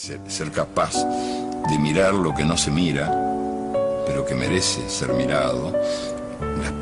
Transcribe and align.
Ser, 0.00 0.50
capaz 0.50 0.94
de 1.68 1.78
mirar 1.78 2.14
lo 2.14 2.34
que 2.34 2.42
no 2.42 2.56
se 2.56 2.70
mira, 2.70 3.06
pero 4.06 4.24
que 4.24 4.34
merece 4.34 4.88
ser 4.88 5.12
mirado, 5.12 5.76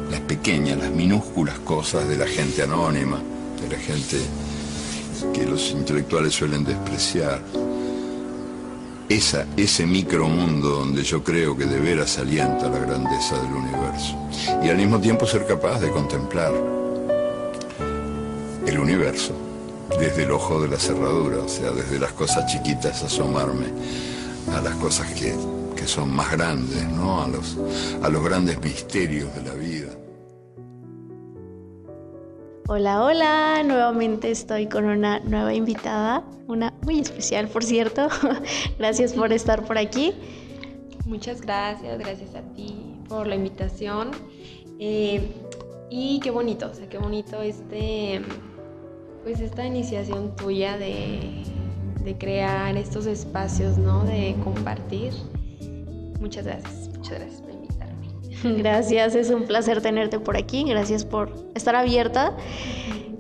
las, 0.09 0.21
pequeñas, 0.21 0.79
las 0.79 0.93
minúsculas 0.93 1.59
cosas 1.59 2.07
de 2.09 2.17
la 2.17 2.29
gente 2.29 2.63
anónima, 2.63 3.21
de 3.61 3.77
la 3.77 3.83
gente 3.83 4.19
que 5.35 5.45
los 5.45 5.73
intelectuales 5.73 6.33
suelen 6.33 6.63
despreciar. 6.63 7.43
Esa, 9.09 9.47
ese 9.57 9.85
micromundo 9.85 10.69
donde 10.69 11.03
yo 11.03 11.25
creo 11.25 11.57
que 11.57 11.65
de 11.65 11.81
veras 11.81 12.19
alienta 12.19 12.69
la 12.69 12.79
grandeza 12.79 13.37
del 13.43 13.53
universo. 13.53 14.17
Y 14.63 14.69
al 14.69 14.77
mismo 14.77 15.01
tiempo 15.01 15.27
ser 15.27 15.45
capaz 15.45 15.81
de 15.81 15.91
contemplar 15.91 16.53
el 18.65 18.79
universo 18.79 19.48
desde 19.97 20.25
el 20.25 20.31
ojo 20.31 20.61
de 20.61 20.69
la 20.69 20.77
cerradura, 20.77 21.39
o 21.39 21.49
sea, 21.49 21.71
desde 21.71 21.99
las 21.99 22.13
cosas 22.13 22.47
chiquitas 22.47 23.03
asomarme 23.03 23.67
a 24.55 24.61
las 24.61 24.75
cosas 24.77 25.13
que, 25.15 25.35
son 25.87 26.15
más 26.15 26.31
grandes, 26.33 26.87
¿no? 26.91 27.23
A 27.23 27.29
los, 27.29 27.57
a 28.03 28.11
los 28.11 28.23
grandes 28.23 28.61
misterios 28.61 29.35
de 29.35 29.43
la 29.43 29.55
vida. 29.55 29.89
Hola, 32.69 33.03
hola, 33.03 33.63
nuevamente 33.63 34.31
estoy 34.31 34.67
con 34.67 34.85
una 34.85 35.21
nueva 35.21 35.55
invitada, 35.55 36.25
una 36.47 36.75
muy 36.83 37.01
especial, 37.01 37.49
por 37.49 37.65
cierto. 37.65 38.09
gracias 38.79 39.15
por 39.15 39.33
estar 39.33 39.65
por 39.65 39.79
aquí. 39.79 40.13
Muchas 41.07 41.41
gracias, 41.41 41.99
gracias 41.99 42.35
a 42.35 42.43
ti 42.53 43.01
por 43.09 43.27
la 43.27 43.37
invitación. 43.37 44.11
Eh, 44.79 45.33
y 45.89 46.21
qué 46.21 46.31
bonito, 46.31 46.69
o 46.71 46.75
sea, 46.75 46.87
qué 46.87 46.99
bonito 46.99 47.41
este 47.41 48.21
pues 49.29 49.41
esta 49.41 49.67
iniciación 49.67 50.35
tuya 50.37 50.79
de, 50.79 51.45
crear 52.19 52.75
estos 52.79 53.05
espacios, 53.05 53.77
¿no? 53.77 54.03
De 54.05 54.35
compartir. 54.43 55.13
Muchas 56.19 56.47
gracias, 56.47 56.89
muchas 56.97 57.19
gracias 57.19 57.43
por 57.43 57.53
invitarme. 57.53 58.07
Gracias, 58.63 59.15
es 59.15 59.29
un 59.29 59.43
placer 59.43 59.83
tenerte 59.83 60.19
por 60.19 60.39
aquí, 60.39 60.65
gracias 60.65 61.05
por 61.05 61.31
estar 61.55 61.77
abierta. 61.77 62.35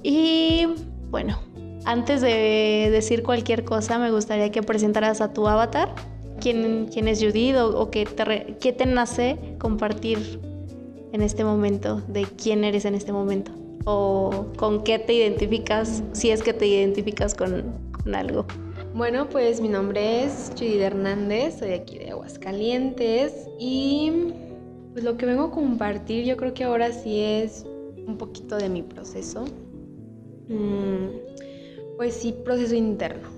Y 0.02 0.68
bueno, 1.10 1.38
antes 1.84 2.22
de 2.22 2.88
decir 2.90 3.22
cualquier 3.22 3.66
cosa, 3.66 3.98
me 3.98 4.10
gustaría 4.10 4.50
que 4.50 4.62
presentaras 4.62 5.20
a 5.20 5.34
tu 5.34 5.46
avatar. 5.46 5.94
¿Quién, 6.40 6.88
quién 6.90 7.08
es 7.08 7.22
Judith 7.22 7.56
o, 7.56 7.78
o 7.78 7.88
te, 7.88 8.56
qué 8.58 8.72
te 8.72 8.86
nace 8.86 9.36
compartir 9.58 10.40
en 11.12 11.20
este 11.20 11.44
momento 11.44 12.00
de 12.08 12.22
quién 12.22 12.64
eres 12.64 12.86
en 12.86 12.94
este 12.94 13.12
momento? 13.12 13.52
O 13.90 14.46
con 14.58 14.84
qué 14.84 14.98
te 14.98 15.14
identificas, 15.14 16.02
si 16.12 16.30
es 16.30 16.42
que 16.42 16.52
te 16.52 16.66
identificas 16.66 17.34
con, 17.34 17.72
algo. 18.12 18.46
Bueno, 18.94 19.28
pues 19.30 19.62
mi 19.62 19.68
nombre 19.68 20.24
es 20.24 20.50
Judith 20.56 20.80
Hernández, 20.80 21.58
soy 21.58 21.72
aquí 21.72 21.98
de 21.98 22.10
Aguascalientes 22.10 23.48
y 23.58 24.32
pues 24.92 25.04
lo 25.04 25.16
que 25.16 25.24
vengo 25.24 25.44
a 25.44 25.50
compartir 25.50 26.24
yo 26.24 26.36
creo 26.36 26.52
que 26.52 26.64
ahora 26.64 26.92
sí 26.92 27.20
es 27.20 27.64
un 28.06 28.18
poquito 28.18 28.56
de 28.56 28.68
mi 28.68 28.82
proceso. 28.82 29.46
Mm, 30.48 31.96
pues 31.96 32.14
sí, 32.14 32.34
proceso 32.44 32.74
interno. 32.74 33.28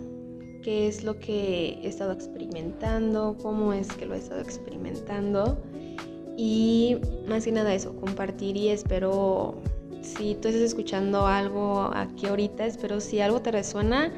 ¿Qué 0.63 0.89
es 0.89 1.05
lo 1.05 1.19
que 1.19 1.79
he 1.83 1.87
estado 1.87 2.13
experimentando? 2.13 3.37
¿Cómo 3.41 3.73
es 3.73 3.89
que 3.93 4.05
lo 4.05 4.15
he 4.15 4.19
estado 4.19 4.41
experimentando? 4.41 5.59
Y 6.37 6.97
más 7.29 7.45
que 7.45 7.53
nada 7.53 7.73
eso, 7.73 7.95
compartir 7.97 8.57
y 8.57 8.69
espero 8.69 9.55
si 10.03 10.35
tú 10.35 10.49
estás 10.49 10.63
escuchando 10.63 11.27
algo 11.27 11.91
aquí 11.95 12.27
ahorita, 12.27 12.67
espero 12.67 13.01
si 13.01 13.21
algo 13.21 13.41
te 13.41 13.51
resuena, 13.51 14.13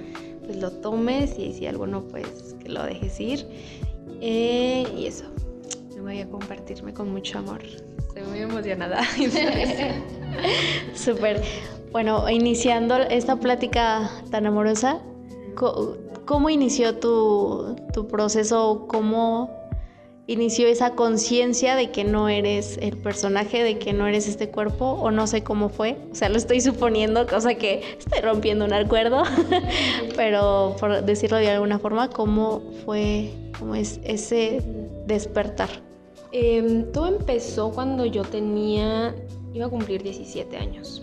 pues 0.44 0.56
lo 0.56 0.70
tomes 0.70 1.38
y 1.38 1.52
si 1.52 1.66
algo 1.66 1.86
no, 1.86 2.02
pues 2.02 2.56
que 2.62 2.68
lo 2.68 2.84
dejes 2.84 3.18
ir. 3.20 3.46
Eh, 4.20 4.86
y 4.96 5.06
eso, 5.06 5.24
me 5.96 6.00
voy 6.00 6.20
a 6.20 6.28
compartirme 6.28 6.92
con 6.92 7.10
mucho 7.10 7.38
amor. 7.38 7.62
Estoy 8.08 8.22
muy 8.24 8.38
emocionada. 8.40 9.00
Súper. 10.94 11.42
Bueno, 11.92 12.28
iniciando 12.30 12.96
esta 12.96 13.36
plática 13.36 14.10
tan 14.30 14.46
amorosa, 14.46 15.00
¿cómo 16.24 16.50
inició 16.50 16.96
tu, 16.98 17.76
tu 17.92 18.08
proceso? 18.08 18.86
¿Cómo 18.88 19.61
inició 20.32 20.66
esa 20.68 20.94
conciencia 20.94 21.76
de 21.76 21.90
que 21.90 22.04
no 22.04 22.28
eres 22.28 22.78
el 22.80 22.96
personaje, 22.96 23.62
de 23.62 23.78
que 23.78 23.92
no 23.92 24.06
eres 24.06 24.28
este 24.28 24.48
cuerpo, 24.48 24.86
o 24.86 25.10
no 25.10 25.26
sé 25.26 25.42
cómo 25.42 25.68
fue. 25.68 25.98
O 26.10 26.14
sea, 26.14 26.28
lo 26.28 26.36
estoy 26.36 26.60
suponiendo, 26.60 27.26
cosa 27.26 27.54
que 27.54 27.82
estoy 27.98 28.20
rompiendo 28.22 28.64
un 28.64 28.72
acuerdo, 28.72 29.22
pero 30.16 30.76
por 30.80 31.04
decirlo 31.04 31.36
de 31.36 31.50
alguna 31.50 31.78
forma, 31.78 32.08
¿cómo 32.08 32.62
fue 32.84 33.30
cómo 33.58 33.74
es 33.74 34.00
ese 34.04 34.62
despertar? 35.06 35.68
Em, 36.32 36.90
todo 36.92 37.08
empezó 37.08 37.70
cuando 37.70 38.06
yo 38.06 38.22
tenía, 38.22 39.14
iba 39.52 39.66
a 39.66 39.68
cumplir 39.68 40.02
17 40.02 40.56
años. 40.56 41.02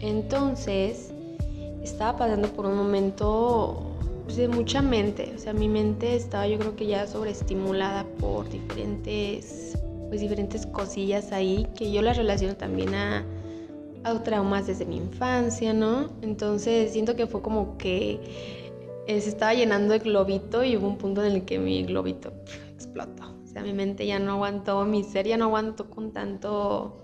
Entonces, 0.00 1.12
estaba 1.82 2.16
pasando 2.16 2.48
por 2.48 2.66
un 2.66 2.76
momento 2.76 3.87
de 4.36 4.48
mucha 4.48 4.82
mente. 4.82 5.32
O 5.34 5.38
sea, 5.38 5.52
mi 5.52 5.68
mente 5.68 6.16
estaba 6.16 6.46
yo 6.46 6.58
creo 6.58 6.76
que 6.76 6.86
ya 6.86 7.06
sobreestimulada 7.06 8.04
por 8.18 8.48
diferentes, 8.48 9.78
pues 10.08 10.20
diferentes 10.20 10.66
cosillas 10.66 11.32
ahí 11.32 11.66
que 11.76 11.92
yo 11.92 12.02
las 12.02 12.16
relaciono 12.16 12.56
también 12.56 12.94
a, 12.94 13.24
a 14.04 14.22
traumas 14.22 14.66
desde 14.66 14.86
mi 14.86 14.96
infancia, 14.96 15.72
¿no? 15.72 16.10
Entonces 16.22 16.92
siento 16.92 17.16
que 17.16 17.26
fue 17.26 17.42
como 17.42 17.76
que 17.78 18.20
eh, 19.06 19.20
se 19.20 19.28
estaba 19.28 19.54
llenando 19.54 19.94
el 19.94 20.00
globito 20.00 20.64
y 20.64 20.76
hubo 20.76 20.86
un 20.86 20.98
punto 20.98 21.24
en 21.24 21.32
el 21.32 21.44
que 21.44 21.58
mi 21.58 21.84
globito 21.84 22.32
explotó. 22.72 23.34
O 23.44 23.46
sea, 23.46 23.62
mi 23.62 23.72
mente 23.72 24.06
ya 24.06 24.18
no 24.18 24.32
aguantó, 24.32 24.84
mi 24.84 25.02
ser 25.02 25.26
ya 25.26 25.36
no 25.36 25.46
aguantó 25.46 25.88
con 25.88 26.12
tanto, 26.12 26.98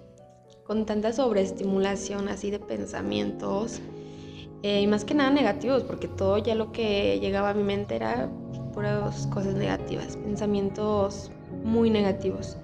con 0.65 0.85
tanta 0.87 1.13
sobreestimulación 1.13 2.29
así 2.29 2.51
de 2.51 2.59
pensamientos 2.59 3.81
eh, 4.65 4.81
y 4.81 4.87
más 4.87 5.05
que 5.05 5.13
nada 5.13 5.29
negativos, 5.29 5.83
porque 5.83 6.09
todo 6.09 6.39
ya 6.39 6.55
lo 6.55 6.73
que 6.73 7.21
llegaba 7.21 7.51
a 7.51 7.55
mi 7.55 7.63
mente 7.63 7.97
era 7.97 8.31
puras 8.73 9.27
cosas 9.27 9.57
negativas, 9.57 10.17
pensamientos 10.17 11.31
muy 11.63 11.91
negativos. 11.91 12.57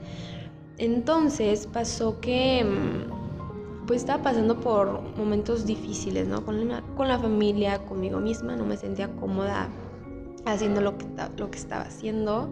Entonces 0.79 1.67
pasó 1.67 2.19
que 2.19 2.65
mm, 2.65 3.87
pues 3.87 4.01
estaba 4.01 4.23
pasando 4.23 4.59
por 4.59 5.03
momentos 5.19 5.67
difíciles, 5.67 6.27
¿no? 6.27 6.43
Con 6.43 6.71
la, 6.71 6.81
con 6.97 7.07
la 7.07 7.19
familia, 7.19 7.85
conmigo 7.85 8.19
misma, 8.19 8.57
no 8.57 8.65
me 8.65 8.79
sentía 8.79 9.09
cómoda 9.17 9.69
haciendo 10.47 10.81
lo 10.81 10.97
que, 10.97 11.05
lo 11.37 11.51
que 11.51 11.59
estaba 11.59 11.83
haciendo. 11.83 12.49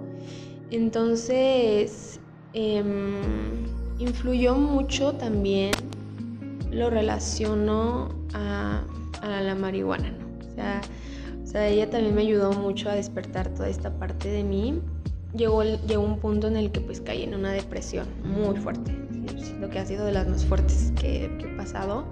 Entonces 0.70 2.20
em, 2.52 3.64
influyó 3.98 4.56
mucho 4.56 5.14
también, 5.14 5.72
lo 6.70 6.90
relaciono 6.90 8.10
a 8.34 8.82
a 9.22 9.40
la 9.40 9.54
marihuana, 9.54 10.10
¿no? 10.10 10.26
O 10.46 10.54
sea, 10.54 10.80
o 11.42 11.46
sea, 11.46 11.66
ella 11.66 11.88
también 11.88 12.14
me 12.14 12.22
ayudó 12.22 12.52
mucho 12.52 12.90
a 12.90 12.94
despertar 12.94 13.48
toda 13.54 13.68
esta 13.68 13.90
parte 13.98 14.28
de 14.28 14.44
mí. 14.44 14.82
Llegó, 15.34 15.62
llegó 15.62 16.02
un 16.02 16.18
punto 16.18 16.46
en 16.46 16.56
el 16.56 16.70
que 16.70 16.80
pues 16.80 17.00
caí 17.00 17.22
en 17.22 17.34
una 17.34 17.52
depresión 17.52 18.06
muy 18.22 18.56
fuerte. 18.56 18.94
Siento 19.38 19.70
que 19.70 19.78
ha 19.78 19.86
sido 19.86 20.04
de 20.04 20.12
las 20.12 20.28
más 20.28 20.44
fuertes 20.44 20.92
que, 21.00 21.24
he 21.24 21.56
pasado. 21.56 22.04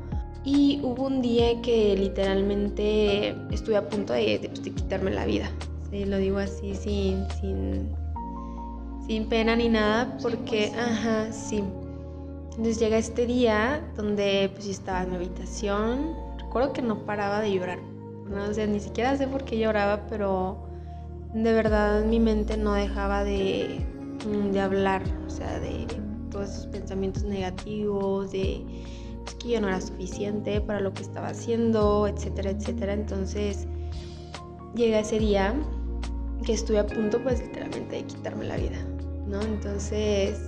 Y 0.42 0.80
hubo 0.82 1.06
un 1.06 1.20
día 1.20 1.60
que 1.60 1.96
literalmente 1.96 3.36
estuve 3.50 3.76
a 3.76 3.88
punto 3.88 4.12
de, 4.12 4.38
de, 4.38 4.48
pues, 4.48 4.60
quitarme 4.60 5.10
la 5.10 5.26
vida. 5.26 5.50
Sí, 5.90 6.04
lo 6.04 6.16
digo 6.16 6.38
así 6.38 6.74
sin, 6.74 7.26
sin, 7.40 7.90
sin 9.06 9.28
pena 9.28 9.54
ni 9.54 9.68
nada, 9.68 10.16
porque, 10.22 10.72
ajá, 10.78 11.30
sí. 11.30 11.62
Entonces 12.52 12.78
llega 12.78 12.96
este 12.96 13.26
día 13.26 13.86
donde 13.96 14.50
pues 14.54 14.66
estaba 14.66 15.02
en 15.02 15.10
mi 15.10 15.16
habitación, 15.16 16.25
recuerdo 16.46 16.72
que 16.72 16.82
no 16.82 17.04
paraba 17.04 17.40
de 17.40 17.52
llorar. 17.52 17.78
No 18.30 18.52
sé, 18.54 18.66
ni 18.66 18.80
siquiera 18.80 19.16
sé 19.16 19.26
por 19.26 19.44
qué 19.44 19.58
lloraba, 19.58 20.06
pero 20.06 20.66
de 21.34 21.52
verdad 21.52 22.04
mi 22.04 22.18
mente 22.18 22.56
no 22.56 22.72
dejaba 22.72 23.24
de, 23.24 23.84
mm, 24.26 24.53
de 24.53 24.60
hablar, 24.60 25.03
o 25.26 25.30
sea, 25.30 25.59
de 25.60 25.86
todos 26.30 26.50
esos 26.50 26.66
pensamientos 26.68 27.24
negativos, 27.24 28.32
de 28.32 28.65
que 29.41 29.50
yo 29.50 29.60
no 29.60 29.68
era 29.68 29.80
suficiente 29.80 30.60
para 30.60 30.80
lo 30.80 30.92
que 30.92 31.03
estaba 31.03 31.28
haciendo, 31.28 32.06
etcétera, 32.06 32.50
etcétera. 32.50 32.94
Entonces 32.94 33.66
llega 34.74 35.00
ese 35.00 35.18
día 35.18 35.54
que 36.44 36.53
estuve 36.53 36.78
a 36.78 36.86
punto, 36.86 37.22
pues 37.22 37.41
literalmente 37.41 37.97
de 37.97 38.04
quitarme 38.04 38.44
la 38.44 38.56
vida, 38.56 38.78
¿no? 39.26 39.41
Entonces, 39.42 40.41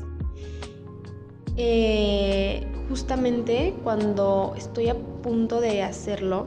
eh, 1.59 2.65
justamente 2.89 3.75
cuando 3.83 4.55
estoy 4.57 4.89
a 4.89 4.95
punto 4.95 5.61
de 5.61 5.83
hacerlo, 5.83 6.47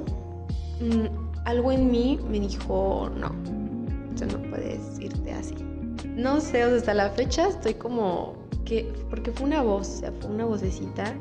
mm, 0.79 1.45
algo 1.45 1.71
en 1.71 1.91
mí 1.91 2.17
me 2.29 2.39
dijo, 2.39 3.09
no, 3.17 3.27
o 3.27 4.25
no 4.25 4.49
puedes 4.49 4.99
irte 4.99 5.33
así. 5.33 5.55
No 6.15 6.39
sé, 6.39 6.61
hasta 6.61 6.93
la 6.93 7.09
fecha 7.09 7.49
estoy 7.49 7.73
como 7.73 8.35
que, 8.63 8.91
porque 9.09 9.31
fue 9.31 9.47
una 9.47 9.61
voz, 9.61 9.89
o 9.89 9.99
sea, 9.99 10.11
fue 10.13 10.31
una 10.31 10.45
vocecita 10.45 11.13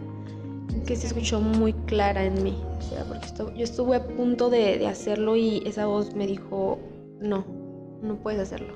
que 0.86 0.94
se 0.94 1.08
escuchó 1.08 1.40
muy 1.40 1.72
clara 1.72 2.24
en 2.24 2.42
mí, 2.44 2.56
o 2.78 2.82
sea, 2.82 3.04
porque 3.04 3.26
yo 3.56 3.64
estuve 3.64 3.96
a 3.96 4.06
punto 4.06 4.50
de, 4.50 4.78
de 4.78 4.86
hacerlo 4.86 5.34
y 5.34 5.62
esa 5.66 5.86
voz 5.86 6.14
me 6.14 6.28
dijo, 6.28 6.78
no, 7.20 7.44
no 8.02 8.16
puedes 8.16 8.40
hacerlo. 8.40 8.74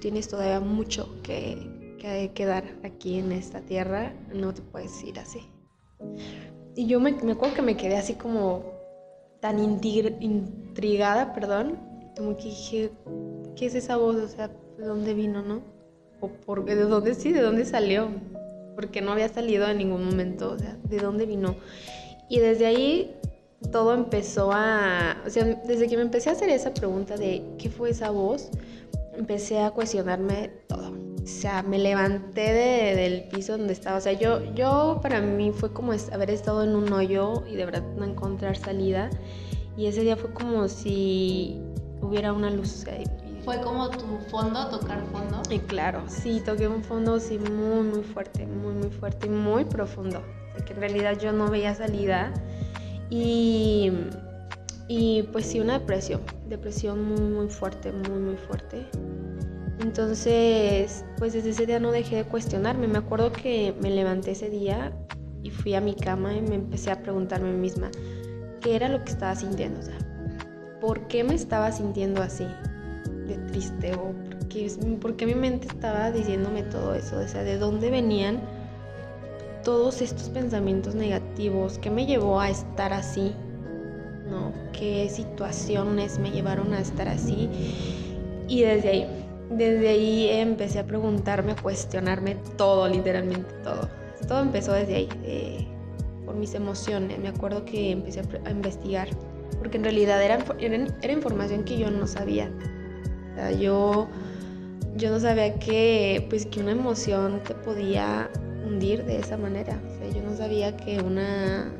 Tienes 0.00 0.28
todavía 0.28 0.60
mucho 0.60 1.08
que, 1.22 1.69
que, 2.00 2.32
que 2.34 2.46
dar 2.46 2.64
aquí 2.82 3.18
en 3.18 3.30
esta 3.30 3.60
tierra, 3.60 4.12
no 4.34 4.52
te 4.52 4.62
puedes 4.62 5.04
ir 5.04 5.18
así. 5.20 5.40
Y 6.74 6.86
yo 6.86 6.98
me, 6.98 7.12
me 7.12 7.32
acuerdo 7.32 7.54
que 7.54 7.62
me 7.62 7.76
quedé 7.76 7.96
así 7.96 8.14
como 8.14 8.64
tan 9.40 9.58
intrigada, 9.60 11.32
perdón, 11.32 11.78
como 12.16 12.36
que 12.36 12.44
dije, 12.44 12.90
¿qué 13.56 13.66
es 13.66 13.74
esa 13.74 13.96
voz? 13.96 14.16
O 14.16 14.28
sea, 14.28 14.48
¿de 14.78 14.84
dónde 14.84 15.14
vino, 15.14 15.42
no? 15.42 15.62
¿O 16.20 16.28
por, 16.28 16.64
de 16.64 16.74
dónde 16.76 17.14
sí? 17.14 17.32
¿De 17.32 17.40
dónde 17.40 17.64
salió? 17.64 18.08
Porque 18.74 19.00
no 19.00 19.12
había 19.12 19.28
salido 19.28 19.68
en 19.68 19.78
ningún 19.78 20.04
momento, 20.04 20.52
o 20.52 20.58
sea, 20.58 20.76
¿de 20.84 20.98
dónde 20.98 21.26
vino? 21.26 21.56
Y 22.28 22.38
desde 22.38 22.66
ahí 22.66 23.16
todo 23.72 23.94
empezó 23.94 24.50
a, 24.52 25.22
o 25.26 25.30
sea, 25.30 25.44
desde 25.44 25.86
que 25.86 25.96
me 25.96 26.02
empecé 26.02 26.30
a 26.30 26.32
hacer 26.32 26.48
esa 26.48 26.72
pregunta 26.72 27.16
de 27.16 27.42
qué 27.58 27.68
fue 27.68 27.90
esa 27.90 28.10
voz, 28.10 28.50
empecé 29.14 29.60
a 29.60 29.70
cuestionarme 29.70 30.50
todo. 30.66 31.09
O 31.22 31.26
sea, 31.26 31.62
me 31.62 31.78
levanté 31.78 32.52
del 32.94 33.28
piso 33.28 33.56
donde 33.56 33.72
estaba. 33.72 33.98
O 33.98 34.00
sea, 34.00 34.12
yo, 34.12 34.42
yo 34.54 35.00
para 35.02 35.20
mí 35.20 35.52
fue 35.52 35.72
como 35.72 35.92
haber 36.12 36.30
estado 36.30 36.62
en 36.64 36.74
un 36.74 36.92
hoyo 36.92 37.44
y 37.46 37.56
de 37.56 37.64
verdad 37.64 37.84
no 37.96 38.04
encontrar 38.04 38.56
salida. 38.56 39.10
Y 39.76 39.86
ese 39.86 40.00
día 40.02 40.16
fue 40.16 40.32
como 40.32 40.68
si 40.68 41.60
hubiera 42.00 42.32
una 42.32 42.50
luz. 42.50 42.84
¿Fue 43.44 43.60
como 43.60 43.88
tu 43.90 44.18
fondo, 44.30 44.68
tocar 44.68 45.02
fondo? 45.06 45.42
Y 45.50 45.58
claro, 45.60 46.02
sí, 46.08 46.42
toqué 46.44 46.68
un 46.68 46.82
fondo 46.82 47.18
sí 47.18 47.38
muy, 47.38 47.82
muy 47.82 48.02
fuerte, 48.02 48.46
muy, 48.46 48.74
muy 48.74 48.90
fuerte 48.90 49.26
y 49.26 49.30
muy 49.30 49.64
profundo. 49.64 50.22
De 50.56 50.64
que 50.64 50.72
en 50.72 50.80
realidad 50.80 51.18
yo 51.18 51.32
no 51.32 51.48
veía 51.48 51.74
salida. 51.74 52.32
Y, 53.08 53.90
y 54.88 55.24
pues 55.24 55.46
sí, 55.46 55.60
una 55.60 55.78
depresión, 55.78 56.20
depresión 56.48 57.02
muy, 57.04 57.20
muy 57.20 57.48
fuerte, 57.48 57.92
muy, 57.92 58.18
muy 58.18 58.36
fuerte. 58.36 58.86
Entonces, 59.80 61.04
pues 61.16 61.32
desde 61.32 61.50
ese 61.50 61.66
día 61.66 61.80
no 61.80 61.90
dejé 61.90 62.16
de 62.16 62.24
cuestionarme. 62.24 62.86
Me 62.86 62.98
acuerdo 62.98 63.32
que 63.32 63.74
me 63.80 63.90
levanté 63.90 64.32
ese 64.32 64.50
día 64.50 64.92
y 65.42 65.50
fui 65.50 65.74
a 65.74 65.80
mi 65.80 65.94
cama 65.94 66.34
y 66.34 66.42
me 66.42 66.56
empecé 66.56 66.90
a 66.90 67.02
preguntarme 67.02 67.48
a 67.48 67.52
mí 67.52 67.58
misma 67.58 67.90
qué 68.60 68.76
era 68.76 68.88
lo 68.88 69.02
que 69.04 69.10
estaba 69.10 69.34
sintiendo. 69.34 69.80
O 69.80 69.82
sea, 69.82 69.96
¿por 70.80 71.08
qué 71.08 71.24
me 71.24 71.34
estaba 71.34 71.72
sintiendo 71.72 72.22
así? 72.22 72.46
De 73.26 73.38
triste 73.50 73.94
o 73.94 74.12
por 75.00 75.16
qué, 75.16 75.26
mi 75.26 75.34
mente 75.34 75.68
estaba 75.68 76.10
diciéndome 76.10 76.62
todo 76.64 76.94
eso. 76.94 77.18
O 77.18 77.28
sea, 77.28 77.44
¿de 77.44 77.56
dónde 77.56 77.90
venían 77.90 78.40
todos 79.62 80.02
estos 80.02 80.28
pensamientos 80.28 80.94
negativos? 80.94 81.78
¿Qué 81.78 81.90
me 81.90 82.04
llevó 82.04 82.40
a 82.40 82.50
estar 82.50 82.92
así? 82.92 83.32
¿No? 84.28 84.52
¿Qué 84.72 85.08
situaciones 85.08 86.18
me 86.18 86.30
llevaron 86.30 86.74
a 86.74 86.80
estar 86.80 87.08
así? 87.08 87.48
Y 88.48 88.62
desde 88.62 88.88
ahí 88.88 89.06
desde 89.50 89.88
ahí 89.88 90.28
empecé 90.30 90.78
a 90.78 90.86
preguntarme, 90.86 91.52
a 91.52 91.56
cuestionarme 91.56 92.36
todo, 92.56 92.88
literalmente 92.88 93.52
todo. 93.64 93.88
Todo 94.28 94.40
empezó 94.40 94.72
desde 94.72 94.94
ahí, 94.94 95.68
por 96.24 96.36
mis 96.36 96.54
emociones. 96.54 97.18
Me 97.18 97.28
acuerdo 97.28 97.64
que 97.64 97.90
empecé 97.90 98.22
a, 98.44 98.50
investigar, 98.50 99.08
porque 99.58 99.76
en 99.76 99.84
realidad 99.84 100.22
era, 100.22 100.38
era, 100.60 101.12
información 101.12 101.64
que 101.64 101.78
yo 101.78 101.90
no 101.90 102.06
sabía. 102.06 102.50
O 103.32 103.34
sea, 103.34 103.50
yo, 103.50 104.08
yo 104.96 105.10
no 105.10 105.18
sabía 105.18 105.58
que, 105.58 106.26
pues, 106.30 106.46
que 106.46 106.60
una 106.60 106.72
emoción 106.72 107.40
te 107.42 107.54
podía 107.54 108.30
hundir 108.64 109.04
de 109.04 109.18
esa 109.18 109.36
manera. 109.36 109.80
O 109.84 109.98
sea, 109.98 110.10
yo 110.14 110.22
no 110.22 110.36
sabía 110.36 110.76
que 110.76 111.00
una, 111.00 111.72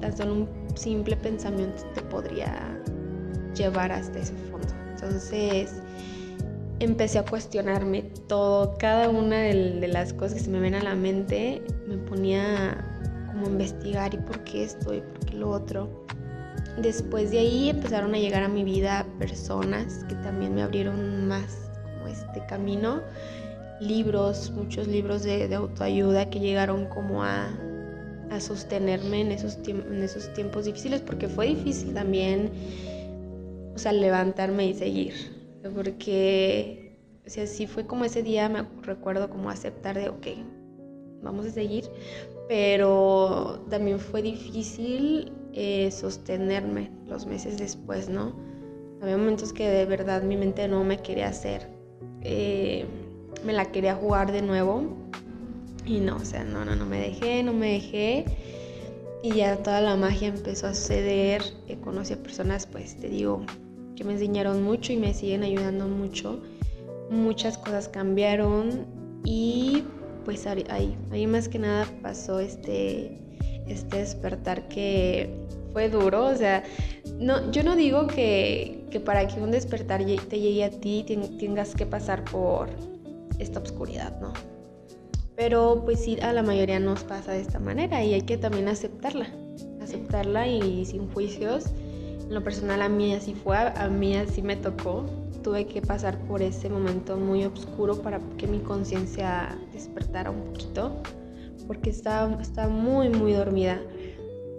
tan 0.00 0.16
solo 0.16 0.32
un 0.32 0.48
simple 0.74 1.16
pensamiento 1.16 1.82
te 1.94 2.00
podría 2.02 2.80
llevar 3.54 3.92
hasta 3.92 4.18
ese 4.18 4.34
fondo. 4.50 4.68
Entonces, 4.94 5.74
empecé 6.80 7.18
a 7.18 7.24
cuestionarme 7.24 8.02
todo, 8.28 8.76
cada 8.78 9.08
una 9.08 9.40
de, 9.40 9.88
las 9.88 10.12
cosas 10.12 10.34
que 10.34 10.40
se 10.40 10.50
me 10.50 10.60
ven 10.60 10.74
a 10.74 10.82
la 10.82 10.94
mente, 10.94 11.62
me 11.88 11.96
ponía 11.96 12.84
como 13.28 13.46
a 13.46 13.50
investigar 13.50 14.14
y 14.14 14.18
por 14.18 14.44
qué 14.44 14.64
esto 14.64 14.94
y 14.94 15.00
por 15.00 15.26
qué 15.26 15.36
lo 15.36 15.50
otro. 15.50 16.06
Después 16.78 17.30
de 17.30 17.38
ahí 17.38 17.70
empezaron 17.70 18.14
a 18.14 18.18
llegar 18.18 18.42
a 18.42 18.48
mi 18.48 18.62
vida 18.62 19.06
personas 19.18 20.04
que 20.08 20.14
también 20.16 20.54
me 20.54 20.62
abrieron 20.62 21.26
más 21.26 21.70
este 22.06 22.44
camino, 22.46 23.02
libros, 23.80 24.52
muchos 24.54 24.86
libros 24.86 25.22
de, 25.22 25.52
autoayuda 25.54 26.30
que 26.30 26.38
llegaron 26.38 26.86
como 26.86 27.24
a, 27.24 27.48
a 28.30 28.40
sostenerme 28.40 29.22
en 29.22 29.32
esos, 29.32 29.58
en 29.66 30.02
esos 30.02 30.32
tiempos 30.34 30.66
difíciles, 30.66 31.00
porque 31.00 31.28
fue 31.28 31.48
difícil 31.48 31.94
también, 31.94 32.52
o 33.74 33.78
sea, 33.78 33.92
levantarme 33.92 34.68
y 34.68 34.74
seguir 34.74 35.35
porque, 35.70 36.98
o 37.26 37.30
sea, 37.30 37.46
sí 37.46 37.66
fue 37.66 37.86
como 37.86 38.04
ese 38.04 38.22
día, 38.22 38.48
me 38.48 38.66
recuerdo 38.82 39.30
como 39.30 39.50
aceptar 39.50 39.96
de, 39.96 40.08
ok, 40.08 40.26
vamos 41.22 41.46
a 41.46 41.50
seguir, 41.50 41.84
pero 42.48 43.64
también 43.70 43.98
fue 43.98 44.22
difícil 44.22 45.32
eh, 45.52 45.90
sostenerme 45.90 46.90
los 47.06 47.26
meses 47.26 47.58
después, 47.58 48.08
¿no? 48.08 48.34
Había 49.00 49.16
momentos 49.16 49.52
que 49.52 49.68
de 49.68 49.84
verdad 49.84 50.22
mi 50.22 50.36
mente 50.36 50.68
no 50.68 50.84
me 50.84 50.98
quería 50.98 51.28
hacer, 51.28 51.68
eh, 52.22 52.86
me 53.44 53.52
la 53.52 53.66
quería 53.66 53.94
jugar 53.94 54.32
de 54.32 54.42
nuevo 54.42 54.84
y 55.84 56.00
no, 56.00 56.16
o 56.16 56.24
sea, 56.24 56.44
no, 56.44 56.64
no, 56.64 56.74
no 56.76 56.86
me 56.86 57.00
dejé, 57.00 57.42
no 57.42 57.52
me 57.52 57.72
dejé 57.72 58.24
y 59.22 59.34
ya 59.34 59.56
toda 59.56 59.80
la 59.80 59.96
magia 59.96 60.28
empezó 60.28 60.66
a 60.66 60.74
suceder, 60.74 61.42
eh, 61.68 61.78
conocí 61.82 62.12
a 62.12 62.22
personas, 62.22 62.66
pues 62.66 62.96
te 62.96 63.08
digo, 63.08 63.44
que 63.96 64.04
me 64.04 64.12
enseñaron 64.12 64.62
mucho 64.62 64.92
y 64.92 64.96
me 64.96 65.14
siguen 65.14 65.42
ayudando 65.42 65.88
mucho. 65.88 66.40
Muchas 67.10 67.58
cosas 67.58 67.88
cambiaron 67.88 68.86
y 69.24 69.82
pues 70.24 70.46
ahí, 70.46 70.96
ahí 71.10 71.26
más 71.26 71.48
que 71.48 71.58
nada 71.58 71.86
pasó 72.02 72.38
este, 72.38 73.18
este 73.66 73.98
despertar 73.98 74.68
que 74.68 75.30
fue 75.72 75.88
duro. 75.88 76.26
O 76.26 76.34
sea, 76.34 76.62
no, 77.18 77.50
yo 77.50 77.62
no 77.62 77.74
digo 77.74 78.06
que, 78.06 78.84
que 78.90 79.00
para 79.00 79.26
que 79.26 79.40
un 79.40 79.50
despertar 79.50 80.04
te 80.04 80.40
llegue 80.40 80.64
a 80.64 80.70
ti 80.70 81.04
tengas 81.38 81.74
que 81.74 81.86
pasar 81.86 82.24
por 82.24 82.68
esta 83.38 83.60
oscuridad, 83.60 84.20
¿no? 84.20 84.32
Pero 85.36 85.82
pues 85.84 86.00
sí, 86.00 86.18
a 86.22 86.32
la 86.32 86.42
mayoría 86.42 86.80
nos 86.80 87.04
pasa 87.04 87.32
de 87.32 87.40
esta 87.40 87.58
manera 87.60 88.02
y 88.02 88.14
hay 88.14 88.22
que 88.22 88.38
también 88.38 88.68
aceptarla, 88.68 89.28
aceptarla 89.82 90.48
y 90.48 90.86
sin 90.86 91.08
juicios 91.12 91.66
lo 92.28 92.42
personal 92.42 92.82
a 92.82 92.88
mí 92.88 93.14
así 93.14 93.34
fue, 93.34 93.56
a 93.56 93.88
mí 93.88 94.16
así 94.16 94.42
me 94.42 94.56
tocó. 94.56 95.06
Tuve 95.42 95.66
que 95.66 95.80
pasar 95.80 96.18
por 96.26 96.42
ese 96.42 96.68
momento 96.68 97.16
muy 97.16 97.44
oscuro 97.44 98.02
para 98.02 98.20
que 98.36 98.48
mi 98.48 98.58
conciencia 98.58 99.56
despertara 99.72 100.30
un 100.30 100.42
poquito, 100.52 101.02
porque 101.68 101.90
estaba, 101.90 102.40
estaba 102.42 102.68
muy, 102.68 103.08
muy 103.10 103.32
dormida. 103.32 103.80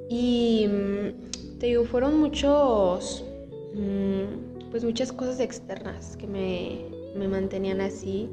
Y 0.10 0.66
mm, 0.68 1.58
te 1.60 1.68
digo, 1.68 1.84
fueron 1.84 2.18
muchos, 2.20 3.26
mm, 3.74 4.70
pues 4.72 4.86
muchas 4.86 5.12
cosas 5.12 5.42
externas 5.42 6.16
que 6.16 6.28
me, 6.28 6.86
me 7.18 7.28
mantenían 7.28 7.82
así. 7.82 8.30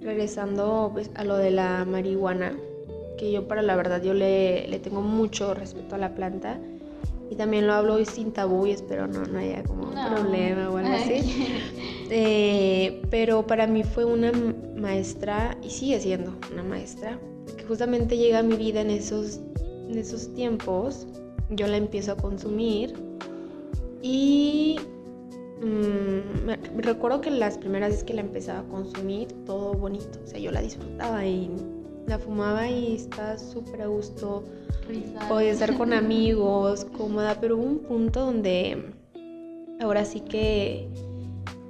Regresando 0.00 0.90
pues, 0.92 1.12
a 1.14 1.22
lo 1.22 1.36
de 1.36 1.52
la 1.52 1.84
marihuana, 1.84 2.58
que 3.16 3.30
yo 3.30 3.46
para 3.46 3.62
la 3.62 3.76
verdad 3.76 4.02
yo 4.02 4.14
le, 4.14 4.66
le 4.66 4.80
tengo 4.80 5.00
mucho 5.00 5.54
respeto 5.54 5.94
a 5.94 5.98
la 5.98 6.16
planta 6.16 6.58
y 7.32 7.34
también 7.34 7.66
lo 7.66 7.72
hablo 7.72 7.94
hoy 7.94 8.04
sin 8.04 8.30
tabú 8.30 8.66
y 8.66 8.72
espero 8.72 9.06
no, 9.06 9.24
no 9.24 9.38
haya 9.38 9.62
como 9.62 9.84
un 9.84 9.94
problema 9.94 10.68
o 10.68 10.76
algo 10.76 10.92
así. 10.92 11.64
Eh, 12.14 13.00
pero 13.08 13.46
para 13.46 13.66
mí 13.66 13.84
fue 13.84 14.04
una 14.04 14.32
maestra 14.76 15.56
y 15.62 15.70
sigue 15.70 15.98
siendo 15.98 16.34
una 16.52 16.62
maestra 16.62 17.18
que 17.56 17.64
justamente 17.64 18.18
llega 18.18 18.40
a 18.40 18.42
mi 18.42 18.56
vida 18.56 18.82
en 18.82 18.90
esos, 18.90 19.40
en 19.88 19.96
esos 19.96 20.34
tiempos. 20.34 21.06
Yo 21.48 21.66
la 21.68 21.78
empiezo 21.78 22.12
a 22.12 22.16
consumir 22.16 22.92
y 24.02 24.76
mm, 25.62 26.44
me 26.44 26.82
recuerdo 26.82 27.22
que 27.22 27.30
las 27.30 27.56
primeras 27.56 27.92
veces 27.92 28.04
que 28.04 28.12
la 28.12 28.20
empezaba 28.20 28.58
a 28.58 28.64
consumir, 28.64 29.28
todo 29.46 29.72
bonito. 29.72 30.18
O 30.22 30.26
sea, 30.26 30.38
yo 30.38 30.50
la 30.50 30.60
disfrutaba 30.60 31.24
y 31.24 31.50
la 32.06 32.18
fumaba 32.18 32.68
y 32.68 32.96
estaba 32.96 33.38
súper 33.38 33.82
a 33.82 33.86
gusto. 33.86 34.44
Podía 35.28 35.52
estar 35.52 35.76
con 35.76 35.92
amigos, 35.92 36.86
cómoda, 36.96 37.38
pero 37.40 37.56
hubo 37.56 37.64
un 37.64 37.78
punto 37.78 38.20
donde 38.26 38.92
ahora 39.80 40.04
sí 40.04 40.20
que, 40.20 40.88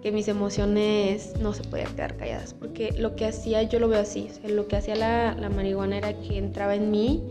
que 0.03 0.12
mis 0.12 0.29
emociones 0.29 1.35
no 1.41 1.53
se 1.53 1.62
podían 1.65 1.95
quedar 1.95 2.17
calladas, 2.17 2.55
porque 2.55 2.93
lo 2.93 3.17
que 3.17 3.27
hacía, 3.27 3.62
yo 3.62 3.79
lo 3.79 3.89
veo 3.89 4.01
así, 4.01 4.29
lo 4.47 4.69
que 4.69 4.77
hacía 4.77 4.97
la, 4.97 5.35
la 5.35 5.49
marihuana 5.49 5.99
era 5.99 6.12
que 6.15 6.39
entraba 6.39 6.75
en 6.75 6.91
mí 6.91 7.23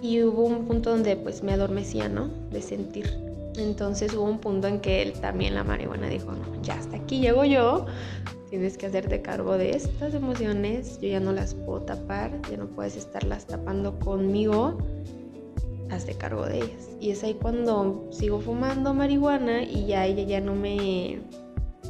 y 0.00 0.22
hubo 0.22 0.44
un 0.44 0.66
punto 0.66 0.90
donde 0.90 1.16
pues 1.16 1.42
me 1.42 1.52
adormecía, 1.52 2.08
¿no? 2.08 2.28
De 2.50 2.60
sentir. 2.60 3.08
Entonces 3.56 4.14
hubo 4.14 4.24
un 4.24 4.38
punto 4.38 4.66
en 4.66 4.80
que 4.80 5.02
él 5.02 5.12
también 5.12 5.54
la 5.54 5.62
marihuana 5.62 6.08
dijo, 6.08 6.32
no, 6.32 6.62
ya 6.62 6.74
hasta 6.74 6.96
aquí 6.96 7.20
llego 7.20 7.44
yo, 7.44 7.86
tienes 8.52 8.76
que 8.76 8.84
hacerte 8.84 9.22
cargo 9.22 9.56
de 9.56 9.70
estas 9.70 10.12
emociones, 10.12 10.98
yo 11.00 11.08
ya 11.08 11.20
no 11.20 11.32
las 11.32 11.54
puedo 11.54 11.80
tapar, 11.80 12.38
ya 12.50 12.58
no 12.58 12.66
puedes 12.66 12.96
estarlas 12.96 13.46
tapando 13.46 13.98
conmigo, 13.98 14.76
hazte 15.88 16.14
cargo 16.16 16.44
de 16.44 16.58
ellas. 16.58 16.90
Y 17.00 17.12
es 17.12 17.24
ahí 17.24 17.32
cuando 17.32 18.06
sigo 18.10 18.40
fumando 18.40 18.92
marihuana 18.92 19.62
y 19.62 19.86
ya 19.86 20.04
ella 20.04 20.24
ya 20.24 20.42
no 20.42 20.54
me, 20.54 21.22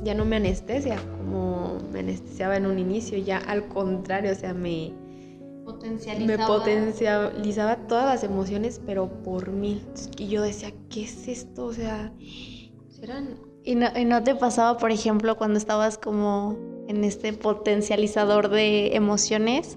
ya 0.05 0.15
no 0.15 0.25
me 0.25 0.37
anestesia 0.37 1.03
como 1.19 1.79
me 1.93 1.99
anestesiaba 1.99 2.57
en 2.57 2.67
un 2.67 2.79
inicio, 2.79 3.19
ya 3.19 3.39
al 3.39 3.67
contrario, 3.67 4.31
o 4.31 4.37
sea, 4.37 4.55
me 4.55 4.93
potencializaba. 5.65 6.39
me 6.39 6.47
potencializaba 6.47 7.77
todas 7.89 8.05
las 8.05 8.23
emociones, 8.23 8.81
pero 8.87 9.09
por 9.25 9.51
mil. 9.51 9.85
Y 10.17 10.29
yo 10.29 10.43
decía, 10.43 10.73
¿qué 10.91 11.03
es 11.03 11.27
esto? 11.27 11.65
O 11.65 11.73
sea, 11.73 12.13
serán... 12.89 13.51
¿Y 13.65 13.75
no, 13.77 13.87
¿Y 13.97 14.05
no 14.05 14.23
te 14.23 14.35
pasaba, 14.35 14.79
por 14.79 14.91
ejemplo, 14.91 15.37
cuando 15.37 15.59
estabas 15.59 15.99
como 15.99 16.57
en 16.89 17.05
este 17.05 17.33
potencializador 17.33 18.49
de 18.49 18.97
emociones, 18.97 19.77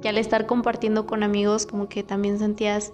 que 0.00 0.08
al 0.08 0.18
estar 0.18 0.46
compartiendo 0.46 1.06
con 1.06 1.22
amigos, 1.22 1.66
como 1.66 1.88
que 1.88 2.02
también 2.02 2.38
sentías 2.38 2.92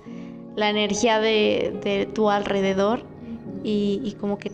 la 0.57 0.69
energía 0.69 1.21
de, 1.21 1.79
de 1.83 2.07
tu 2.07 2.31
alrededor 2.31 3.03
y, 3.63 4.01
y 4.05 4.13
como 4.13 4.39
que, 4.39 4.53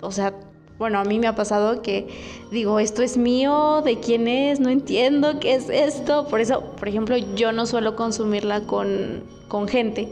o 0.00 0.12
sea, 0.12 0.34
bueno, 0.78 0.98
a 0.98 1.04
mí 1.04 1.18
me 1.18 1.26
ha 1.26 1.34
pasado 1.34 1.82
que 1.82 2.08
digo, 2.50 2.80
esto 2.80 3.02
es 3.02 3.18
mío, 3.18 3.82
¿de 3.84 4.00
quién 4.00 4.28
es? 4.28 4.60
No 4.60 4.70
entiendo 4.70 5.38
qué 5.38 5.54
es 5.54 5.68
esto. 5.68 6.26
Por 6.26 6.40
eso, 6.40 6.62
por 6.78 6.88
ejemplo, 6.88 7.18
yo 7.18 7.52
no 7.52 7.66
suelo 7.66 7.96
consumirla 7.96 8.62
con, 8.62 9.24
con 9.48 9.68
gente, 9.68 10.10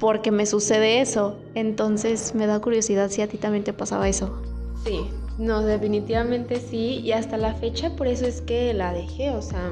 porque 0.00 0.32
me 0.32 0.46
sucede 0.46 1.00
eso. 1.00 1.36
Entonces 1.54 2.34
me 2.34 2.46
da 2.46 2.60
curiosidad 2.60 3.10
si 3.10 3.22
a 3.22 3.28
ti 3.28 3.36
también 3.36 3.62
te 3.62 3.72
pasaba 3.72 4.08
eso. 4.08 4.42
Sí, 4.84 4.98
no, 5.38 5.62
definitivamente 5.62 6.58
sí. 6.58 7.00
Y 7.04 7.12
hasta 7.12 7.36
la 7.36 7.54
fecha, 7.54 7.94
por 7.94 8.08
eso 8.08 8.26
es 8.26 8.40
que 8.40 8.74
la 8.74 8.92
dejé, 8.92 9.30
o 9.30 9.42
sea, 9.42 9.70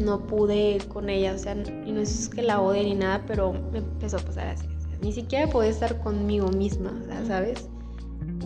no 0.00 0.26
pude 0.26 0.78
con 0.88 1.10
ella, 1.10 1.34
o 1.34 1.38
sea, 1.38 1.54
no 1.54 2.00
es 2.00 2.28
que 2.28 2.42
la 2.42 2.60
odie 2.60 2.84
ni 2.84 2.94
nada, 2.94 3.24
pero 3.26 3.52
me 3.72 3.78
empezó 3.78 4.16
a 4.16 4.20
pasar 4.20 4.48
así. 4.48 4.66
Ni 5.02 5.12
siquiera 5.12 5.48
podía 5.48 5.70
estar 5.70 6.00
conmigo 6.00 6.48
misma, 6.48 6.92
o 7.02 7.06
sea, 7.06 7.24
¿sabes? 7.26 7.68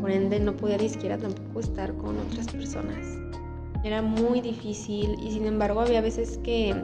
Por 0.01 0.11
ende, 0.11 0.41
no 0.41 0.57
podía 0.57 0.79
ni 0.79 0.89
siquiera 0.89 1.19
tampoco 1.19 1.61
estar 1.61 1.95
con 1.97 2.19
otras 2.19 2.49
personas. 2.49 3.19
Era 3.85 4.01
muy 4.01 4.41
difícil 4.41 5.17
y 5.23 5.33
sin 5.33 5.47
embargo 5.47 5.81
había 5.81 6.01
veces 6.01 6.39
que, 6.43 6.75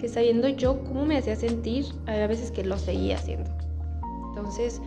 que 0.00 0.08
sabiendo 0.08 0.48
yo 0.48 0.82
cómo 0.84 1.04
me 1.04 1.18
hacía 1.18 1.36
sentir, 1.36 1.86
había 2.06 2.26
veces 2.26 2.50
que 2.50 2.64
lo 2.64 2.78
seguía 2.78 3.16
haciendo. 3.16 3.50
Entonces 4.28 4.80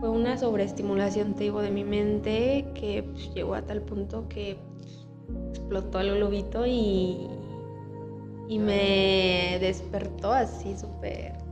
fue 0.00 0.10
una 0.10 0.36
sobreestimulación, 0.36 1.34
te 1.34 1.44
digo, 1.44 1.62
de 1.62 1.70
mi 1.70 1.84
mente 1.84 2.66
que 2.74 3.02
pues, 3.02 3.34
llegó 3.34 3.54
a 3.54 3.62
tal 3.62 3.82
punto 3.82 4.28
que 4.28 4.58
explotó 5.50 6.00
el 6.00 6.16
globito 6.16 6.66
y, 6.66 7.28
y 8.48 8.58
me 8.58 9.58
despertó 9.60 10.32
así 10.32 10.76
súper 10.76 11.46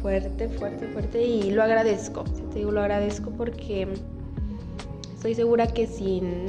fuerte, 0.00 0.48
fuerte, 0.48 0.86
fuerte 0.88 1.22
y 1.22 1.50
lo 1.50 1.62
agradezco. 1.62 2.24
te 2.52 2.58
digo, 2.58 2.70
lo 2.70 2.80
agradezco 2.80 3.30
porque 3.30 3.86
estoy 5.14 5.34
segura 5.34 5.66
que 5.66 5.86
sin 5.86 6.46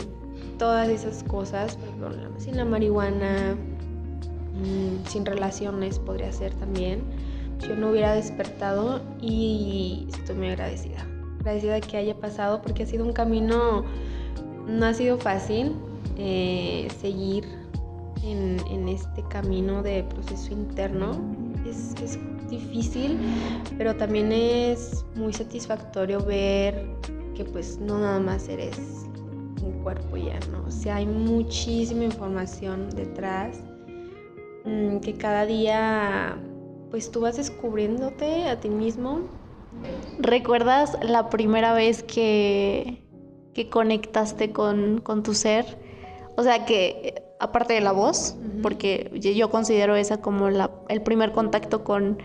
todas 0.57 0.87
esas 0.89 1.23
cosas, 1.23 1.77
sin 2.37 2.57
la 2.57 2.65
marihuana, 2.65 3.57
mm, 4.53 5.07
sin 5.07 5.25
relaciones 5.25 5.99
podría 5.99 6.31
ser 6.31 6.53
también, 6.55 7.01
yo 7.67 7.75
no 7.75 7.91
hubiera 7.91 8.13
despertado 8.13 9.01
y 9.21 10.07
estoy 10.13 10.35
muy 10.35 10.47
agradecida. 10.49 11.05
Agradecida 11.39 11.73
de 11.75 11.81
que 11.81 11.97
haya 11.97 12.15
pasado 12.19 12.61
porque 12.61 12.83
ha 12.83 12.85
sido 12.85 13.05
un 13.05 13.13
camino, 13.13 13.83
no 14.67 14.85
ha 14.85 14.93
sido 14.93 15.17
fácil 15.17 15.75
eh, 16.17 16.87
seguir 16.99 17.45
en, 18.23 18.87
este 18.87 19.23
camino 19.29 19.81
de 19.83 20.03
proceso 20.03 20.51
interno. 20.51 21.11
Es, 21.65 21.93
es 22.01 22.19
difícil, 22.49 23.17
pero 23.77 23.95
también 23.95 24.31
es 24.31 25.05
muy 25.15 25.31
satisfactorio 25.31 26.23
ver 26.23 26.85
que 27.35 27.45
pues 27.45 27.79
no 27.79 27.99
nada 27.99 28.19
más 28.19 28.49
eres 28.49 29.05
un 29.63 29.71
cuerpo 29.83 30.17
ya, 30.17 30.39
¿no? 30.51 30.65
O 30.67 30.71
sea, 30.71 30.97
hay 30.97 31.05
muchísima 31.05 32.03
información 32.03 32.89
detrás 32.89 33.57
que 34.63 35.15
cada 35.17 35.45
día 35.45 36.37
pues 36.89 37.09
tú 37.09 37.21
vas 37.21 37.37
descubriéndote 37.37 38.45
a 38.45 38.59
ti 38.59 38.69
mismo. 38.69 39.21
¿Recuerdas 40.19 40.97
la 41.01 41.29
primera 41.29 41.73
vez 41.73 42.03
que, 42.03 43.01
que 43.53 43.69
conectaste 43.69 44.51
con, 44.51 44.99
con 44.99 45.23
tu 45.23 45.33
ser? 45.33 45.77
O 46.35 46.43
sea, 46.43 46.65
que 46.65 47.23
aparte 47.39 47.73
de 47.73 47.81
la 47.81 47.91
voz, 47.91 48.35
porque 48.61 49.09
yo 49.13 49.49
considero 49.49 49.95
esa 49.95 50.21
como 50.21 50.49
la, 50.49 50.69
el 50.89 51.01
primer 51.01 51.31
contacto 51.31 51.83
con, 51.83 52.19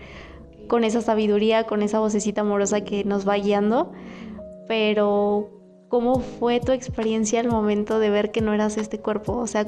con 0.67 0.83
esa 0.83 1.01
sabiduría, 1.01 1.65
con 1.65 1.81
esa 1.81 1.99
vocecita 1.99 2.41
amorosa 2.41 2.81
que 2.81 3.03
nos 3.03 3.27
va 3.27 3.35
guiando, 3.35 3.91
pero 4.67 5.49
¿cómo 5.87 6.19
fue 6.19 6.59
tu 6.59 6.71
experiencia 6.73 7.39
al 7.39 7.47
momento 7.47 7.99
de 7.99 8.09
ver 8.09 8.31
que 8.31 8.41
no 8.41 8.53
eras 8.53 8.77
este 8.77 8.99
cuerpo? 8.99 9.37
O 9.37 9.47
sea, 9.47 9.65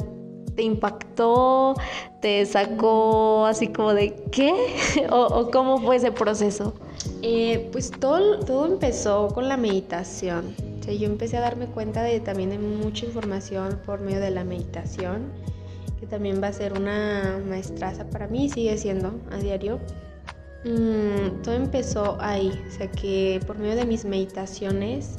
¿te 0.59 0.63
impactó? 0.63 1.73
¿Te 2.19 2.45
sacó 2.45 3.45
así 3.45 3.69
como 3.69 3.93
de 3.93 4.13
qué? 4.29 4.53
¿O, 5.09 5.49
cómo 5.51 5.79
fue 5.79 5.95
ese 5.95 6.11
proceso? 6.11 6.73
Eh, 7.21 7.69
pues 7.71 7.91
todo, 7.91 8.41
todo 8.41 8.65
empezó 8.65 9.29
con 9.29 9.47
la 9.47 9.55
meditación. 9.55 10.53
O 10.81 10.83
sea, 10.83 10.93
yo 10.93 11.05
empecé 11.05 11.37
a 11.37 11.39
darme 11.39 11.67
cuenta 11.67 12.03
de 12.03 12.19
también 12.19 12.49
de 12.49 12.59
mucha 12.59 13.05
información 13.05 13.79
por 13.85 14.01
medio 14.01 14.19
de 14.19 14.31
la 14.31 14.43
meditación 14.43 15.31
que 15.97 16.07
también 16.07 16.43
va 16.43 16.47
a 16.47 16.53
ser 16.53 16.73
una 16.73 17.41
maestraza 17.47 18.09
para 18.09 18.27
mí, 18.27 18.49
sigue 18.49 18.77
siendo 18.77 19.13
a 19.31 19.37
diario. 19.37 19.79
Mm, 20.65 21.41
todo 21.41 21.55
empezó 21.55 22.17
ahí, 22.19 22.51
o 22.67 22.71
sea 22.71 22.91
que 22.91 23.39
por 23.47 23.57
medio 23.59 23.77
de 23.77 23.85
mis 23.85 24.03
meditaciones 24.03 25.15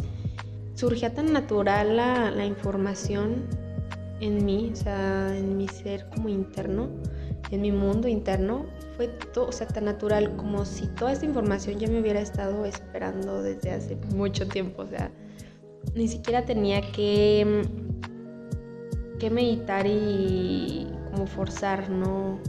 surgía 0.74 1.14
tan 1.14 1.32
natural 1.32 1.96
la, 1.96 2.30
la 2.30 2.44
información 2.44 3.46
en 4.20 4.44
mí, 4.44 4.70
o 4.72 4.76
sea, 4.76 5.36
en 5.36 5.56
mi 5.56 5.68
ser 5.68 6.08
como 6.10 6.28
interno, 6.28 6.88
en 7.50 7.60
mi 7.60 7.72
mundo 7.72 8.08
interno, 8.08 8.66
fue 8.96 9.08
todo, 9.08 9.48
o 9.48 9.52
sea, 9.52 9.66
tan 9.66 9.86
natural 9.86 10.36
como 10.36 10.64
si 10.64 10.86
toda 10.88 11.12
esta 11.12 11.26
información 11.26 11.78
ya 11.78 11.88
me 11.88 12.00
hubiera 12.00 12.20
estado 12.20 12.64
esperando 12.64 13.42
desde 13.42 13.72
hace 13.72 13.96
mucho 14.14 14.46
tiempo, 14.46 14.82
o 14.82 14.86
sea, 14.86 15.10
ni 15.94 16.06
siquiera 16.06 16.44
tenía 16.44 16.80
que 16.92 17.64
que 19.20 19.30
meditar 19.30 19.86
y 19.86 20.88
como 21.12 21.26
forzar, 21.28 21.88
no. 21.88 22.40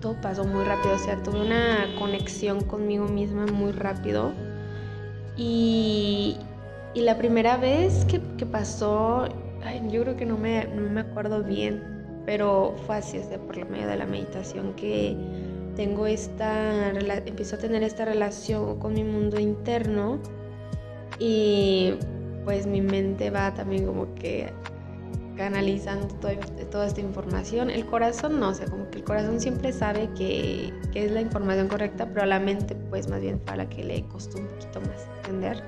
Todo 0.00 0.18
pasó 0.20 0.44
muy 0.44 0.64
rápido, 0.64 0.94
o 0.94 0.98
sea, 0.98 1.22
tuve 1.22 1.42
una 1.42 1.86
conexión 1.98 2.64
conmigo 2.64 3.06
misma 3.06 3.46
muy 3.46 3.72
rápido. 3.72 4.32
Y, 5.36 6.36
y 6.94 7.00
la 7.02 7.18
primera 7.18 7.56
vez 7.56 8.04
que, 8.06 8.20
que 8.38 8.46
pasó, 8.46 9.28
yo 9.88 10.02
creo 10.02 10.16
que 10.16 10.26
no 10.26 10.36
me, 10.36 10.66
no 10.66 10.88
me 10.90 11.00
acuerdo 11.00 11.42
bien, 11.42 11.82
pero 12.26 12.74
fue 12.86 12.96
así, 12.96 13.18
o 13.18 13.22
sea, 13.22 13.38
por 13.38 13.56
medio 13.68 13.86
de 13.86 13.96
la 13.96 14.06
meditación 14.06 14.74
que 14.74 15.16
tengo 15.76 16.06
esta, 16.06 16.90
empiezo 16.90 17.56
a 17.56 17.58
tener 17.58 17.82
esta 17.82 18.04
relación 18.04 18.78
con 18.78 18.94
mi 18.94 19.04
mundo 19.04 19.40
interno 19.40 20.18
y 21.18 21.94
pues 22.44 22.66
mi 22.66 22.80
mente 22.80 23.30
va 23.30 23.54
también 23.54 23.86
como 23.86 24.14
que 24.14 24.52
canalizando 25.36 26.08
toda 26.70 26.86
esta 26.86 27.00
información. 27.00 27.70
El 27.70 27.86
corazón 27.86 28.38
no, 28.38 28.48
o 28.48 28.54
sea, 28.54 28.66
como 28.66 28.90
que 28.90 28.98
el 28.98 29.04
corazón 29.04 29.40
siempre 29.40 29.72
sabe 29.72 30.10
que, 30.16 30.72
que, 30.92 31.06
es 31.06 31.12
la 31.12 31.20
información 31.20 31.68
correcta, 31.68 32.06
pero 32.06 32.22
a 32.22 32.26
la 32.26 32.38
mente 32.38 32.74
pues 32.74 33.08
más 33.08 33.20
bien 33.20 33.38
para 33.38 33.68
que 33.68 33.82
le 33.82 34.02
costó 34.08 34.38
un 34.38 34.48
poquito 34.48 34.80
más 34.80 35.06
entender. 35.18 35.62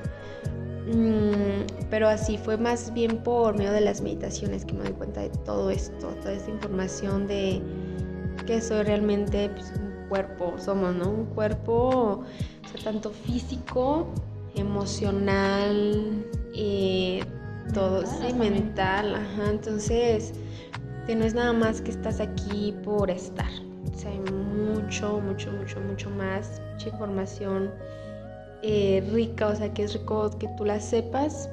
Mm, 0.87 1.87
pero 1.89 2.09
así 2.09 2.37
fue 2.37 2.59
más 2.59 2.93
bien 2.93 3.23
por 3.23 3.57
medio 3.57 3.73
de 3.73 3.81
las 3.81 4.03
meditaciones 4.03 4.65
que 4.65 4.75
me 4.75 4.85
doy 4.85 4.93
cuenta 4.93 5.23
de 5.23 5.31
todo 5.31 5.71
esto, 5.71 6.09
toda 6.21 6.33
esta 6.33 6.51
información 6.51 7.27
de 7.27 7.63
que 8.47 8.61
soy 8.61 8.83
realmente 8.83 9.49
pues, 9.49 9.73
un 9.79 10.09
cuerpo, 10.09 10.55
somos, 10.59 10.95
¿no? 10.95 11.09
Un 11.09 11.27
cuerpo, 11.27 12.23
o 12.23 12.69
sea, 12.71 12.93
tanto 12.93 13.11
físico, 13.11 14.09
emocional, 14.55 16.27
eh, 16.55 17.25
todo, 17.73 18.05
sí, 18.07 18.35
mental, 18.35 19.15
ajá. 19.15 19.51
Entonces, 19.51 20.35
que 21.07 21.17
no 21.17 21.25
es 21.25 21.35
nada 21.35 21.55
más 21.55 21.81
que 21.81 21.91
estás 21.91 22.21
aquí 22.21 22.75
por 22.85 23.11
estar. 23.11 23.51
O 23.95 23.99
sea, 23.99 24.11
hay 24.11 24.21
mucho, 24.21 25.21
mucho, 25.21 25.51
mucho, 25.53 25.81
mucho 25.81 26.11
más, 26.11 26.61
mucha 26.73 26.89
información 26.91 27.71
eh, 28.67 29.05
rica, 29.13 29.49
o 29.49 29.55
sea, 29.55 29.75
que 29.75 29.85
es 29.85 29.93
rico 29.93 30.31
que 30.39 30.49
tú 30.57 30.65
la 30.65 30.81
sepas 30.81 31.51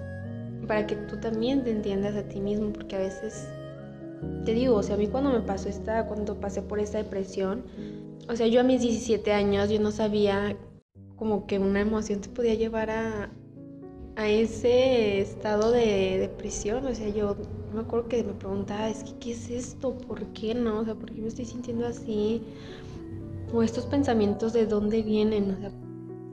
para 0.65 0.88
que 0.88 0.96
tú 0.96 1.18
también 1.18 1.63
te 1.63 1.72
entiendas 1.72 2.15
a 2.15 2.24
ti 2.24 2.39
mismo, 2.39 2.72
porque 2.72 2.96
a 2.96 3.00
veces, 3.00 3.50
te 4.46 4.53
digo, 4.53 4.75
o 4.77 4.84
sea, 4.84 4.96
a 4.96 4.98
mí 4.98 5.08
cuando 5.08 5.30
me 5.30 5.41
pasó 5.41 5.68
esta, 5.68 6.08
cuando 6.08 6.39
pasé 6.39 6.62
por 6.62 6.80
esta 6.80 7.00
depresión, 7.00 7.63
o 8.30 8.36
sea, 8.38 8.48
yo 8.48 8.62
a 8.62 8.63
mis 8.63 8.80
17 8.80 9.34
años, 9.34 9.70
yo 9.70 9.82
no 9.82 9.91
sabía 9.91 10.56
como 11.18 11.48
que 11.48 11.60
una 11.60 11.82
emoción 11.82 12.22
te 12.22 12.30
podía 12.30 12.53
llevar 12.53 12.89
a, 12.89 13.30
a 14.15 14.30
ese 14.30 15.20
estado 15.20 15.72
de 15.72 16.18
depresión. 16.18 16.86
O 16.86 16.96
sea, 16.96 17.10
yo 17.10 17.36
me 17.74 17.82
acuerdo 17.82 18.08
que 18.08 18.24
me 18.24 18.34
preguntaba, 18.34 18.88
es 18.89 19.03
que, 19.03 19.18
¿qué 19.20 19.32
es 19.32 19.50
esto? 19.50 19.98
¿Por 19.98 20.27
qué 20.27 20.56
no? 20.56 20.80
O 20.80 20.86
sea, 20.86 20.96
¿por 20.96 21.12
qué 21.12 21.22
me 21.22 21.27
estoy 21.27 21.44
sintiendo 21.44 21.86
así? 21.86 22.41
O 23.53 23.63
estos 23.63 23.86
pensamientos 23.86 24.53
de 24.53 24.65
dónde 24.65 25.01
vienen, 25.01 25.51
o 25.51 25.60
sea, 25.60 25.72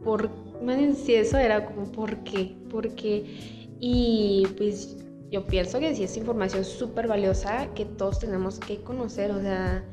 por, 0.04 0.30
más 0.62 0.76
bien 0.76 0.94
si 0.94 1.14
eso 1.14 1.38
era 1.38 1.66
como, 1.66 1.90
¿por 1.92 2.18
qué? 2.24 2.56
Porque, 2.70 3.66
Y 3.80 4.46
pues 4.56 4.96
yo 5.30 5.46
pienso 5.46 5.78
que 5.78 5.94
sí 5.94 6.04
es 6.04 6.16
información 6.16 6.64
súper 6.64 7.06
valiosa 7.06 7.68
que 7.74 7.84
todos 7.84 8.18
tenemos 8.18 8.58
que 8.58 8.80
conocer, 8.80 9.30
o 9.30 9.40
sea, 9.40 9.84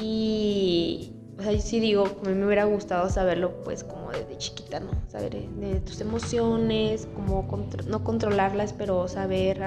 y, 0.00 1.12
o 1.38 1.42
sea, 1.42 1.58
sí 1.60 1.80
digo, 1.80 2.04
a 2.04 2.28
mí 2.28 2.34
me 2.34 2.46
hubiera 2.46 2.64
gustado 2.64 3.08
saberlo 3.08 3.62
pues 3.64 3.84
como 3.84 4.10
desde 4.10 4.38
chiquita, 4.38 4.80
¿no? 4.80 4.90
Saber 5.08 5.34
eh, 5.34 5.48
de 5.60 5.80
tus 5.80 6.00
emociones, 6.00 7.08
como 7.14 7.46
no 7.86 8.04
controlarlas, 8.04 8.72
pero 8.72 9.08
saber 9.08 9.60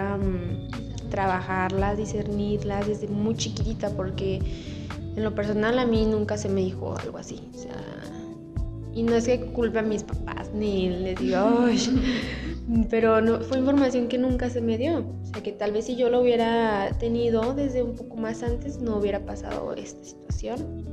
trabajarlas, 1.09 1.97
discernirlas 1.97 2.87
desde 2.87 3.07
muy 3.07 3.35
chiquitita, 3.35 3.89
porque 3.91 4.39
en 5.15 5.23
lo 5.23 5.33
personal 5.35 5.79
a 5.79 5.85
mí 5.85 6.05
nunca 6.05 6.37
se 6.37 6.49
me 6.49 6.61
dijo 6.61 6.95
algo 6.97 7.17
así, 7.17 7.41
o 7.53 7.57
sea, 7.57 7.75
y 8.97 9.03
no 9.03 9.15
es 9.15 9.27
que 9.27 9.39
culpe 9.39 9.77
a 9.77 9.83
mis 9.83 10.01
papás 10.01 10.49
ni 10.55 10.89
les 10.89 11.19
diga, 11.19 11.53
pero 12.89 13.21
no, 13.21 13.41
fue 13.41 13.59
información 13.59 14.07
que 14.07 14.17
nunca 14.17 14.49
se 14.49 14.59
me 14.59 14.75
dio. 14.75 15.05
O 15.21 15.25
sea, 15.31 15.43
que 15.43 15.51
tal 15.51 15.71
vez 15.71 15.85
si 15.85 15.95
yo 15.95 16.09
lo 16.09 16.19
hubiera 16.19 16.89
tenido 16.97 17.53
desde 17.53 17.83
un 17.83 17.95
poco 17.95 18.17
más 18.17 18.41
antes, 18.41 18.81
no 18.81 18.97
hubiera 18.97 19.19
pasado 19.19 19.71
esta 19.75 20.03
situación. 20.03 20.83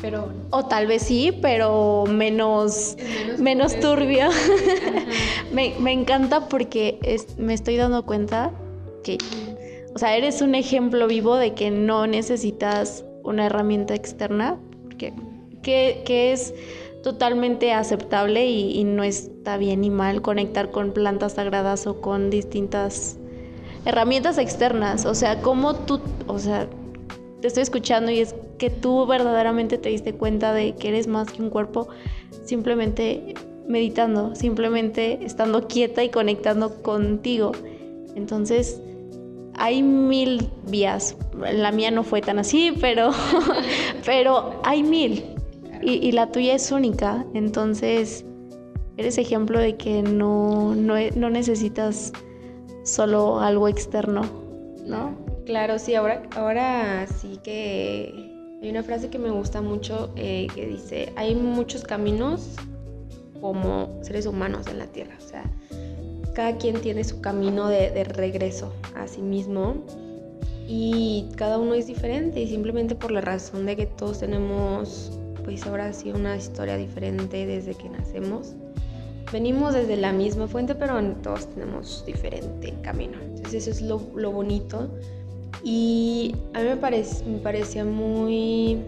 Pero... 0.00 0.32
O 0.50 0.64
tal 0.66 0.86
vez 0.86 1.02
sí, 1.02 1.36
pero 1.42 2.04
menos, 2.06 2.96
menos, 3.40 3.80
turbio. 3.80 4.28
me, 5.52 5.74
me, 5.80 5.90
encanta 5.90 6.48
porque 6.48 7.00
me 7.36 7.52
estoy 7.52 7.76
dando 7.78 8.06
cuenta 8.06 8.52
que, 9.02 9.18
o 9.92 9.98
sea, 9.98 10.16
eres 10.16 10.40
un 10.40 10.54
ejemplo 10.54 11.08
vivo 11.08 11.34
de 11.34 11.52
que 11.52 11.72
no 11.72 12.06
necesitas 12.06 13.04
una 13.24 13.46
herramienta 13.46 13.96
externa, 13.96 14.56
porque, 14.84 15.12
que, 15.62 16.02
que 16.04 16.32
es 16.32 16.54
totalmente 17.04 17.74
aceptable 17.74 18.46
y, 18.46 18.82
no 18.82 19.04
está 19.04 19.58
bien 19.58 19.82
ni 19.82 19.90
mal 19.90 20.22
conectar 20.22 20.70
con 20.70 20.92
plantas 20.92 21.34
sagradas 21.34 21.86
o 21.86 22.00
con 22.00 22.30
distintas 22.30 23.18
herramientas 23.84 24.38
externas. 24.38 25.04
O 25.04 25.14
sea, 25.14 25.42
como 25.42 25.74
tú, 25.74 26.00
o 26.26 26.38
sea, 26.38 26.66
te 27.42 27.46
estoy 27.46 27.62
escuchando 27.62 28.10
y 28.10 28.20
es 28.20 28.34
que 28.56 28.70
tú 28.70 29.04
verdaderamente 29.04 29.76
te 29.76 29.90
diste 29.90 30.14
cuenta 30.14 30.54
de 30.54 30.76
que 30.76 30.88
eres 30.88 31.06
más 31.06 31.30
que 31.30 31.42
un 31.42 31.50
cuerpo 31.50 31.88
simplemente 32.42 33.34
meditando, 33.68 34.34
simplemente 34.34 35.18
estando 35.26 35.68
quieta 35.68 36.02
y 36.02 36.08
conectando 36.08 36.82
contigo. 36.82 37.52
Entonces, 38.14 38.80
hay 39.56 39.82
mil 39.82 40.48
vías. 40.70 41.16
La 41.52 41.70
mía 41.70 41.90
no 41.90 42.02
fue 42.02 42.22
tan 42.22 42.38
así, 42.38 42.72
pero, 42.80 43.10
pero 44.06 44.58
hay 44.64 44.82
mil 44.82 45.33
y, 45.82 46.12
la 46.12 46.30
tuya 46.30 46.54
es 46.54 46.70
única, 46.72 47.24
entonces 47.34 48.24
eres 48.96 49.18
ejemplo 49.18 49.58
de 49.58 49.76
que 49.76 50.02
no, 50.02 50.74
no, 50.74 51.30
necesitas 51.30 52.12
solo 52.84 53.40
algo 53.40 53.68
externo, 53.68 54.22
¿no? 54.86 55.16
Claro, 55.46 55.78
sí, 55.78 55.94
ahora, 55.94 56.22
ahora 56.36 57.06
sí 57.06 57.38
que 57.42 58.32
hay 58.62 58.70
una 58.70 58.82
frase 58.82 59.10
que 59.10 59.18
me 59.18 59.30
gusta 59.30 59.60
mucho 59.60 60.12
eh, 60.16 60.46
que 60.54 60.66
dice, 60.66 61.12
hay 61.16 61.34
muchos 61.34 61.82
caminos 61.82 62.56
como 63.40 63.98
seres 64.02 64.26
humanos 64.26 64.66
en 64.68 64.78
la 64.78 64.86
Tierra, 64.86 65.16
o 65.18 65.28
sea, 65.28 65.44
cada 66.34 66.56
quien 66.56 66.80
tiene 66.80 67.04
su 67.04 67.20
camino 67.20 67.68
de, 67.68 67.90
de 67.90 68.04
regreso 68.04 68.72
a 68.96 69.06
sí 69.06 69.20
mismo 69.20 69.84
y 70.66 71.28
cada 71.36 71.58
uno 71.58 71.74
es 71.74 71.86
diferente 71.86 72.40
y 72.40 72.48
simplemente 72.48 72.94
por 72.94 73.10
la 73.10 73.20
razón 73.20 73.66
de 73.66 73.76
que 73.76 73.86
todos 73.86 74.20
tenemos 74.20 75.18
pues 75.44 75.66
ahora 75.66 75.92
sí 75.92 76.10
una 76.10 76.36
historia 76.36 76.76
diferente 76.76 77.46
desde 77.46 77.74
que 77.74 77.88
nacemos. 77.88 78.54
Venimos 79.32 79.74
desde 79.74 79.96
la 79.96 80.12
misma 80.12 80.46
fuente, 80.46 80.74
pero 80.74 81.00
todos 81.22 81.48
tenemos 81.48 82.04
diferente 82.06 82.74
camino. 82.82 83.18
Entonces 83.20 83.66
eso 83.66 83.70
es 83.70 83.82
lo, 83.82 84.00
lo 84.14 84.30
bonito. 84.32 84.90
Y 85.62 86.34
a 86.52 86.60
mí 86.60 86.68
me, 86.68 87.32
me 87.32 87.38
parecía 87.38 87.84
muy, 87.84 88.78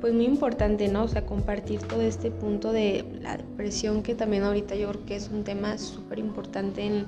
pues 0.00 0.12
muy 0.14 0.24
importante, 0.24 0.88
¿no? 0.88 1.04
O 1.04 1.08
sea, 1.08 1.26
compartir 1.26 1.80
todo 1.82 2.00
este 2.02 2.30
punto 2.30 2.72
de 2.72 3.04
la 3.20 3.36
depresión, 3.36 4.02
que 4.02 4.14
también 4.14 4.44
ahorita 4.44 4.76
yo 4.76 4.88
creo 4.90 5.04
que 5.06 5.16
es 5.16 5.28
un 5.28 5.44
tema 5.44 5.78
súper 5.78 6.18
importante, 6.18 7.04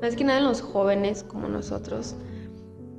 más 0.00 0.16
que 0.16 0.24
nada 0.24 0.38
en 0.38 0.46
los 0.46 0.60
jóvenes 0.62 1.22
como 1.22 1.48
nosotros. 1.48 2.14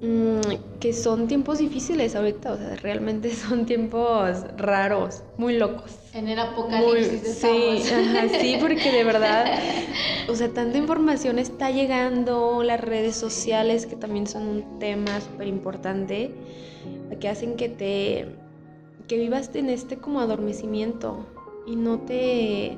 Mm, 0.03 0.79
que 0.79 0.93
son 0.93 1.27
tiempos 1.27 1.59
difíciles 1.59 2.15
ahorita, 2.15 2.53
o 2.53 2.57
sea, 2.57 2.75
realmente 2.77 3.31
son 3.35 3.67
tiempos 3.67 4.45
raros, 4.57 5.21
muy 5.37 5.57
locos. 5.57 5.91
En 6.13 6.27
el 6.27 6.39
apocalipsis 6.39 7.37
sí, 7.37 7.83
sí, 8.39 8.57
porque 8.59 8.91
de 8.91 9.03
verdad, 9.03 9.45
o 10.27 10.35
sea, 10.35 10.49
tanta 10.49 10.79
información 10.79 11.37
está 11.37 11.69
llegando, 11.69 12.63
las 12.63 12.81
redes 12.81 13.15
sociales 13.15 13.85
que 13.85 13.95
también 13.95 14.25
son 14.25 14.47
un 14.47 14.79
tema 14.79 15.21
súper 15.21 15.47
importante, 15.47 16.33
que 17.19 17.29
hacen 17.29 17.55
que 17.55 17.69
te, 17.69 18.35
que 19.07 19.19
vivas 19.19 19.51
en 19.53 19.69
este 19.69 19.97
como 19.97 20.19
adormecimiento 20.19 21.27
y 21.67 21.75
no 21.75 21.99
te, 21.99 22.75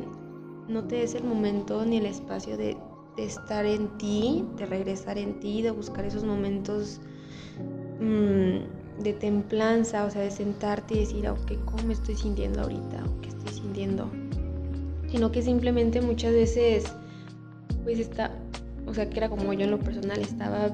no 0.68 0.84
te 0.84 0.98
des 0.98 1.16
el 1.16 1.24
momento 1.24 1.86
ni 1.86 1.98
el 1.98 2.06
espacio 2.06 2.58
de, 2.58 2.76
de 3.16 3.24
estar 3.24 3.66
en 3.66 3.98
ti, 3.98 4.44
de 4.58 4.66
regresar 4.66 5.18
en 5.18 5.40
ti, 5.40 5.62
de 5.62 5.72
buscar 5.72 6.04
esos 6.04 6.26
momentos 6.26 7.00
Mm, 8.00 9.02
de 9.02 9.14
templanza, 9.14 10.06
o 10.06 10.10
sea, 10.10 10.22
de 10.22 10.32
sentarte 10.32 10.96
y 10.96 11.00
decir, 11.00 11.28
ok, 11.28 11.54
¿cómo 11.66 11.84
me 11.84 11.94
estoy 11.94 12.16
sintiendo 12.16 12.62
ahorita? 12.62 13.04
¿O 13.06 13.22
qué 13.22 13.30
estoy 13.30 13.54
sintiendo? 13.54 14.10
Sino 15.08 15.32
que 15.32 15.42
simplemente 15.42 16.02
muchas 16.02 16.34
veces, 16.34 16.86
pues 17.84 18.00
está, 18.00 18.32
o 18.86 18.94
sea, 18.94 19.10
que 19.10 19.18
era 19.18 19.30
como 19.30 19.54
yo 19.54 19.62
en 19.62 19.72
lo 19.72 19.80
personal 19.80 20.20
estaba 20.20 20.70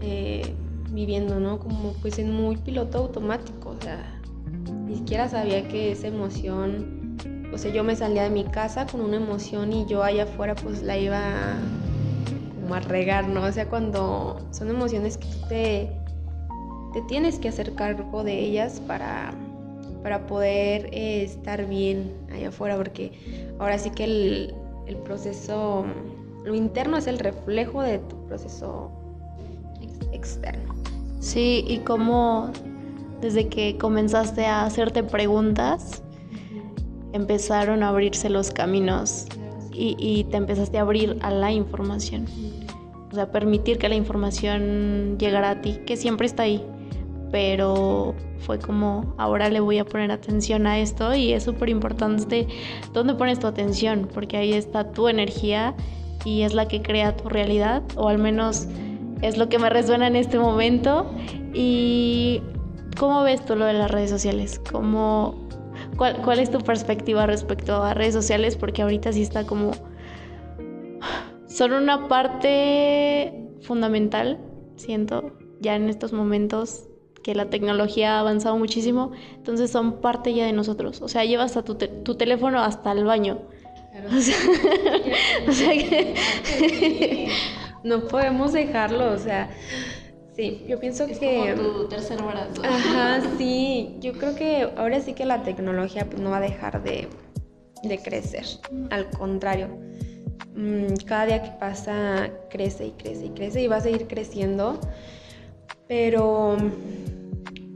eh, 0.00 0.54
viviendo, 0.90 1.38
¿no? 1.40 1.58
Como 1.58 1.92
pues 2.00 2.18
en 2.18 2.32
muy 2.32 2.56
piloto 2.56 2.98
automático, 2.98 3.70
o 3.70 3.80
sea, 3.80 4.20
ni 4.86 4.96
siquiera 4.96 5.28
sabía 5.28 5.66
que 5.68 5.92
esa 5.92 6.08
emoción, 6.08 7.16
o 7.52 7.58
sea, 7.58 7.72
yo 7.72 7.84
me 7.84 7.96
salía 7.96 8.24
de 8.24 8.30
mi 8.30 8.44
casa 8.44 8.86
con 8.86 9.00
una 9.00 9.16
emoción 9.16 9.72
y 9.72 9.86
yo 9.86 10.02
allá 10.02 10.24
afuera 10.24 10.54
pues 10.54 10.82
la 10.82 10.98
iba 10.98 11.20
como 12.60 12.74
a 12.74 12.80
regar, 12.80 13.28
¿no? 13.28 13.42
O 13.42 13.52
sea, 13.52 13.68
cuando 13.68 14.38
son 14.50 14.70
emociones 14.70 15.18
que 15.18 15.26
tú 15.26 15.48
te 15.48 16.03
te 16.94 17.02
tienes 17.02 17.40
que 17.40 17.48
hacer 17.48 17.74
cargo 17.74 18.22
de 18.22 18.38
ellas 18.38 18.80
para, 18.86 19.34
para 20.04 20.26
poder 20.26 20.88
eh, 20.92 21.24
estar 21.24 21.66
bien 21.66 22.12
allá 22.32 22.48
afuera, 22.48 22.76
porque 22.76 23.12
ahora 23.58 23.78
sí 23.78 23.90
que 23.90 24.04
el, 24.04 24.96
proceso, 25.04 25.84
lo 26.44 26.54
interno 26.54 26.96
es 26.96 27.08
el 27.08 27.18
reflejo 27.18 27.82
de 27.82 27.98
tu 27.98 28.16
proceso 28.26 28.92
externo. 30.12 30.72
Sí, 31.18 31.64
y 31.66 31.78
cómo 31.78 32.52
desde 33.20 33.48
que 33.48 33.76
comenzaste 33.76 34.46
a 34.46 34.64
hacerte 34.64 35.02
preguntas, 35.02 36.02
empezaron 37.12 37.82
a 37.82 37.88
abrirse 37.88 38.30
los 38.30 38.52
caminos 38.52 39.26
y, 39.72 39.96
y, 39.98 40.24
te 40.24 40.36
empezaste 40.36 40.78
a 40.78 40.82
abrir 40.82 41.18
a 41.22 41.30
la 41.32 41.50
información. 41.50 42.26
O 43.10 43.14
sea, 43.14 43.32
permitir 43.32 43.78
que 43.78 43.88
la 43.88 43.96
información 43.96 45.16
llegara 45.18 45.50
a 45.50 45.60
ti, 45.60 45.80
que 45.86 45.96
siempre 45.96 46.26
está 46.26 46.44
ahí, 46.44 46.64
pero 47.34 48.14
fue 48.38 48.60
como, 48.60 49.12
ahora 49.18 49.48
le 49.48 49.58
voy 49.58 49.78
a 49.78 49.84
poner 49.84 50.12
atención 50.12 50.68
a 50.68 50.78
esto 50.78 51.16
y 51.16 51.32
es 51.32 51.42
súper 51.42 51.68
importante 51.68 52.46
dónde 52.92 53.16
pones 53.16 53.40
tu 53.40 53.48
atención, 53.48 54.08
porque 54.14 54.36
ahí 54.36 54.52
está 54.52 54.92
tu 54.92 55.08
energía 55.08 55.74
y 56.24 56.42
es 56.42 56.54
la 56.54 56.68
que 56.68 56.80
crea 56.80 57.16
tu 57.16 57.28
realidad, 57.28 57.82
o 57.96 58.08
al 58.08 58.18
menos 58.18 58.68
es 59.20 59.36
lo 59.36 59.48
que 59.48 59.58
me 59.58 59.68
resuena 59.68 60.06
en 60.06 60.14
este 60.14 60.38
momento. 60.38 61.10
¿Y 61.52 62.40
cómo 62.96 63.24
ves 63.24 63.44
tú 63.44 63.56
lo 63.56 63.64
de 63.64 63.72
las 63.72 63.90
redes 63.90 64.10
sociales? 64.10 64.60
¿Cómo, 64.70 65.34
cuál, 65.96 66.22
¿Cuál 66.22 66.38
es 66.38 66.52
tu 66.52 66.60
perspectiva 66.60 67.26
respecto 67.26 67.82
a 67.82 67.94
redes 67.94 68.14
sociales? 68.14 68.54
Porque 68.54 68.82
ahorita 68.82 69.12
sí 69.12 69.22
está 69.22 69.44
como... 69.44 69.72
Son 71.48 71.72
una 71.72 72.06
parte 72.06 73.50
fundamental, 73.62 74.38
siento, 74.76 75.32
ya 75.60 75.74
en 75.74 75.88
estos 75.88 76.12
momentos 76.12 76.90
que 77.24 77.34
la 77.34 77.46
tecnología 77.46 78.16
ha 78.16 78.20
avanzado 78.20 78.56
muchísimo, 78.56 79.10
entonces 79.34 79.70
son 79.70 80.00
parte 80.00 80.32
ya 80.32 80.46
de 80.46 80.52
nosotros. 80.52 81.02
O 81.02 81.08
sea, 81.08 81.24
llevas 81.24 81.56
a 81.56 81.64
tu, 81.64 81.74
tu 81.74 82.14
teléfono 82.14 82.60
hasta 82.60 82.92
el 82.92 83.04
baño. 83.04 83.40
O 85.48 85.52
sea, 85.52 85.70
que 85.70 87.28
no 87.84 88.00
podemos 88.08 88.52
dejarlo, 88.52 89.12
o 89.12 89.18
sea, 89.18 89.50
sí, 90.34 90.64
yo 90.68 90.78
pienso 90.80 91.06
que... 91.06 91.54
Como 91.56 91.70
tu 91.70 91.88
tercer 91.88 92.20
brazo. 92.20 92.62
Ajá, 92.64 93.20
sí, 93.38 93.96
yo 94.00 94.12
creo 94.12 94.34
que 94.34 94.68
ahora 94.76 95.00
sí 95.00 95.14
que 95.14 95.24
la 95.24 95.42
tecnología 95.42 96.06
pues, 96.06 96.20
no 96.20 96.30
va 96.30 96.38
a 96.38 96.40
dejar 96.40 96.82
de, 96.82 97.08
de 97.82 97.98
crecer, 97.98 98.44
al 98.90 99.08
contrario. 99.10 99.68
Mm, 100.56 100.94
cada 101.06 101.26
día 101.26 101.42
que 101.42 101.50
pasa 101.58 102.30
crece 102.50 102.86
y 102.86 102.90
crece 102.92 103.26
y 103.26 103.30
crece 103.30 103.62
y 103.62 103.66
va 103.66 103.76
a 103.76 103.80
seguir 103.80 104.06
creciendo, 104.06 104.80
pero 105.88 106.56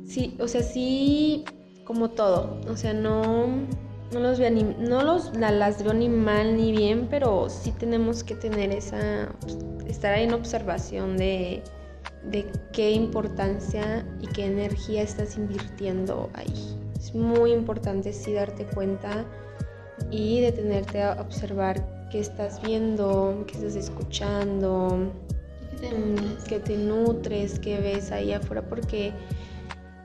Sí, 0.08 0.34
o 0.40 0.48
sea, 0.48 0.62
sí, 0.62 1.44
como 1.84 2.10
todo. 2.10 2.58
O 2.70 2.76
sea, 2.76 2.94
no, 2.94 3.46
no 4.10 4.20
los 4.20 4.38
veo 4.38 4.50
ni, 4.50 4.62
no 4.62 5.02
los, 5.02 5.36
las 5.36 5.82
veo 5.82 5.92
ni 5.92 6.08
mal 6.08 6.56
ni 6.56 6.72
bien, 6.72 7.08
pero 7.10 7.50
sí 7.50 7.72
tenemos 7.72 8.24
que 8.24 8.34
tener 8.34 8.72
esa, 8.72 9.28
estar 9.86 10.14
ahí 10.14 10.24
en 10.24 10.32
observación 10.32 11.18
de, 11.18 11.62
de 12.24 12.50
qué 12.72 12.90
importancia 12.92 14.06
y 14.22 14.28
qué 14.28 14.46
energía 14.46 15.02
estás 15.02 15.36
invirtiendo 15.36 16.30
ahí. 16.32 16.78
Es 16.96 17.14
muy 17.14 17.52
importante 17.52 18.14
sí 18.14 18.32
darte 18.32 18.64
cuenta 18.64 19.26
y 20.10 20.40
detenerte 20.40 21.02
a 21.02 21.20
observar 21.20 22.08
qué 22.10 22.20
estás 22.20 22.62
viendo, 22.62 23.44
qué 23.46 23.58
estás 23.58 23.76
escuchando, 23.76 25.12
qué 26.48 26.60
te 26.60 26.76
nutres, 26.76 27.58
qué 27.58 27.78
ves 27.78 28.12
ahí 28.12 28.32
afuera, 28.32 28.62
porque, 28.62 29.12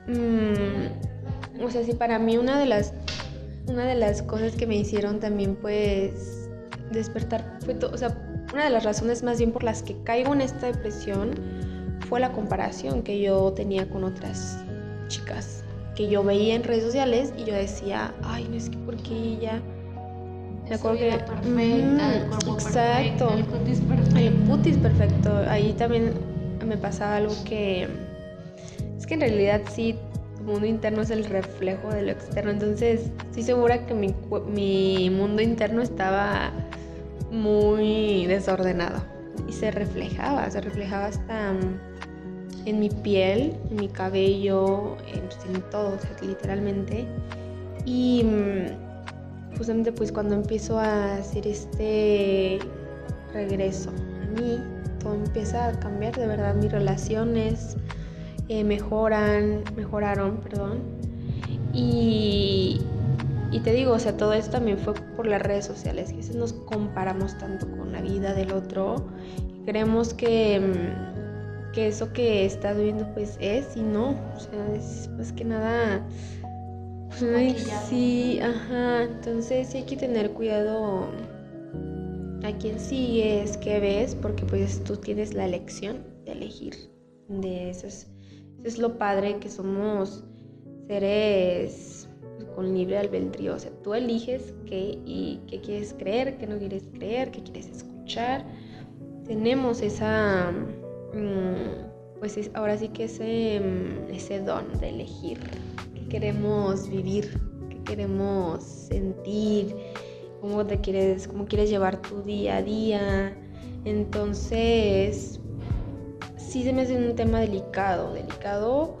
mm, 0.06 1.62
o 1.62 1.70
sea, 1.70 1.84
si 1.84 1.94
para 1.94 2.18
mí 2.18 2.36
una 2.36 2.58
de 2.58 2.66
las, 2.66 2.92
una 3.66 3.84
de 3.84 3.94
las 3.94 4.22
cosas 4.22 4.54
que 4.56 4.66
me 4.66 4.76
hicieron 4.76 5.20
también, 5.20 5.56
pues, 5.56 6.48
despertar, 6.92 7.58
fue 7.64 7.76
o 7.82 7.96
sea, 7.96 8.16
una 8.52 8.64
de 8.64 8.70
las 8.70 8.84
razones 8.84 9.22
más 9.22 9.38
bien 9.38 9.52
por 9.52 9.64
las 9.64 9.82
que 9.82 9.96
caigo 10.04 10.32
en 10.32 10.40
esta 10.40 10.66
depresión 10.66 11.32
fue 12.08 12.20
la 12.20 12.32
comparación 12.32 13.02
que 13.02 13.20
yo 13.20 13.52
tenía 13.52 13.88
con 13.88 14.04
otras 14.04 14.58
chicas 15.08 15.64
que 15.94 16.08
yo 16.08 16.24
veía 16.24 16.54
en 16.54 16.64
redes 16.64 16.84
sociales 16.84 17.32
y 17.36 17.44
yo 17.44 17.54
decía, 17.54 18.14
ay, 18.22 18.46
no 18.48 18.56
es 18.56 18.68
que 18.68 18.78
porque 18.78 19.14
ella 19.14 19.62
me 20.68 20.74
acuerdo 20.76 20.98
que 20.98 21.10
perfecta, 21.10 22.14
el 22.14 22.28
cuerpo 22.28 22.54
exacto, 22.54 23.28
perfecto, 23.28 23.34
el 23.34 23.46
cutis 23.46 23.80
perfecto. 23.80 24.18
El 24.18 24.34
cutis 24.48 24.76
perfecto. 24.78 25.36
Ahí 25.48 25.72
también 25.74 26.14
me 26.66 26.76
pasaba 26.76 27.16
algo 27.16 27.34
que 27.44 27.88
es 28.98 29.06
que 29.06 29.14
en 29.14 29.20
realidad 29.20 29.60
sí 29.70 29.96
tu 30.38 30.44
mundo 30.44 30.66
interno 30.66 31.02
es 31.02 31.10
el 31.10 31.24
reflejo 31.26 31.90
de 31.90 32.02
lo 32.02 32.12
externo. 32.12 32.50
Entonces, 32.50 33.10
estoy 33.26 33.42
segura 33.42 33.86
que 33.86 33.94
mi, 33.94 34.14
mi 34.48 35.10
mundo 35.10 35.42
interno 35.42 35.82
estaba 35.82 36.52
muy 37.30 38.26
desordenado 38.26 39.02
y 39.48 39.52
se 39.52 39.70
reflejaba, 39.70 40.48
se 40.50 40.60
reflejaba 40.60 41.06
hasta 41.06 41.52
mm, 41.52 42.66
en 42.66 42.80
mi 42.80 42.88
piel, 42.88 43.54
en 43.70 43.76
mi 43.76 43.88
cabello, 43.88 44.96
en, 45.08 45.54
en 45.54 45.62
todo, 45.70 45.96
o 45.96 45.98
sea, 45.98 46.10
literalmente. 46.26 47.04
Y 47.84 48.24
mm, 48.24 48.93
justamente 49.56 49.92
pues 49.92 50.12
cuando 50.12 50.34
empiezo 50.34 50.78
a 50.78 51.16
hacer 51.16 51.46
este 51.46 52.58
regreso 53.32 53.90
a 53.90 54.40
mí, 54.40 54.60
todo 55.00 55.14
empieza 55.14 55.68
a 55.68 55.78
cambiar, 55.78 56.16
de 56.16 56.26
verdad 56.26 56.54
mis 56.54 56.72
relaciones 56.72 57.76
eh, 58.48 58.64
mejoran, 58.64 59.62
mejoraron, 59.76 60.38
perdón. 60.38 60.80
Y, 61.72 62.80
y 63.50 63.60
te 63.60 63.72
digo, 63.72 63.92
o 63.92 63.98
sea, 63.98 64.16
todo 64.16 64.32
esto 64.32 64.52
también 64.52 64.78
fue 64.78 64.94
por 64.94 65.26
las 65.26 65.42
redes 65.42 65.64
sociales, 65.64 66.12
que 66.12 66.36
nos 66.36 66.52
comparamos 66.52 67.36
tanto 67.38 67.68
con 67.70 67.92
la 67.92 68.00
vida 68.00 68.34
del 68.34 68.52
otro 68.52 69.06
y 69.48 69.64
creemos 69.64 70.14
que, 70.14 70.60
mm, 70.60 71.72
que 71.72 71.88
eso 71.88 72.12
que 72.12 72.44
estás 72.44 72.76
viendo 72.76 73.12
pues 73.14 73.36
es 73.40 73.76
y 73.76 73.82
no, 73.82 74.10
o 74.10 74.40
sea, 74.40 74.74
es 74.74 75.32
que 75.32 75.44
nada 75.44 76.04
sí, 77.88 78.40
ajá. 78.42 79.04
Entonces 79.04 79.68
sí 79.68 79.78
hay 79.78 79.84
que 79.84 79.96
tener 79.96 80.30
cuidado 80.32 81.08
a 82.42 82.52
quién 82.58 82.78
sigues, 82.78 83.56
qué 83.56 83.80
ves, 83.80 84.14
porque 84.14 84.44
pues 84.44 84.82
tú 84.84 84.96
tienes 84.96 85.34
la 85.34 85.46
elección 85.46 86.04
de 86.24 86.32
elegir. 86.32 86.74
De 87.28 87.70
eso 87.70 87.86
es, 87.86 88.06
es 88.64 88.78
lo 88.78 88.98
padre 88.98 89.38
que 89.38 89.48
somos 89.48 90.24
seres 90.86 92.08
con 92.54 92.74
libre 92.74 92.98
albedrío. 92.98 93.54
O 93.54 93.58
sea, 93.58 93.70
tú 93.82 93.94
eliges 93.94 94.54
qué 94.66 94.98
y 95.04 95.40
qué 95.46 95.60
quieres 95.60 95.94
creer, 95.98 96.36
qué 96.38 96.46
no 96.46 96.58
quieres 96.58 96.84
creer, 96.92 97.30
qué 97.30 97.42
quieres 97.42 97.68
escuchar. 97.68 98.44
Tenemos 99.26 99.80
esa, 99.80 100.52
mm, 101.14 102.18
pues 102.20 102.50
ahora 102.54 102.76
sí 102.76 102.88
que 102.88 103.04
ese, 103.04 103.60
mm, 103.60 104.12
ese 104.12 104.40
don 104.40 104.78
de 104.78 104.90
elegir 104.90 105.38
queremos 106.14 106.88
vivir, 106.88 107.40
qué 107.68 107.82
queremos 107.82 108.62
sentir, 108.62 109.74
cómo 110.40 110.64
te 110.64 110.80
quieres, 110.80 111.26
cómo 111.26 111.44
quieres 111.44 111.68
llevar 111.68 112.00
tu 112.02 112.22
día 112.22 112.58
a 112.58 112.62
día. 112.62 113.36
Entonces, 113.84 115.40
sí 116.36 116.62
se 116.62 116.72
me 116.72 116.82
hace 116.82 116.96
un 116.96 117.16
tema 117.16 117.40
delicado, 117.40 118.14
delicado. 118.14 118.98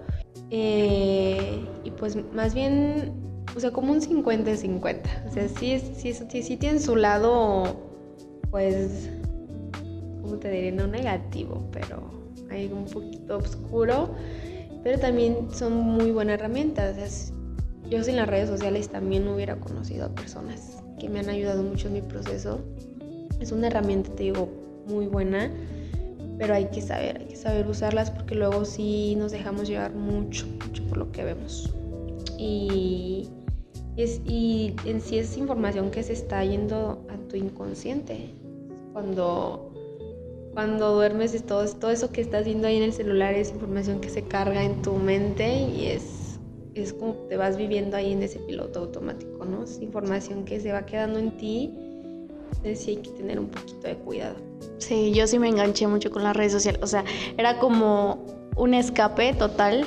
Eh, 0.50 1.64
y 1.84 1.92
pues 1.92 2.16
más 2.32 2.52
bien, 2.52 3.12
o 3.56 3.60
sea, 3.60 3.70
como 3.70 3.92
un 3.92 4.00
50-50. 4.00 5.28
O 5.28 5.32
sea, 5.32 5.46
sí, 5.46 5.78
sí, 5.94 6.14
sí, 6.14 6.42
sí 6.42 6.56
tiene 6.56 6.80
su 6.80 6.96
lado, 6.96 7.76
pues, 8.50 9.08
¿cómo 10.20 10.38
te 10.38 10.50
diré? 10.50 10.72
No 10.72 10.88
negativo, 10.88 11.68
pero 11.70 12.10
hay 12.50 12.66
un 12.72 12.86
poquito 12.86 13.36
oscuro 13.36 14.16
pero 14.84 14.98
también 14.98 15.48
son 15.50 15.72
muy 15.72 16.12
buenas 16.12 16.34
herramientas. 16.34 17.32
yo 17.90 18.04
sin 18.04 18.16
las 18.16 18.28
redes 18.28 18.48
sociales 18.48 18.88
también 18.90 19.26
hubiera 19.26 19.58
conocido 19.58 20.06
a 20.06 20.08
personas 20.10 20.82
que 21.00 21.08
me 21.08 21.20
han 21.20 21.28
ayudado 21.30 21.62
mucho 21.62 21.88
en 21.88 21.94
mi 21.94 22.02
proceso. 22.02 22.60
Es 23.40 23.50
una 23.50 23.66
herramienta, 23.66 24.10
te 24.14 24.24
digo, 24.24 24.48
muy 24.86 25.06
buena, 25.06 25.50
pero 26.38 26.54
hay 26.54 26.66
que 26.66 26.82
saber, 26.82 27.18
hay 27.18 27.26
que 27.26 27.36
saber 27.36 27.66
usarlas 27.66 28.10
porque 28.10 28.34
luego 28.34 28.64
sí 28.64 29.16
nos 29.16 29.32
dejamos 29.32 29.68
llevar 29.68 29.94
mucho, 29.94 30.46
mucho 30.66 30.86
por 30.86 30.98
lo 30.98 31.12
que 31.12 31.24
vemos. 31.24 31.74
Y, 32.38 33.28
es, 33.96 34.20
y 34.26 34.76
en 34.84 35.00
sí 35.00 35.18
es 35.18 35.36
información 35.38 35.90
que 35.90 36.02
se 36.02 36.12
está 36.12 36.44
yendo 36.44 37.06
a 37.08 37.16
tu 37.28 37.36
inconsciente. 37.36 38.34
Cuando 38.92 39.73
cuando 40.54 40.94
duermes 40.94 41.34
es 41.34 41.44
todo, 41.44 41.66
todo 41.66 41.90
eso 41.90 42.10
que 42.12 42.20
estás 42.20 42.44
viendo 42.44 42.68
ahí 42.68 42.76
en 42.76 42.84
el 42.84 42.92
celular 42.92 43.34
es 43.34 43.50
información 43.50 44.00
que 44.00 44.08
se 44.08 44.22
carga 44.22 44.62
en 44.62 44.82
tu 44.82 44.94
mente 44.94 45.52
y 45.52 45.86
es, 45.86 46.38
es 46.74 46.92
como 46.92 47.14
te 47.28 47.36
vas 47.36 47.56
viviendo 47.56 47.96
ahí 47.96 48.12
en 48.12 48.22
ese 48.22 48.38
piloto 48.38 48.78
automático, 48.78 49.44
¿no? 49.44 49.64
Es 49.64 49.80
información 49.82 50.44
que 50.44 50.60
se 50.60 50.72
va 50.72 50.86
quedando 50.86 51.18
en 51.18 51.36
ti, 51.36 51.74
entonces 51.76 52.80
sí 52.80 52.90
hay 52.92 52.96
que 52.98 53.10
tener 53.10 53.40
un 53.40 53.48
poquito 53.48 53.88
de 53.88 53.96
cuidado. 53.96 54.36
Sí, 54.78 55.12
yo 55.12 55.26
sí 55.26 55.38
me 55.38 55.48
enganché 55.48 55.88
mucho 55.88 56.10
con 56.10 56.22
las 56.22 56.36
redes 56.36 56.52
sociales, 56.52 56.80
o 56.82 56.86
sea, 56.86 57.04
era 57.36 57.58
como 57.58 58.24
un 58.56 58.74
escape 58.74 59.34
total 59.34 59.84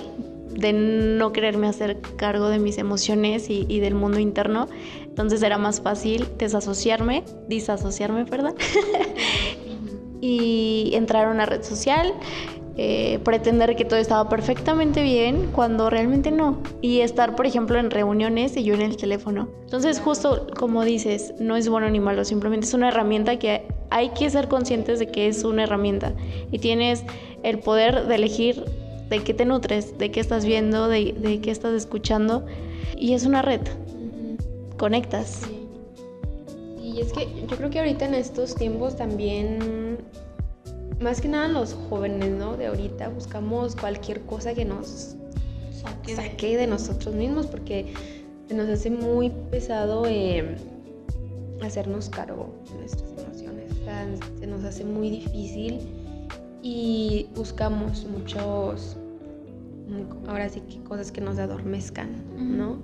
de 0.50 0.74
no 0.74 1.32
quererme 1.32 1.68
hacer 1.68 2.02
cargo 2.18 2.50
de 2.50 2.60
mis 2.60 2.78
emociones 2.78 3.50
y, 3.50 3.66
y, 3.70 3.80
del 3.80 3.96
mundo 3.96 4.20
interno. 4.20 4.68
Entonces 5.04 5.44
era 5.44 5.58
más 5.58 5.82
fácil 5.82 6.28
desasociarme, 6.38 7.24
disasociarme, 7.48 8.26
perdón, 8.26 8.56
y 10.22 10.92
entrar 10.94 11.28
a 11.28 11.32
una 11.32 11.46
red 11.46 11.64
social, 11.64 12.14
eh, 12.80 13.20
pretender 13.24 13.76
que 13.76 13.86
todo 13.86 13.98
estaba 13.98 14.30
perfectamente 14.30 15.02
bien 15.02 15.50
cuando 15.52 15.90
realmente 15.90 16.30
no. 16.32 16.62
Y 16.82 17.00
estar, 17.00 17.36
por 17.36 17.48
ejemplo, 17.48 17.80
en 17.80 17.90
reuniones 17.90 18.56
y 18.56 18.64
yo 18.64 18.76
en 18.76 18.82
el 18.82 18.98
teléfono. 18.98 19.50
Entonces, 19.64 20.00
justo 20.00 20.48
como 20.56 20.84
dices, 20.84 21.34
no 21.40 21.56
es 21.56 21.68
bueno 21.70 21.90
ni 21.90 22.00
malo, 22.00 22.24
simplemente 22.24 22.68
es 22.68 22.74
una 22.76 22.90
herramienta 22.90 23.40
que 23.40 23.64
hay 23.90 24.10
que 24.10 24.30
ser 24.30 24.48
conscientes 24.48 25.00
de 25.00 25.08
que 25.08 25.28
es 25.28 25.44
una 25.44 25.64
herramienta. 25.64 26.14
Y 26.52 26.60
tienes 26.60 27.04
el 27.42 27.60
poder 27.60 28.06
de 28.06 28.16
elegir 28.16 28.64
de 29.10 29.24
qué 29.24 29.34
te 29.34 29.46
nutres, 29.46 29.98
de 29.98 30.12
qué 30.12 30.20
estás 30.20 30.46
viendo, 30.46 30.88
de, 30.88 31.14
de 31.14 31.42
qué 31.42 31.50
estás 31.50 31.74
escuchando. 31.74 32.46
Y 32.96 33.14
es 33.14 33.26
una 33.26 33.42
red. 33.42 33.62
Conectas. 34.78 35.50
Y 36.98 37.02
es 37.02 37.14
que 37.14 37.28
yo 37.48 37.56
creo 37.56 37.70
que 37.70 37.78
ahorita 37.78 38.06
en 38.06 38.16
estos 38.16 38.56
tiempos 38.56 38.96
también, 38.96 40.00
más 41.00 41.22
que 41.22 41.28
nada 41.28 41.48
los 41.48 41.76
jóvenes, 41.76 42.32
¿no? 42.32 42.58
De 42.58 42.66
ahorita 42.66 43.10
buscamos 43.10 43.76
cualquier 43.76 44.22
cosa 44.22 44.56
que 44.56 44.66
nos 44.66 45.16
saque, 46.16 46.58
de... 46.58 46.66
nosotros 46.66 47.14
mismos 47.14 47.46
porque 47.46 47.94
se 48.48 48.56
nos 48.56 48.68
hace 48.68 48.90
muy 48.90 49.30
pesado 49.52 50.08
eh, 50.08 50.56
hacernos 51.62 52.10
cargo 52.10 52.56
de 52.72 52.80
nuestras 52.80 53.12
emociones. 53.12 53.72
se 54.40 54.48
nos 54.48 54.64
hace 54.64 54.84
muy 54.84 55.12
difícil 55.12 55.80
y 56.64 57.28
buscamos 57.36 58.06
muchos, 58.06 58.98
ahora 60.28 60.50
sí 60.50 60.62
que 60.62 60.80
cosas 60.80 61.12
que 61.12 61.22
nos 61.22 61.38
adormezcan, 61.38 62.10
¿no? 62.58 62.80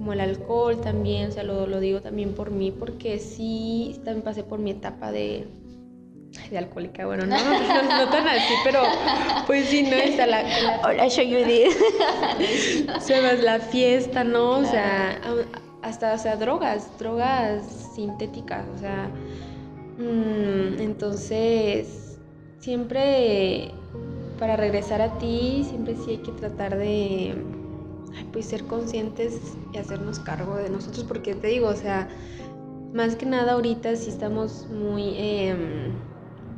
Como 0.00 0.14
el 0.14 0.20
alcohol 0.20 0.80
también, 0.80 1.28
o 1.28 1.30
sea, 1.30 1.42
lo, 1.42 1.66
lo 1.66 1.78
digo 1.78 2.00
también 2.00 2.32
por 2.32 2.50
mí, 2.50 2.70
porque 2.70 3.18
sí, 3.18 4.00
también 4.02 4.22
pasé 4.22 4.42
por 4.42 4.58
mi 4.58 4.70
etapa 4.70 5.12
de, 5.12 5.46
de 6.50 6.56
alcohólica, 6.56 7.04
bueno, 7.04 7.26
no, 7.26 7.36
no, 7.36 8.08
tan 8.08 8.26
así, 8.26 8.54
pero 8.64 8.80
pues 9.46 9.66
sí, 9.66 9.82
no, 9.82 9.96
está 9.96 10.26
la... 10.26 10.42
Hola, 10.84 11.06
show 11.10 11.22
you 11.22 11.44
this. 11.44 11.76
Se 13.00 13.20
va 13.20 13.34
la 13.34 13.60
fiesta, 13.60 14.24
¿no? 14.24 14.60
O 14.60 14.64
sea, 14.64 15.20
hasta, 15.82 16.14
o 16.14 16.18
sea, 16.18 16.36
drogas, 16.36 16.98
drogas 16.98 17.90
sintéticas, 17.94 18.64
o 18.74 18.78
sea, 18.78 19.10
mmm, 19.98 20.80
entonces, 20.80 22.18
siempre 22.58 23.70
para 24.38 24.56
regresar 24.56 25.02
a 25.02 25.18
ti, 25.18 25.66
siempre 25.68 25.94
sí 25.94 26.12
hay 26.12 26.18
que 26.22 26.32
tratar 26.32 26.78
de 26.78 27.34
pues 28.32 28.46
ser 28.46 28.64
conscientes 28.64 29.40
y 29.72 29.78
hacernos 29.78 30.18
cargo 30.18 30.56
de 30.56 30.70
nosotros, 30.70 31.04
porque 31.06 31.34
te 31.34 31.48
digo, 31.48 31.68
o 31.68 31.76
sea, 31.76 32.08
más 32.92 33.16
que 33.16 33.26
nada 33.26 33.52
ahorita 33.52 33.96
sí 33.96 34.10
estamos 34.10 34.66
muy... 34.70 35.14
Em, 35.16 35.92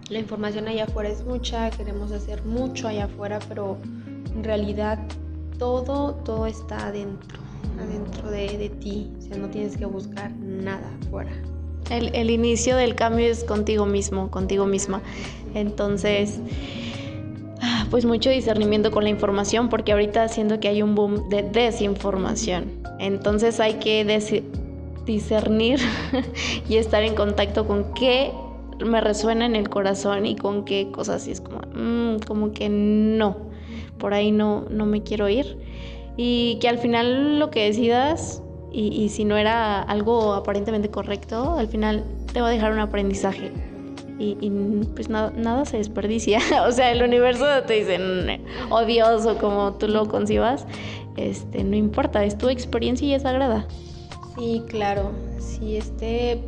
la 0.09 0.19
información 0.19 0.69
allá 0.69 0.85
afuera 0.85 1.09
es 1.09 1.25
mucha, 1.25 1.71
queremos 1.71 2.13
hacer 2.13 2.45
mucho 2.45 2.89
allá 2.89 3.05
afuera, 3.05 3.39
pero 3.49 3.79
en 4.35 4.45
realidad 4.45 4.99
todo, 5.59 6.15
todo 6.17 6.47
está 6.47 6.89
adentro, 6.89 7.39
adentro 7.81 8.31
de, 8.31 8.59
de 8.59 8.69
ti, 8.69 9.11
o 9.19 9.23
sea, 9.23 9.37
no 9.39 9.49
tienes 9.49 9.77
que 9.77 9.87
buscar 9.87 10.31
nada 10.37 10.91
afuera. 11.07 11.31
El, 11.91 12.15
el, 12.15 12.31
inicio 12.31 12.77
del 12.77 12.95
cambio 12.95 13.27
es 13.27 13.45
contigo 13.45 13.87
mismo, 13.87 14.31
contigo 14.31 14.67
misma. 14.67 15.03
Entonces, 15.55 16.41
pues 17.91 18.05
mucho 18.05 18.31
discernimiento 18.31 18.91
con 18.91 19.05
la 19.05 19.11
información, 19.11 19.69
porque 19.69 19.93
ahorita 19.93 20.29
siento 20.29 20.61
que 20.61 20.69
hay 20.69 20.83
un 20.83 20.95
boom 20.95 21.29
de 21.29 21.43
desinformación. 21.43 22.83
Entonces 22.99 23.61
hay 23.61 23.75
que 23.75 24.05
discernir 25.05 25.81
y 26.69 26.77
estar 26.77 27.03
en 27.03 27.15
contacto 27.15 27.67
con 27.67 27.93
qué 27.95 28.33
me 28.85 29.01
resuena 29.01 29.47
en 29.47 29.57
el 29.57 29.69
corazón 29.69 30.27
y 30.27 30.37
con 30.37 30.65
qué 30.65 30.91
cosas 30.91 31.29
y 31.29 31.33
es 31.33 31.41
como, 31.41 31.61
mm, 31.75 32.21
como 32.27 32.53
que 32.53 32.69
no, 32.69 33.37
por 33.99 34.15
ahí 34.15 34.33
no, 34.33 34.65
no 34.71 34.87
me 34.87 35.03
quiero 35.03 35.29
ir. 35.29 35.59
Y 36.17 36.59
que 36.61 36.69
al 36.69 36.79
final 36.79 37.39
lo 37.39 37.51
que 37.51 37.65
decidas, 37.65 38.43
y, 38.71 38.89
y 38.89 39.09
si 39.09 39.25
no 39.25 39.37
era 39.37 39.81
algo 39.83 40.35
aparentemente 40.35 40.91
correcto, 40.91 41.57
al 41.59 41.69
final 41.69 42.05
te 42.33 42.41
va 42.41 42.49
a 42.49 42.51
dejar 42.51 42.73
un 42.73 42.81
aprendizaje. 42.81 43.53
Y, 44.19 44.37
y, 44.41 44.51
pues 44.95 45.09
nada, 45.09 45.33
nada 45.37 45.65
se 45.65 45.79
desperdicia. 45.79 46.39
o 46.67 46.73
sea, 46.73 46.93
el 46.93 47.03
universo 47.03 47.45
te 47.67 47.75
dice, 47.75 47.99
odioso 48.71 49.39
como 49.39 49.75
tú 49.75 49.89
lo 49.89 50.09
concibas, 50.09 50.67
este, 51.17 51.65
no 51.65 51.77
importa, 51.77 52.25
es 52.25 52.39
tu 52.39 52.49
experiencia 52.49 53.07
y 53.07 53.15
es 53.15 53.23
sagrada. 53.23 53.67
Sí, 54.37 54.63
claro. 54.69 55.13
Si 55.39 55.77
este 55.77 56.41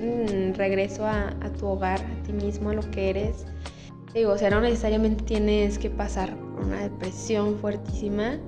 mm, 0.00 0.54
regreso 0.54 1.06
a, 1.06 1.30
tu 1.58 1.66
hogar, 1.66 2.00
a 2.00 2.22
ti 2.22 2.32
mismo, 2.32 2.70
a 2.70 2.74
lo 2.74 2.88
que 2.90 3.10
eres, 3.10 3.46
digo, 4.14 4.32
o 4.32 4.38
sea, 4.38 4.50
no 4.50 4.60
necesariamente 4.60 5.24
tienes 5.24 5.78
que 5.78 5.90
pasar 5.90 6.36
por 6.36 6.64
una 6.64 6.82
depresión 6.82 7.58
fuertísima. 7.58 8.38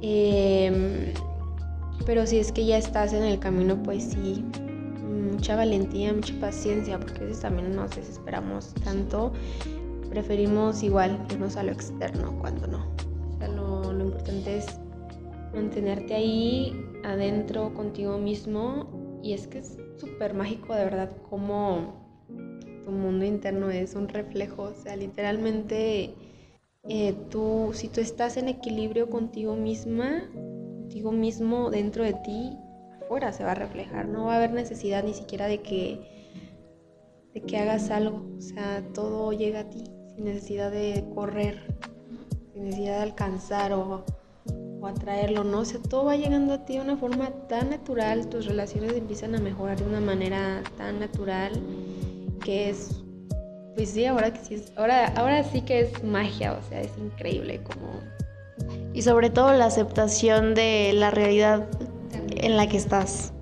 Em, 0.00 1.12
pero 2.06 2.26
si 2.26 2.38
es 2.38 2.52
que 2.52 2.66
ya 2.66 2.78
estás 2.78 3.12
en 3.12 3.22
el 3.22 3.38
camino, 3.38 3.82
pues 3.82 4.04
sí, 4.04 4.44
mucha 5.34 5.56
valentía, 5.56 6.12
mucha 6.12 6.34
paciencia, 6.40 6.98
porque 6.98 7.18
a 7.18 7.22
veces 7.24 7.40
también 7.40 7.74
nos 7.74 7.94
desesperamos 7.94 8.72
tanto. 8.84 9.32
Preferimos 10.08 10.82
igual 10.82 11.26
irnos 11.30 11.56
a 11.56 11.62
lo 11.62 11.72
externo 11.72 12.38
cuando 12.40 12.66
no. 12.66 12.86
O 13.34 13.38
sea, 13.38 13.48
lo, 13.48 13.92
importante 14.00 14.58
es 14.58 14.66
mantenerte 15.54 16.14
ahí 16.14 16.72
adentro 17.04 17.74
contigo 17.74 18.18
mismo 18.18 19.20
y 19.22 19.32
es 19.32 19.46
que 19.46 19.58
es 19.58 19.76
súper 19.96 20.34
mágico 20.34 20.74
de 20.74 20.84
verdad 20.84 21.10
como 21.30 21.94
tu 22.84 22.90
mundo 22.90 23.24
interno 23.24 23.70
es 23.70 23.94
un 23.94 24.08
reflejo, 24.08 24.64
o 24.64 24.74
sea, 24.74 24.96
literalmente 24.96 26.14
eh, 26.88 27.14
tú, 27.30 27.70
si 27.72 27.88
tú 27.88 28.00
estás 28.00 28.36
en 28.36 28.48
equilibrio 28.48 29.08
contigo 29.08 29.56
misma, 29.56 30.28
contigo 30.32 31.12
mismo 31.12 31.70
dentro 31.70 32.04
de 32.04 32.12
ti, 32.12 32.58
afuera 33.04 33.32
se 33.32 33.44
va 33.44 33.52
a 33.52 33.54
reflejar, 33.54 34.08
no 34.08 34.26
va 34.26 34.34
a 34.34 34.36
haber 34.36 34.52
necesidad 34.52 35.04
ni 35.04 35.14
siquiera 35.14 35.46
de 35.46 35.60
que, 35.60 36.00
de 37.34 37.40
que 37.42 37.58
hagas 37.58 37.90
algo, 37.90 38.22
o 38.36 38.40
sea, 38.40 38.82
todo 38.92 39.32
llega 39.32 39.60
a 39.60 39.70
ti 39.70 39.84
sin 40.14 40.24
necesidad 40.24 40.70
de 40.70 41.04
correr, 41.14 41.60
sin 42.52 42.64
necesidad 42.64 42.96
de 42.96 43.02
alcanzar 43.02 43.72
o 43.72 44.04
atraerlo, 44.86 45.44
¿no? 45.44 45.60
O 45.60 45.64
sea, 45.64 45.80
todo 45.80 46.04
va 46.04 46.16
llegando 46.16 46.54
a 46.54 46.64
ti 46.64 46.74
de 46.74 46.80
una 46.80 46.96
forma 46.96 47.30
tan 47.48 47.70
natural, 47.70 48.28
tus 48.28 48.46
relaciones 48.46 48.92
empiezan 48.92 49.34
a 49.34 49.38
mejorar 49.38 49.78
de 49.78 49.86
una 49.86 50.00
manera 50.00 50.62
tan 50.76 51.00
natural 51.00 51.52
que 52.44 52.70
es, 52.70 53.02
pues 53.74 53.90
sí, 53.90 54.04
ahora 54.04 54.32
que 54.32 54.40
sí 54.40 54.54
es, 54.54 54.72
ahora, 54.76 55.06
ahora 55.16 55.42
sí 55.44 55.62
que 55.62 55.80
es 55.80 56.04
magia, 56.04 56.52
o 56.52 56.68
sea, 56.68 56.80
es 56.80 56.90
increíble 56.98 57.62
como... 57.62 58.00
Y 58.92 59.02
sobre 59.02 59.30
todo 59.30 59.52
la 59.54 59.66
aceptación 59.66 60.54
de 60.54 60.92
la 60.94 61.10
realidad 61.10 61.66
en 62.36 62.56
la 62.56 62.68
que 62.68 62.76
estás. 62.76 63.32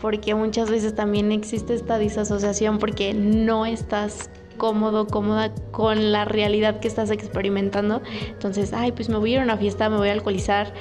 Porque 0.00 0.34
muchas 0.34 0.70
veces 0.70 0.94
también 0.94 1.32
existe 1.32 1.74
esta 1.74 1.98
disasociación 1.98 2.78
porque 2.78 3.14
no 3.14 3.64
estás 3.64 4.30
cómodo, 4.56 5.06
cómoda 5.06 5.54
con 5.70 6.12
la 6.12 6.24
realidad 6.24 6.80
que 6.80 6.88
estás 6.88 7.10
experimentando. 7.10 8.02
Entonces, 8.28 8.72
ay, 8.72 8.92
pues 8.92 9.08
me 9.08 9.16
voy 9.18 9.32
a 9.32 9.34
ir 9.34 9.40
a 9.40 9.44
una 9.44 9.56
fiesta, 9.56 9.88
me 9.88 9.96
voy 9.96 10.08
a 10.08 10.12
alcoholizar 10.12 10.72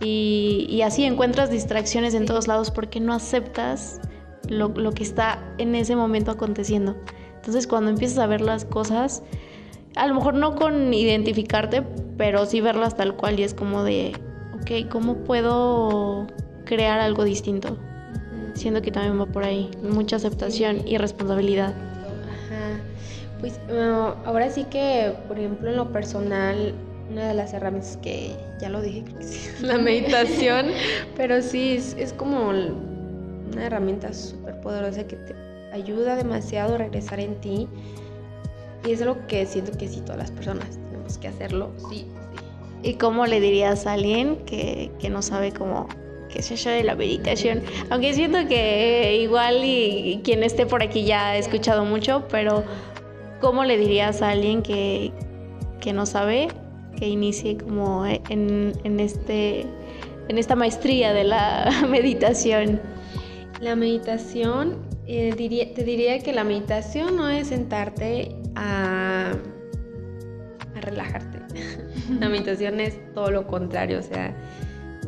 y, 0.00 0.80
así 0.84 1.04
encuentras 1.04 1.50
distracciones 1.50 2.14
en 2.14 2.24
todos 2.24 2.48
lados 2.48 2.70
porque 2.70 3.00
no 3.00 3.12
aceptas 3.12 4.00
lo, 4.48 4.68
lo, 4.68 4.92
que 4.92 5.02
está 5.02 5.54
en 5.58 5.74
ese 5.74 5.94
momento 5.96 6.30
aconteciendo. 6.30 6.96
Entonces, 7.36 7.66
cuando 7.66 7.90
empiezas 7.90 8.18
a 8.18 8.26
ver 8.26 8.40
las 8.40 8.64
cosas, 8.64 9.22
a 9.96 10.06
lo 10.06 10.14
mejor 10.14 10.34
no 10.34 10.54
con 10.54 10.92
identificarte, 10.92 11.82
pero 12.16 12.46
sí 12.46 12.60
verlas 12.60 12.96
tal 12.96 13.16
cual 13.16 13.38
y 13.40 13.44
es 13.44 13.54
como 13.54 13.82
de, 13.84 14.12
ok, 14.54 14.88
¿cómo 14.90 15.16
puedo 15.18 16.26
crear 16.64 17.00
algo 17.00 17.24
distinto? 17.24 17.76
Siendo 18.54 18.82
que 18.82 18.90
también 18.90 19.20
va 19.20 19.26
por 19.26 19.44
ahí, 19.44 19.70
mucha 19.82 20.16
aceptación 20.16 20.86
y 20.86 20.98
responsabilidad. 20.98 21.74
Pues 23.40 23.58
ahora 24.26 24.50
sí 24.50 24.64
que, 24.64 25.14
por 25.26 25.38
ejemplo, 25.38 25.70
en 25.70 25.76
lo 25.76 25.90
personal, 25.92 26.74
una 27.10 27.28
de 27.28 27.34
las 27.34 27.54
herramientas 27.54 27.98
que 28.02 28.36
ya 28.60 28.68
lo 28.68 28.82
dije, 28.82 29.02
creo 29.04 29.18
que 29.18 29.24
sí, 29.24 29.50
la 29.62 29.78
meditación, 29.78 30.66
pero 31.16 31.40
sí, 31.40 31.80
es, 31.96 32.12
como 32.12 32.50
una 32.50 33.64
herramienta 33.66 34.12
súper 34.12 34.60
poderosa 34.60 35.04
que 35.04 35.16
te 35.16 35.34
ayuda 35.72 36.16
demasiado 36.16 36.74
a 36.74 36.78
regresar 36.78 37.18
en 37.20 37.40
ti. 37.40 37.66
Y 38.86 38.92
es 38.92 39.02
algo 39.02 39.16
que 39.26 39.44
siento 39.46 39.76
que 39.76 39.88
sí, 39.88 40.00
todas 40.00 40.18
las 40.18 40.30
personas 40.30 40.78
tenemos 40.90 41.18
que 41.18 41.28
hacerlo, 41.28 41.70
sí, 41.90 42.06
sí. 42.06 42.06
¿Y 42.82 42.94
cómo 42.94 43.26
le 43.26 43.40
dirías 43.40 43.86
a 43.86 43.92
alguien 43.92 44.36
que, 44.46 44.90
que 44.98 45.10
no 45.10 45.20
sabe 45.20 45.52
cómo 45.52 45.86
qué 46.30 46.38
es 46.38 46.50
eso 46.50 46.70
de 46.70 46.84
la 46.84 46.94
meditación? 46.94 47.62
Aunque 47.90 48.14
siento 48.14 48.46
que 48.48 49.18
igual 49.20 49.60
y 49.64 50.20
quien 50.24 50.42
esté 50.42 50.66
por 50.66 50.82
aquí 50.82 51.04
ya 51.04 51.30
ha 51.30 51.36
escuchado 51.36 51.84
mucho, 51.84 52.26
pero 52.30 52.64
¿Cómo 53.40 53.64
le 53.64 53.78
dirías 53.78 54.20
a 54.20 54.30
alguien 54.30 54.62
que, 54.62 55.12
no 55.94 56.04
sabe 56.04 56.48
que 56.98 57.08
inicie 57.08 57.56
como 57.56 58.04
en, 58.04 59.00
este, 59.00 59.64
en 60.28 60.36
esta 60.36 60.56
maestría 60.56 61.14
de 61.14 61.24
la 61.24 61.86
meditación? 61.88 62.80
La 63.62 63.76
meditación, 63.76 64.76
eh, 65.06 65.32
te 65.74 65.84
diría 65.84 66.18
que 66.18 66.32
la 66.34 66.44
meditación 66.44 67.16
no 67.16 67.30
es 67.30 67.48
sentarte 67.48 68.36
a, 68.56 69.32
a 70.74 70.80
relajarte. 70.82 71.38
la 72.20 72.28
meditación 72.28 72.78
es 72.78 72.98
todo 73.14 73.30
lo 73.30 73.46
contrario, 73.46 74.00
o 74.00 74.02
sea, 74.02 74.36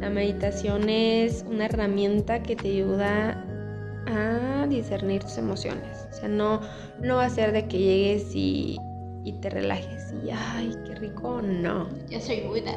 la 0.03 0.11
meditación 0.11 0.89
es 0.89 1.45
una 1.49 1.67
herramienta 1.67 2.43
que 2.43 2.57
te 2.57 2.71
ayuda 2.71 3.41
a 4.09 4.67
discernir 4.69 5.23
tus 5.23 5.39
emociones. 5.39 6.09
O 6.11 6.13
sea, 6.13 6.29
no, 6.29 6.61
no 7.01 7.17
va 7.17 7.27
a 7.27 7.31
ser 7.31 7.53
de 7.53 7.69
que 7.69 7.79
llegues 7.79 8.33
y, 8.35 8.79
te 9.41 9.49
relajes 9.49 10.13
y, 10.25 10.31
ay, 10.31 10.75
qué 10.85 10.97
rico, 10.97 11.41
no. 11.41 11.89
Yo 12.11 12.21
soy 12.21 12.41
Buda. 12.41 12.77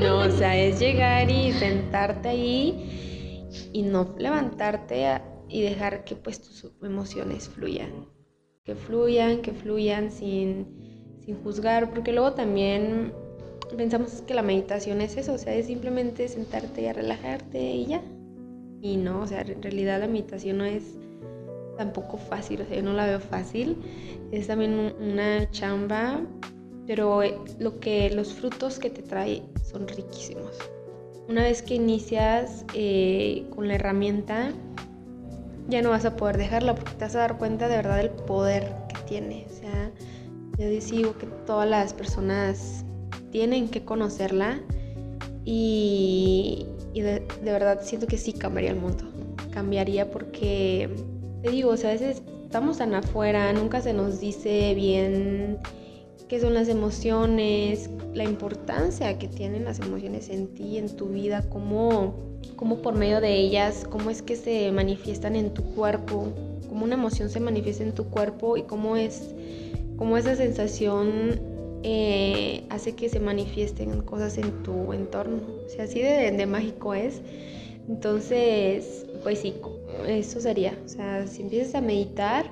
No, 0.00 0.20
o 0.20 0.30
sea, 0.30 0.56
es 0.64 0.80
llegar 0.80 1.30
y 1.30 1.52
sentarte 1.52 2.30
ahí 2.30 3.50
y 3.74 3.82
no 3.82 4.14
levantarte 4.16 5.20
y 5.50 5.60
dejar 5.60 6.04
que 6.04 6.16
pues 6.16 6.40
tus 6.40 6.72
emociones 6.82 7.50
fluyan. 7.50 8.08
Que 8.64 8.74
fluyan, 8.74 9.42
que 9.42 9.52
fluyan 9.52 10.10
sin, 10.10 11.18
sin 11.20 11.36
juzgar, 11.42 11.90
porque 11.90 12.12
luego 12.12 12.32
también 12.32 13.12
pensamos 13.76 14.22
que 14.26 14.34
la 14.34 14.42
meditación 14.42 15.00
es 15.00 15.16
eso, 15.16 15.34
o 15.34 15.38
sea, 15.38 15.54
es 15.54 15.66
simplemente 15.66 16.28
sentarte 16.28 16.88
a 16.88 16.92
relajarte 16.92 17.60
y 17.60 17.86
ya. 17.86 18.02
Y 18.80 18.96
no, 18.96 19.20
o 19.20 19.26
sea, 19.26 19.42
en 19.42 19.62
realidad 19.62 20.00
la 20.00 20.08
meditación 20.08 20.58
no 20.58 20.64
es 20.64 20.82
tampoco 21.76 22.16
fácil, 22.16 22.62
o 22.62 22.66
sea, 22.66 22.76
yo 22.76 22.82
no 22.82 22.92
la 22.92 23.06
veo 23.06 23.20
fácil. 23.20 23.76
Es 24.30 24.48
también 24.48 24.94
una 25.00 25.50
chamba, 25.50 26.20
pero 26.86 27.22
eh, 27.22 27.36
lo 27.58 27.78
que 27.80 28.10
los 28.10 28.32
frutos 28.32 28.78
que 28.78 28.90
te 28.90 29.02
trae 29.02 29.42
son 29.62 29.86
riquísimos. 29.88 30.58
Una 31.28 31.42
vez 31.42 31.62
que 31.62 31.74
inicias 31.74 32.64
eh, 32.74 33.46
con 33.54 33.68
la 33.68 33.76
herramienta, 33.76 34.52
ya 35.68 35.80
no 35.80 35.90
vas 35.90 36.04
a 36.04 36.16
poder 36.16 36.36
dejarla 36.36 36.74
porque 36.74 36.92
te 36.92 37.04
vas 37.04 37.14
a 37.14 37.20
dar 37.20 37.38
cuenta 37.38 37.68
de 37.68 37.76
verdad 37.76 37.98
del 37.98 38.10
poder 38.10 38.74
que 38.88 39.00
tiene. 39.06 39.46
O 39.48 39.54
sea, 39.54 39.90
yo 40.58 40.68
digo 40.68 41.16
que 41.16 41.26
todas 41.46 41.68
las 41.68 41.94
personas 41.94 42.84
tienen 43.32 43.68
que 43.68 43.84
conocerla 43.84 44.60
y, 45.44 46.66
y 46.92 47.00
de, 47.00 47.26
verdad 47.42 47.80
siento 47.82 48.06
que 48.06 48.18
sí 48.18 48.32
cambiaría 48.32 48.70
el 48.70 48.76
mundo. 48.76 49.04
Cambiaría 49.50 50.10
porque, 50.10 50.88
te 51.42 51.50
digo, 51.50 51.70
o 51.70 51.76
sea, 51.76 51.90
a 51.90 51.92
veces 51.94 52.22
estamos 52.44 52.78
tan 52.78 52.94
afuera, 52.94 53.52
nunca 53.52 53.80
se 53.80 53.92
nos 53.92 54.20
dice 54.20 54.74
bien 54.74 55.58
qué 56.28 56.40
son 56.40 56.54
las 56.54 56.68
emociones, 56.68 57.90
la 58.14 58.24
importancia 58.24 59.18
que 59.18 59.28
tienen 59.28 59.64
las 59.64 59.80
emociones 59.80 60.28
en 60.28 60.48
ti, 60.54 60.78
en 60.78 60.94
tu 60.94 61.08
vida, 61.08 61.48
cómo, 61.48 62.14
cómo 62.56 62.82
por 62.82 62.94
medio 62.94 63.20
de 63.20 63.34
ellas, 63.34 63.86
cómo 63.90 64.10
es 64.10 64.22
que 64.22 64.36
se 64.36 64.70
manifiestan 64.72 65.36
en 65.36 65.52
tu 65.52 65.62
cuerpo, 65.74 66.28
cómo 66.68 66.84
una 66.84 66.94
emoción 66.94 67.30
se 67.30 67.40
manifiesta 67.40 67.82
en 67.82 67.92
tu 67.92 68.04
cuerpo 68.04 68.56
y 68.56 68.62
cómo 68.62 68.96
es 68.96 69.34
cómo 69.96 70.16
esa 70.16 70.34
sensación 70.34 71.51
eh, 71.82 72.64
hace 72.70 72.94
que 72.94 73.08
se 73.08 73.20
manifiesten 73.20 74.02
cosas 74.02 74.38
en 74.38 74.62
tu 74.62 74.92
entorno. 74.92 75.40
O 75.66 75.68
sea, 75.68 75.84
así 75.84 76.00
de, 76.00 76.30
de 76.30 76.46
mágico 76.46 76.94
es. 76.94 77.20
Entonces, 77.88 79.06
pues 79.22 79.40
sí, 79.40 79.54
eso 80.06 80.40
sería. 80.40 80.78
O 80.84 80.88
sea, 80.88 81.26
si 81.26 81.42
empiezas 81.42 81.74
a 81.74 81.80
meditar, 81.80 82.50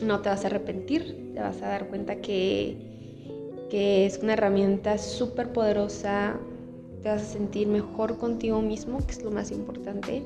no 0.00 0.20
te 0.20 0.28
vas 0.28 0.44
a 0.44 0.48
arrepentir, 0.48 1.32
te 1.34 1.40
vas 1.40 1.60
a 1.62 1.68
dar 1.68 1.88
cuenta 1.88 2.16
que 2.16 2.94
que 3.74 4.06
es 4.06 4.20
una 4.22 4.34
herramienta 4.34 4.98
súper 4.98 5.52
poderosa, 5.52 6.38
te 7.02 7.08
vas 7.08 7.22
a 7.22 7.24
sentir 7.24 7.66
mejor 7.66 8.18
contigo 8.18 8.62
mismo, 8.62 8.98
que 9.04 9.12
es 9.12 9.22
lo 9.24 9.32
más 9.32 9.50
importante, 9.50 10.22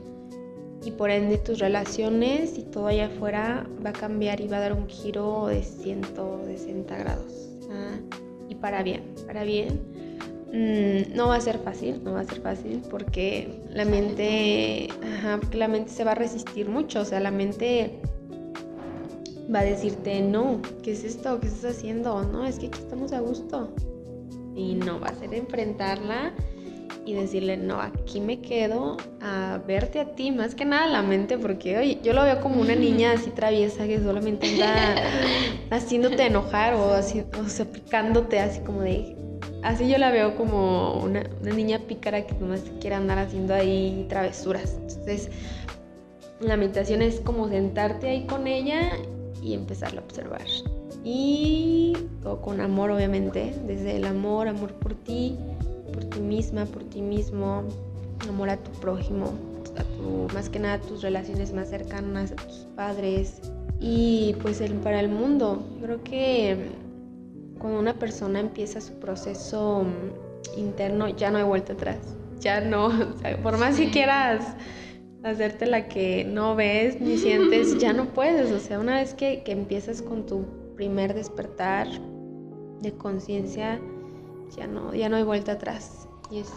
y 0.85 0.90
por 0.90 1.09
ende 1.09 1.38
tus 1.38 1.59
relaciones 1.59 2.59
y 2.59 2.62
todo 2.62 2.88
allá 2.88 3.07
afuera 3.07 3.66
va 3.83 3.90
a 3.90 3.94
cambiar 3.94 4.42
y 4.42 4.48
va 4.48 4.59
a 4.59 4.61
dar 4.61 4.72
un 4.74 4.87
giro 4.87 5.46
de 5.46 5.62
160 5.62 6.98
grados. 6.98 7.48
Y 7.70 8.28
para 8.61 8.83
bien, 8.83 9.03
para 9.27 9.44
bien. 9.44 9.81
Mm, 10.53 11.14
no 11.14 11.29
va 11.29 11.37
a 11.37 11.40
ser 11.40 11.59
fácil, 11.59 12.03
no 12.03 12.14
va 12.14 12.21
a 12.21 12.25
ser 12.25 12.40
fácil 12.40 12.83
porque 12.90 13.61
la 13.71 13.85
mente, 13.85 14.88
ajá, 15.16 15.38
porque 15.38 15.59
la 15.59 15.68
mente 15.68 15.90
se 15.90 16.05
va 16.05 16.12
a 16.12 16.14
resistir 16.14 16.68
mucho, 16.68 17.01
o 17.01 17.05
sea, 17.05 17.21
la 17.21 17.31
mente 17.31 18.01
va 19.55 19.61
a 19.61 19.64
decirte, 19.64 20.23
no, 20.23 20.61
¿qué 20.83 20.92
es 20.92 21.05
esto? 21.05 21.38
¿Qué 21.40 21.49
estás 21.49 21.77
haciendo? 21.77 22.23
No, 22.25 22.47
es 22.47 22.59
que 22.59 22.66
aquí 22.68 22.79
estamos 22.79 23.12
a 23.12 23.21
gusto. 23.21 23.71
Y 24.55 24.75
no, 24.75 25.01
va 25.01 25.09
a 25.09 25.14
ser 25.14 25.35
enfrentarla 25.35 26.33
y 27.09 27.14
decirle, 27.14 27.57
no, 27.57 27.81
aquí 27.81 28.21
me 28.21 28.40
quedo 28.40 28.99
a 29.23 29.61
verte 29.66 29.99
a 29.99 30.14
ti, 30.14 30.31
más 30.31 30.55
que 30.55 30.66
nada 30.66 30.87
la 30.87 31.03
mente, 31.03 31.38
porque 31.38 31.79
oye, 31.79 31.99
yo 32.03 32.12
lo 32.12 32.23
veo 32.23 32.40
como 32.42 32.61
una 32.61 32.75
niña 32.77 33.12
así 33.12 33.31
traviesa 33.31 33.87
que 33.87 33.99
solamente 33.99 34.47
anda 34.53 34.97
haciéndote 35.71 36.27
enojar 36.27 36.75
o 36.75 36.92
así, 36.92 37.25
o 37.42 37.49
sea, 37.49 37.64
picándote 37.64 38.40
así 38.40 38.61
como 38.61 38.83
de... 38.83 39.16
Así 39.62 39.88
yo 39.88 39.97
la 39.97 40.11
veo 40.11 40.37
como 40.37 41.01
una, 41.03 41.25
una 41.40 41.53
niña 41.53 41.81
pícara 41.81 42.27
que 42.27 42.35
nomás 42.35 42.62
quiere 42.81 42.97
andar 42.97 43.18
haciendo 43.18 43.55
ahí 43.55 44.07
travesuras. 44.09 44.77
Entonces, 44.83 45.31
la 46.40 46.57
meditación 46.57 47.03
es 47.03 47.21
como 47.21 47.49
sentarte 47.49 48.09
ahí 48.09 48.27
con 48.27 48.47
ella 48.47 48.92
y 49.42 49.55
empezarlo 49.55 50.01
a 50.01 50.05
observar. 50.05 50.44
Y 51.05 51.97
todo 52.23 52.40
con 52.42 52.61
amor, 52.61 52.90
obviamente, 52.90 53.55
desde 53.66 53.97
el 53.97 54.05
amor, 54.05 54.47
amor 54.47 54.75
por 54.75 54.94
ti, 54.94 55.37
ti 56.18 56.24
misma, 56.24 56.64
por 56.66 56.83
ti 56.83 57.00
mismo, 57.00 57.62
amor 58.28 58.50
a 58.50 58.57
tu 58.57 58.72
prójimo, 58.81 59.33
a 59.78 59.85
tu, 59.85 60.35
más 60.35 60.48
que 60.48 60.59
nada 60.59 60.74
a 60.74 60.81
tus 60.81 61.02
relaciones 61.02 61.52
más 61.52 61.70
cercanas, 61.70 62.33
a 62.33 62.37
tus 62.37 62.66
padres 62.74 63.40
y 63.78 64.35
pues 64.42 64.61
el, 64.61 64.72
para 64.74 64.98
el 64.98 65.09
mundo. 65.09 65.64
Creo 65.81 66.02
que 66.02 66.57
cuando 67.61 67.78
una 67.78 67.94
persona 67.94 68.40
empieza 68.40 68.81
su 68.81 68.94
proceso 68.94 69.85
interno 70.57 71.09
ya 71.09 71.31
no 71.31 71.38
hay 71.38 71.44
vuelta 71.44 71.74
atrás, 71.74 71.98
ya 72.40 72.61
no, 72.61 72.90
por 73.44 73.57
más 73.57 73.76
que 73.76 73.90
quieras 73.90 74.44
hacerte 75.22 75.66
la 75.66 75.87
que 75.88 76.24
no 76.24 76.57
ves 76.57 77.00
ni 77.00 77.16
sientes, 77.16 77.78
ya 77.78 77.92
no 77.92 78.07
puedes. 78.07 78.50
O 78.50 78.59
sea, 78.59 78.81
una 78.81 78.96
vez 78.96 79.14
que, 79.14 79.44
empiezas 79.46 80.02
con 80.02 80.26
tu 80.26 80.44
primer 80.74 81.14
despertar 81.14 81.87
de 82.81 82.92
conciencia, 82.92 83.81
ya 84.57 84.66
no, 84.66 84.94
ya 84.94 85.09
no 85.09 85.16
hay 85.16 85.24
vuelta 85.24 85.52
atrás. 85.52 86.08
Y 86.31 86.38
es 86.38 86.53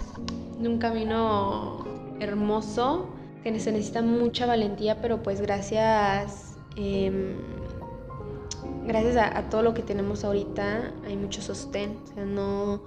un 0.59 0.77
camino 0.77 1.85
hermoso 2.19 3.07
que 3.43 3.59
se 3.59 3.71
necesita 3.71 4.01
mucha 4.01 4.45
valentía, 4.45 5.01
pero 5.01 5.23
pues 5.23 5.41
gracias, 5.41 6.55
em, 6.75 7.35
gracias 8.85 9.15
a, 9.15 9.37
a, 9.37 9.49
todo 9.49 9.63
lo 9.63 9.73
que 9.73 9.81
tenemos 9.81 10.23
ahorita 10.23 10.91
hay 11.05 11.17
mucho 11.17 11.41
sostén. 11.41 11.97
O 12.03 12.13
sea, 12.13 12.25
no 12.25 12.81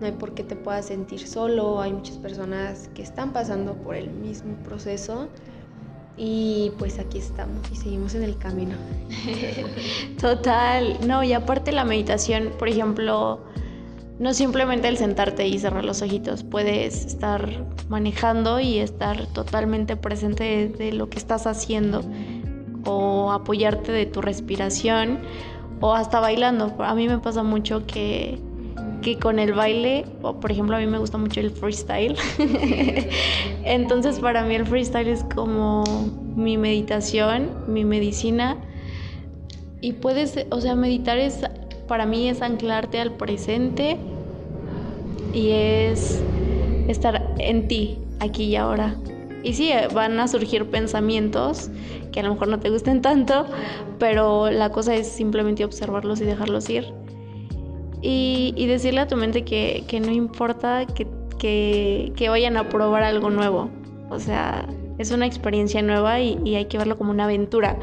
no 0.00 0.06
hay 0.06 0.12
por 0.12 0.34
qué 0.34 0.42
te 0.42 0.56
puedas 0.56 0.86
sentir 0.86 1.26
solo, 1.26 1.80
hay 1.80 1.92
muchas 1.92 2.18
personas 2.18 2.88
que 2.94 3.02
están 3.02 3.32
pasando 3.32 3.74
por 3.74 3.96
el 3.96 4.10
mismo 4.10 4.54
proceso 4.56 5.28
y 6.18 6.72
pues 6.78 6.98
aquí 6.98 7.18
estamos 7.18 7.70
y 7.70 7.76
seguimos 7.76 8.14
en 8.14 8.22
el 8.22 8.36
camino. 8.38 8.76
Total, 10.20 10.98
no, 11.06 11.22
y 11.22 11.32
aparte 11.32 11.72
la 11.72 11.84
meditación, 11.84 12.52
por 12.58 12.68
ejemplo, 12.68 13.40
no 14.18 14.32
simplemente 14.32 14.88
el 14.88 14.96
sentarte 14.96 15.46
y 15.46 15.58
cerrar 15.58 15.84
los 15.84 16.02
ojitos, 16.02 16.42
puedes 16.42 17.04
estar 17.04 17.64
manejando 17.88 18.60
y 18.60 18.78
estar 18.78 19.26
totalmente 19.26 19.96
presente 19.96 20.68
de, 20.68 20.92
lo 20.92 21.08
que 21.10 21.18
estás 21.18 21.46
haciendo 21.46 22.02
o 22.84 23.32
apoyarte 23.32 23.92
de 23.92 24.06
tu 24.06 24.22
respiración 24.22 25.20
o 25.80 25.94
hasta 25.94 26.20
bailando. 26.20 26.74
A 26.78 26.94
mí 26.94 27.08
me 27.08 27.18
pasa 27.18 27.42
mucho 27.42 27.86
que 27.86 28.40
que 29.02 29.18
con 29.18 29.38
el 29.38 29.52
baile, 29.52 30.04
por 30.20 30.50
ejemplo, 30.50 30.76
a 30.76 30.80
mí 30.80 30.86
me 30.86 30.98
gusta 30.98 31.18
mucho 31.18 31.40
el 31.40 31.50
freestyle. 31.50 32.16
Entonces, 33.64 34.18
para 34.18 34.42
mí 34.42 34.54
el 34.54 34.66
freestyle 34.66 35.08
es 35.08 35.24
como 35.34 35.84
mi 36.34 36.56
meditación, 36.56 37.50
mi 37.68 37.84
medicina. 37.84 38.56
Y 39.80 39.92
puedes, 39.92 40.46
o 40.50 40.60
sea, 40.60 40.74
meditar 40.74 41.18
es, 41.18 41.42
para 41.86 42.06
mí 42.06 42.28
es 42.28 42.42
anclarte 42.42 43.00
al 43.00 43.12
presente 43.12 43.96
y 45.32 45.50
es 45.50 46.20
estar 46.88 47.34
en 47.38 47.68
ti, 47.68 47.98
aquí 48.20 48.44
y 48.44 48.56
ahora. 48.56 48.96
Y 49.42 49.54
sí, 49.54 49.70
van 49.94 50.18
a 50.18 50.28
surgir 50.28 50.66
pensamientos 50.66 51.70
que 52.12 52.20
a 52.20 52.22
lo 52.24 52.32
mejor 52.32 52.48
no 52.48 52.58
te 52.58 52.70
gusten 52.70 53.02
tanto, 53.02 53.46
pero 53.98 54.50
la 54.50 54.70
cosa 54.70 54.94
es 54.94 55.06
simplemente 55.06 55.64
observarlos 55.64 56.20
y 56.20 56.24
dejarlos 56.24 56.68
ir 56.70 56.92
y, 58.02 58.66
decirle 58.66 59.00
a 59.00 59.08
tu 59.08 59.16
mente 59.16 59.44
que, 59.44 60.00
no 60.00 60.12
importa 60.12 60.86
que, 60.86 62.28
vayan 62.28 62.56
a 62.56 62.68
probar 62.68 63.02
algo 63.02 63.30
nuevo. 63.30 63.70
O 64.10 64.18
sea, 64.18 64.66
es 64.98 65.10
una 65.10 65.26
experiencia 65.26 65.82
nueva 65.82 66.20
y, 66.20 66.54
hay 66.54 66.66
que 66.66 66.78
verlo 66.78 66.96
como 66.96 67.10
una 67.10 67.24
aventura. 67.24 67.76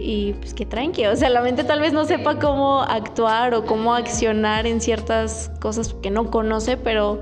Y 0.00 0.34
pues 0.34 0.54
que 0.54 0.64
tranqui, 0.64 1.06
o 1.06 1.16
sea, 1.16 1.28
la 1.28 1.42
mente 1.42 1.64
tal 1.64 1.80
vez 1.80 1.92
no 1.92 2.04
sepa 2.04 2.38
cómo 2.38 2.82
actuar 2.82 3.54
o 3.54 3.64
cómo 3.64 3.94
accionar 3.94 4.66
en 4.66 4.80
ciertas 4.80 5.50
cosas 5.60 5.94
que 5.94 6.10
no 6.10 6.30
conoce, 6.30 6.76
pero 6.76 7.20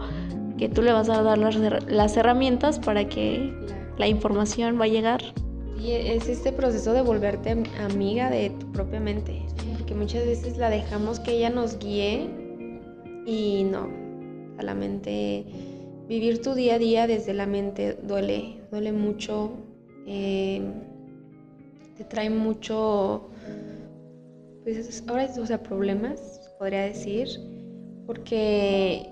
que 0.59 0.69
tú 0.69 0.83
le 0.83 0.93
vas 0.93 1.09
a 1.09 1.23
dar 1.23 1.39
las, 1.39 1.57
las 1.57 2.17
herramientas 2.17 2.79
para 2.79 3.09
que 3.09 3.53
la 3.97 4.07
información 4.09 4.79
va 4.79 4.85
a 4.85 4.89
llegar. 4.89 5.23
Y 5.79 5.93
es 5.93 6.29
este 6.29 6.53
proceso 6.53 6.93
de 6.93 7.03
volverte 7.03 7.65
amiga 7.79 8.31
de 8.31 8.51
tu 8.51 8.71
propia 8.73 9.01
mente 9.01 9.47
que 9.87 9.95
muchas 9.95 10.27
veces 10.27 10.59
la 10.59 10.69
dejamos 10.69 11.21
que 11.21 11.33
ella 11.33 11.51
nos 11.51 11.79
guíe 11.79 12.29
y 13.25 13.65
no, 13.65 13.89
a 14.59 14.63
la 14.63 14.75
mente, 14.75 15.47
vivir 16.09 16.43
tu 16.43 16.55
día 16.55 16.75
a 16.75 16.79
día 16.79 17.07
desde 17.07 17.33
la 17.35 17.47
mente 17.47 17.95
duele, 18.03 18.61
duele 18.71 18.93
mucho, 18.93 19.53
eh, 20.07 20.61
te 21.97 22.05
trae 22.05 22.31
mucho, 22.31 23.31
pues 24.63 25.03
ahora, 25.09 25.29
o 25.41 25.47
sea, 25.47 25.63
problemas, 25.63 26.51
podría 26.59 26.83
decir, 26.83 27.29
porque 28.07 29.11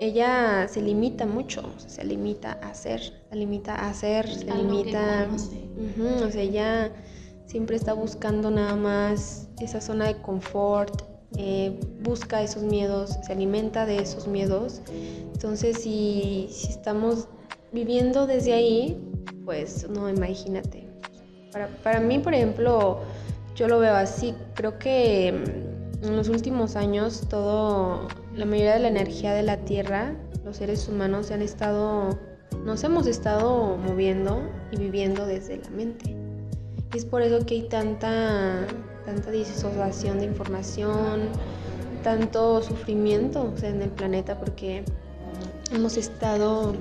ella 0.00 0.66
se 0.68 0.80
limita 0.80 1.26
mucho, 1.26 1.62
se 1.78 2.04
limita 2.04 2.58
a 2.62 2.70
hacer, 2.70 3.00
se 3.00 3.36
limita 3.36 3.74
a 3.74 3.90
hacer, 3.90 4.28
se 4.28 4.44
limita, 4.44 5.28
o 6.26 6.30
sea, 6.30 6.42
ella 6.42 6.92
siempre 7.46 7.76
está 7.76 7.92
buscando 7.92 8.50
nada 8.50 8.76
más 8.76 9.48
esa 9.60 9.80
zona 9.80 10.06
de 10.06 10.20
confort, 10.22 11.02
eh, 11.36 11.78
busca 12.02 12.42
esos 12.42 12.62
miedos, 12.62 13.16
se 13.24 13.32
alimenta 13.32 13.86
de 13.86 13.98
esos 13.98 14.26
miedos. 14.26 14.82
Entonces, 15.32 15.82
si, 15.82 16.48
si 16.50 16.70
estamos 16.70 17.28
viviendo 17.72 18.26
desde 18.26 18.52
ahí, 18.52 19.00
pues 19.44 19.88
no, 19.88 20.08
imagínate. 20.08 20.91
Para, 21.52 21.68
para, 21.68 22.00
mí, 22.00 22.18
por 22.18 22.34
ejemplo, 22.34 23.00
yo 23.54 23.68
lo 23.68 23.78
veo 23.78 23.94
así. 23.94 24.34
Creo 24.54 24.78
que 24.78 25.32
mm, 25.32 26.06
en 26.06 26.16
los 26.16 26.28
últimos 26.28 26.76
años 26.76 27.26
todo, 27.28 28.08
la 28.34 28.46
mayoría 28.46 28.74
de 28.74 28.80
la 28.80 28.88
energía 28.88 29.34
de 29.34 29.42
la 29.42 29.58
Tierra, 29.58 30.14
los 30.44 30.56
seres 30.56 30.88
humanos 30.88 31.26
se 31.26 31.34
han 31.34 31.42
estado, 31.42 32.18
nos 32.64 32.82
hemos 32.84 33.06
estado 33.06 33.76
moviendo 33.76 34.42
y 34.70 34.76
viviendo 34.76 35.26
desde 35.26 35.58
la 35.58 35.70
mente. 35.70 36.16
Y 36.92 36.96
es 36.96 37.04
por 37.04 37.22
eso 37.22 37.44
que 37.46 37.54
hay 37.54 37.62
tanta, 37.68 38.66
tanta 39.04 39.30
disociación 39.30 40.18
de 40.18 40.26
información, 40.26 41.28
tanto 42.02 42.62
sufrimiento 42.62 43.52
en 43.62 43.82
el 43.82 43.90
planeta, 43.90 44.38
porque 44.38 44.84
hemos 45.72 45.96
estado, 45.96 46.74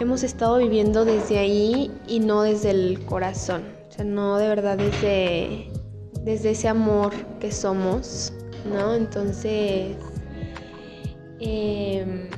hemos 0.00 0.22
estado 0.22 0.58
viviendo 0.58 1.04
desde 1.04 1.38
ahí 1.38 1.90
y 2.06 2.20
no 2.20 2.42
desde 2.42 2.70
el 2.70 3.04
corazón. 3.04 3.77
Sea, 3.98 4.04
no 4.04 4.38
de 4.38 4.48
verdad 4.48 4.78
desde, 4.78 5.72
desde 6.22 6.50
ese 6.50 6.68
amor 6.68 7.12
que 7.40 7.50
somos, 7.50 8.32
¿no? 8.64 8.94
Entonces, 8.94 9.96
em, 11.40 12.28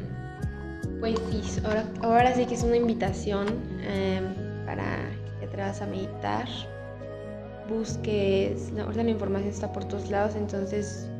pues 1.00 1.62
ahora, 1.62 1.84
ahora 2.00 2.34
sí 2.34 2.46
que 2.46 2.54
es 2.54 2.62
una 2.62 2.78
invitación 2.78 3.48
em, 3.86 4.34
para 4.64 5.00
que 5.38 5.46
te 5.48 5.56
vas 5.58 5.82
a 5.82 5.86
meditar, 5.86 6.48
busques, 7.68 8.72
ahorita 8.78 9.02
la 9.02 9.10
información 9.10 9.50
está 9.50 9.70
por 9.70 9.84
todos 9.84 10.10
lados, 10.10 10.36
entonces 10.36 11.10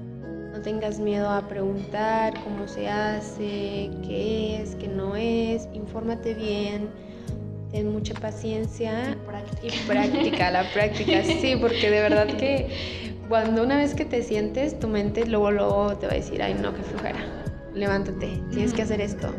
no 0.53 0.63
tengas 0.63 0.99
miedo 0.99 1.29
a 1.29 1.47
preguntar 1.49 2.33
cómo 2.45 2.67
se 2.67 2.89
hace, 2.89 3.91
qué 4.07 4.63
es, 4.63 4.75
qué 4.77 4.89
no 4.89 5.17
es, 5.17 5.69
infórmate 5.75 6.33
bien, 6.33 6.89
ten 7.73 7.93
mucha 7.93 8.15
paciencia 8.15 9.17
y 9.63 9.71
práctica, 9.87 10.51
la 10.51 10.65
práctica, 10.73 11.23
sí, 11.23 11.57
porque 11.61 11.91
de 11.91 12.01
verdad 12.01 12.27
que 12.37 12.69
cuando 13.29 13.63
una 13.63 13.77
vez 13.77 13.95
que 13.95 14.05
te 14.05 14.23
sientes, 14.23 14.79
tu 14.79 14.89
mente 14.89 15.27
luego, 15.27 15.51
luego 15.51 15.97
te 15.97 16.07
va 16.07 16.13
a 16.13 16.17
decir, 16.17 16.43
ay 16.43 16.55
no, 16.55 16.75
qué 16.75 16.83
flujera, 16.83 17.21
levántate, 17.75 18.43
tienes 18.51 18.73
que 18.73 18.83
hacer 18.83 19.01
esto, 19.01 19.33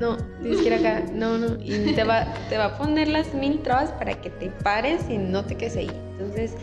no, 0.00 0.16
tienes 0.42 0.60
que 0.60 0.66
ir 0.66 0.74
acá, 0.74 1.04
no, 1.12 1.38
no, 1.38 1.56
y 1.62 1.94
te 1.94 2.04
va, 2.04 2.32
te 2.48 2.56
va 2.56 2.66
a 2.66 2.78
poner 2.78 3.08
las 3.08 3.32
mil 3.34 3.60
trabas 3.62 3.92
para 3.92 4.20
que 4.20 4.30
te 4.30 4.50
pares 4.50 5.02
y 5.08 5.18
no 5.18 5.44
te 5.44 5.56
quedes 5.56 5.76
ahí. 5.76 5.90
Entonces, 6.12 6.54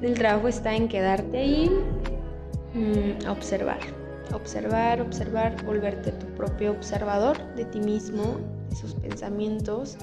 el 0.00 0.14
trabajo 0.14 0.48
está 0.48 0.74
en 0.74 0.88
quedarte 0.88 1.38
ahí, 1.38 1.70
mm, 2.74 3.28
observar, 3.28 3.78
observar, 4.32 5.00
observar, 5.00 5.64
volverte 5.64 6.12
tu 6.12 6.26
propio 6.34 6.72
observador 6.72 7.38
de 7.54 7.64
ti 7.66 7.80
mismo, 7.80 8.40
de 8.70 8.76
sus 8.76 8.94
pensamientos. 8.94 9.96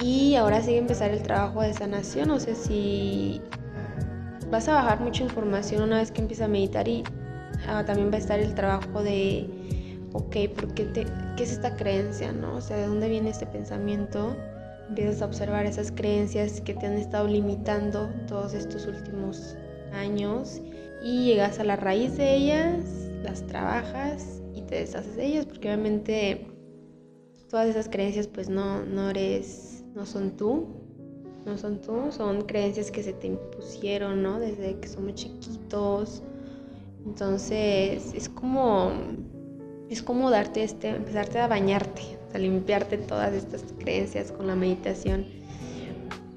Y 0.00 0.34
ahora 0.34 0.60
sigue 0.60 0.78
empezar 0.78 1.10
el 1.10 1.22
trabajo 1.22 1.62
de 1.62 1.72
sanación, 1.72 2.28
no 2.28 2.40
sé 2.40 2.54
si 2.54 3.40
vas 4.50 4.68
a 4.68 4.74
bajar 4.74 5.00
mucha 5.00 5.22
información 5.22 5.82
una 5.82 5.98
vez 5.98 6.10
que 6.10 6.20
empieza 6.20 6.44
a 6.44 6.48
meditar 6.48 6.86
y 6.86 7.02
ah, 7.66 7.84
también 7.84 8.10
va 8.10 8.16
a 8.16 8.18
estar 8.18 8.38
el 8.38 8.54
trabajo 8.54 9.02
de, 9.02 9.48
ok, 10.12 10.36
¿por 10.54 10.74
qué, 10.74 10.84
te, 10.84 11.06
qué 11.36 11.42
es 11.42 11.52
esta 11.52 11.76
creencia, 11.76 12.32
no? 12.32 12.56
O 12.56 12.60
sea, 12.60 12.76
¿de 12.76 12.86
dónde 12.86 13.08
viene 13.08 13.30
este 13.30 13.46
pensamiento? 13.46 14.36
Empiezas 14.88 15.22
a 15.22 15.26
observar 15.26 15.66
esas 15.66 15.90
creencias 15.90 16.60
que 16.60 16.74
te 16.74 16.86
han 16.86 16.94
estado 16.94 17.26
limitando 17.26 18.10
todos 18.28 18.54
estos 18.54 18.86
últimos 18.86 19.56
años 19.92 20.60
y 21.02 21.24
llegas 21.24 21.58
a 21.58 21.64
la 21.64 21.76
raíz 21.76 22.16
de 22.16 22.34
ellas, 22.34 22.84
las 23.22 23.46
trabajas 23.46 24.42
y 24.54 24.62
te 24.62 24.76
deshaces 24.76 25.16
de 25.16 25.26
ellas, 25.26 25.46
porque 25.46 25.68
obviamente 25.68 26.46
todas 27.50 27.68
esas 27.68 27.88
creencias 27.88 28.28
pues 28.28 28.48
no, 28.48 28.84
no 28.84 29.10
eres, 29.10 29.73
no 29.94 30.06
son 30.06 30.36
tú, 30.36 30.66
no 31.46 31.56
son 31.58 31.80
tú, 31.80 32.10
son 32.10 32.42
creencias 32.42 32.90
que 32.90 33.02
se 33.02 33.12
te 33.12 33.28
impusieron, 33.28 34.22
¿no? 34.22 34.40
Desde 34.40 34.78
que 34.78 34.88
somos 34.88 35.14
chiquitos. 35.14 36.22
Entonces, 37.06 38.12
es 38.14 38.28
como 38.28 38.92
es 39.90 40.02
como 40.02 40.30
darte 40.30 40.64
este 40.64 40.88
empezarte 40.88 41.38
a 41.38 41.46
bañarte, 41.46 42.02
a 42.32 42.38
limpiarte 42.38 42.98
todas 42.98 43.32
estas 43.34 43.62
creencias 43.78 44.32
con 44.32 44.46
la 44.46 44.56
meditación. 44.56 45.26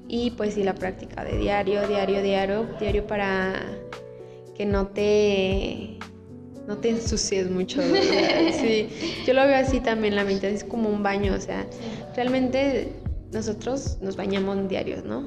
Y 0.06 0.30
pues 0.32 0.54
sí 0.54 0.62
la 0.62 0.74
práctica 0.74 1.24
de 1.24 1.36
diario, 1.38 1.86
diario, 1.86 2.22
diario, 2.22 2.66
diario 2.78 3.06
para 3.06 3.54
que 4.54 4.64
no 4.64 4.86
te 4.88 5.98
no 6.66 6.76
te 6.76 6.90
ensucies 6.90 7.50
mucho. 7.50 7.80
sí, 8.60 8.88
yo 9.26 9.32
lo 9.32 9.46
veo 9.46 9.56
así 9.56 9.80
también, 9.80 10.14
la 10.14 10.24
meditación 10.24 10.54
es 10.54 10.64
como 10.64 10.90
un 10.90 11.02
baño, 11.02 11.34
o 11.34 11.40
sea, 11.40 11.66
realmente 12.14 12.92
nosotros 13.32 13.98
nos 14.00 14.16
bañamos 14.16 14.68
diarios, 14.68 15.04
¿no? 15.04 15.26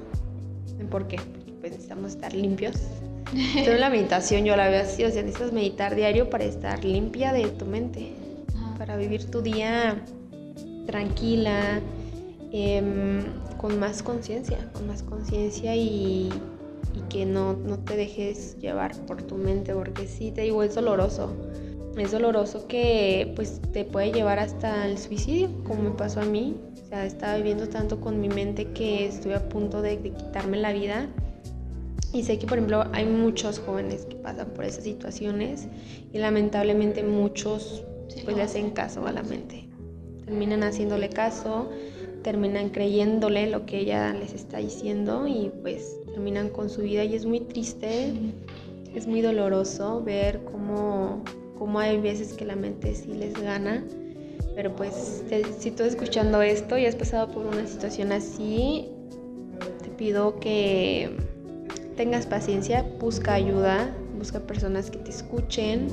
¿Por 0.89 1.07
qué? 1.07 1.17
Porque 1.17 1.51
pues 1.59 1.71
necesitamos 1.73 2.11
estar 2.11 2.33
limpios. 2.33 2.75
Entonces 3.33 3.79
la 3.79 3.89
meditación 3.89 4.45
yo 4.45 4.55
la 4.55 4.67
veo 4.69 4.81
así, 4.81 5.03
o 5.03 5.11
sea, 5.11 5.21
necesitas 5.21 5.53
meditar 5.53 5.95
diario 5.95 6.29
para 6.29 6.43
estar 6.43 6.83
limpia 6.83 7.31
de 7.33 7.47
tu 7.49 7.65
mente, 7.65 8.13
para 8.77 8.97
vivir 8.97 9.29
tu 9.29 9.41
día 9.41 10.03
tranquila, 10.87 11.79
em, 12.51 13.23
con 13.57 13.79
más 13.79 14.01
conciencia, 14.01 14.69
con 14.73 14.87
más 14.87 15.03
conciencia 15.03 15.75
y, 15.75 16.29
y, 16.95 17.01
que 17.09 17.25
no, 17.25 17.53
no 17.53 17.77
te 17.79 17.95
dejes 17.95 18.57
llevar 18.57 18.95
por 19.05 19.21
tu 19.21 19.35
mente, 19.35 19.73
porque 19.73 20.07
sí, 20.07 20.31
te 20.31 20.41
digo, 20.41 20.63
es 20.63 20.75
doloroso. 20.75 21.31
Es 21.97 22.11
doloroso 22.11 22.67
que 22.67 23.33
pues 23.35 23.61
te 23.73 23.83
puede 23.85 24.11
llevar 24.11 24.39
hasta 24.39 24.87
el 24.87 24.97
suicidio, 24.97 25.49
como 25.65 25.83
me 25.83 25.91
pasó 25.91 26.21
a 26.21 26.25
mí 26.25 26.55
sea, 26.91 27.05
estaba 27.05 27.37
viviendo 27.37 27.69
tanto 27.69 28.01
con 28.01 28.19
mi 28.19 28.27
mente 28.27 28.67
que 28.73 29.05
estuve 29.05 29.35
a 29.35 29.47
punto 29.47 29.81
de, 29.81 29.97
quitarme 29.97 30.57
la 30.57 30.73
vida. 30.73 31.07
Y 32.13 32.23
sé 32.23 32.37
que, 32.37 32.45
por 32.45 32.57
ejemplo, 32.57 32.83
hay 32.91 33.05
muchos 33.05 33.59
jóvenes 33.59 34.05
que 34.05 34.17
pasan 34.17 34.49
por 34.49 34.65
esas 34.65 34.83
situaciones 34.83 35.67
y 36.11 36.17
lamentablemente 36.17 37.03
muchos 37.03 37.85
pues 38.25 38.35
le 38.35 38.43
hacen 38.43 38.71
caso 38.71 39.07
a 39.07 39.13
la 39.13 39.23
mente. 39.23 39.69
Terminan 40.25 40.63
haciéndole 40.63 41.07
caso, 41.07 41.69
terminan 42.21 42.69
creyéndole 42.69 43.49
lo 43.49 43.65
que 43.65 43.79
ella 43.79 44.13
les 44.13 44.33
está 44.33 44.57
diciendo 44.57 45.25
y 45.25 45.49
pues 45.61 45.97
terminan 46.07 46.49
con 46.49 46.69
su 46.69 46.81
vida 46.81 47.05
y 47.05 47.15
es 47.15 47.25
muy 47.25 47.39
triste, 47.39 48.11
es 48.93 49.07
muy 49.07 49.21
doloroso 49.21 50.03
ver 50.03 50.41
cómo, 50.43 51.23
cómo 51.57 51.79
hay 51.79 52.01
veces 52.01 52.33
que 52.33 52.43
la 52.43 52.57
mente 52.57 52.93
sí 52.93 53.13
les 53.13 53.41
gana 53.41 53.85
pero 54.55 54.75
pues 54.75 55.23
si 55.59 55.71
tú 55.71 55.83
escuchando 55.83 56.41
esto 56.41 56.77
y 56.77 56.85
has 56.85 56.95
pasado 56.95 57.29
por 57.29 57.45
una 57.45 57.65
situación 57.67 58.11
así, 58.11 58.89
te 59.81 59.89
pido 59.89 60.39
que 60.39 61.17
tengas 61.95 62.25
paciencia, 62.25 62.85
busca 62.99 63.33
ayuda, 63.33 63.95
busca 64.17 64.39
personas 64.39 64.89
que 64.91 64.97
te 64.97 65.11
escuchen 65.11 65.87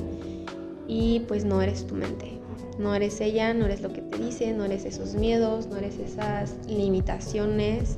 y 0.87 1.21
pues 1.21 1.45
no 1.45 1.61
eres 1.61 1.85
tu 1.85 1.95
mente. 1.95 2.39
No 2.77 2.95
eres 2.95 3.19
ella, 3.19 3.53
no 3.53 3.65
eres 3.65 3.81
lo 3.81 3.91
que 3.91 4.01
te 4.01 4.17
dice, 4.17 4.53
no 4.53 4.63
eres 4.63 4.85
esos 4.85 5.13
miedos, 5.13 5.67
no 5.67 5.77
eres 5.77 5.99
esas 5.99 6.55
limitaciones. 6.67 7.97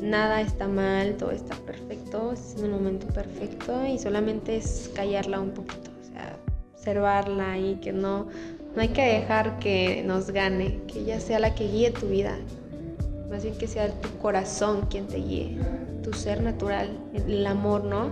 Nada 0.00 0.40
está 0.40 0.66
mal, 0.66 1.16
todo 1.16 1.30
está 1.30 1.54
perfecto, 1.56 2.32
es 2.32 2.56
en 2.58 2.64
el 2.64 2.70
momento 2.70 3.06
perfecto 3.08 3.86
y 3.86 3.98
solamente 3.98 4.56
es 4.56 4.90
callarla 4.94 5.40
un 5.40 5.50
poquito, 5.50 5.90
o 6.00 6.12
sea, 6.12 6.36
observarla 6.74 7.58
y 7.58 7.76
que 7.76 7.92
no 7.92 8.26
no 8.74 8.80
hay 8.80 8.88
que 8.88 9.02
dejar 9.02 9.58
que 9.58 10.02
nos 10.04 10.30
gane, 10.30 10.78
que 10.86 11.00
ella 11.00 11.20
sea 11.20 11.38
la 11.38 11.54
que 11.54 11.68
guíe 11.68 11.90
tu 11.90 12.06
vida. 12.06 12.38
Más 13.30 13.42
bien 13.42 13.56
que 13.56 13.66
sea 13.66 13.88
tu 14.00 14.08
corazón 14.18 14.86
quien 14.90 15.06
te 15.06 15.18
guíe, 15.18 15.58
tu 16.02 16.12
ser 16.12 16.42
natural, 16.42 16.98
el 17.14 17.46
amor, 17.46 17.84
¿no? 17.84 18.10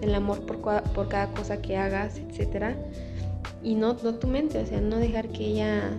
El 0.00 0.14
amor 0.14 0.40
por, 0.46 1.08
cada 1.08 1.26
cosa 1.32 1.60
que 1.60 1.76
hagas, 1.76 2.18
etc. 2.18 2.76
Y 3.62 3.74
no, 3.74 3.96
no 4.02 4.14
tu 4.14 4.26
mente, 4.26 4.58
o 4.58 4.66
sea, 4.66 4.80
no 4.80 4.96
dejar 4.96 5.28
que 5.28 5.46
ella 5.46 5.90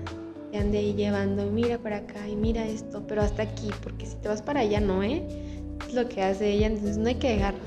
te 0.52 0.58
ande 0.58 0.80
ahí 0.80 0.94
llevando, 0.94 1.46
mira 1.46 1.78
para 1.78 1.98
acá 1.98 2.28
y 2.28 2.36
mira 2.36 2.66
esto, 2.66 3.04
pero 3.08 3.22
hasta 3.22 3.44
aquí, 3.44 3.70
porque 3.84 4.06
si 4.06 4.16
te 4.16 4.30
vas 4.30 4.42
para 4.42 4.62
allá, 4.62 4.80
no, 4.80 5.04
¿eh? 5.04 5.24
Es 5.88 5.94
lo 5.94 6.08
que 6.08 6.22
hace 6.22 6.50
ella, 6.52 6.68
entonces 6.68 6.98
no 6.98 7.08
hay 7.08 7.16
que 7.16 7.30
dejarla, 7.30 7.60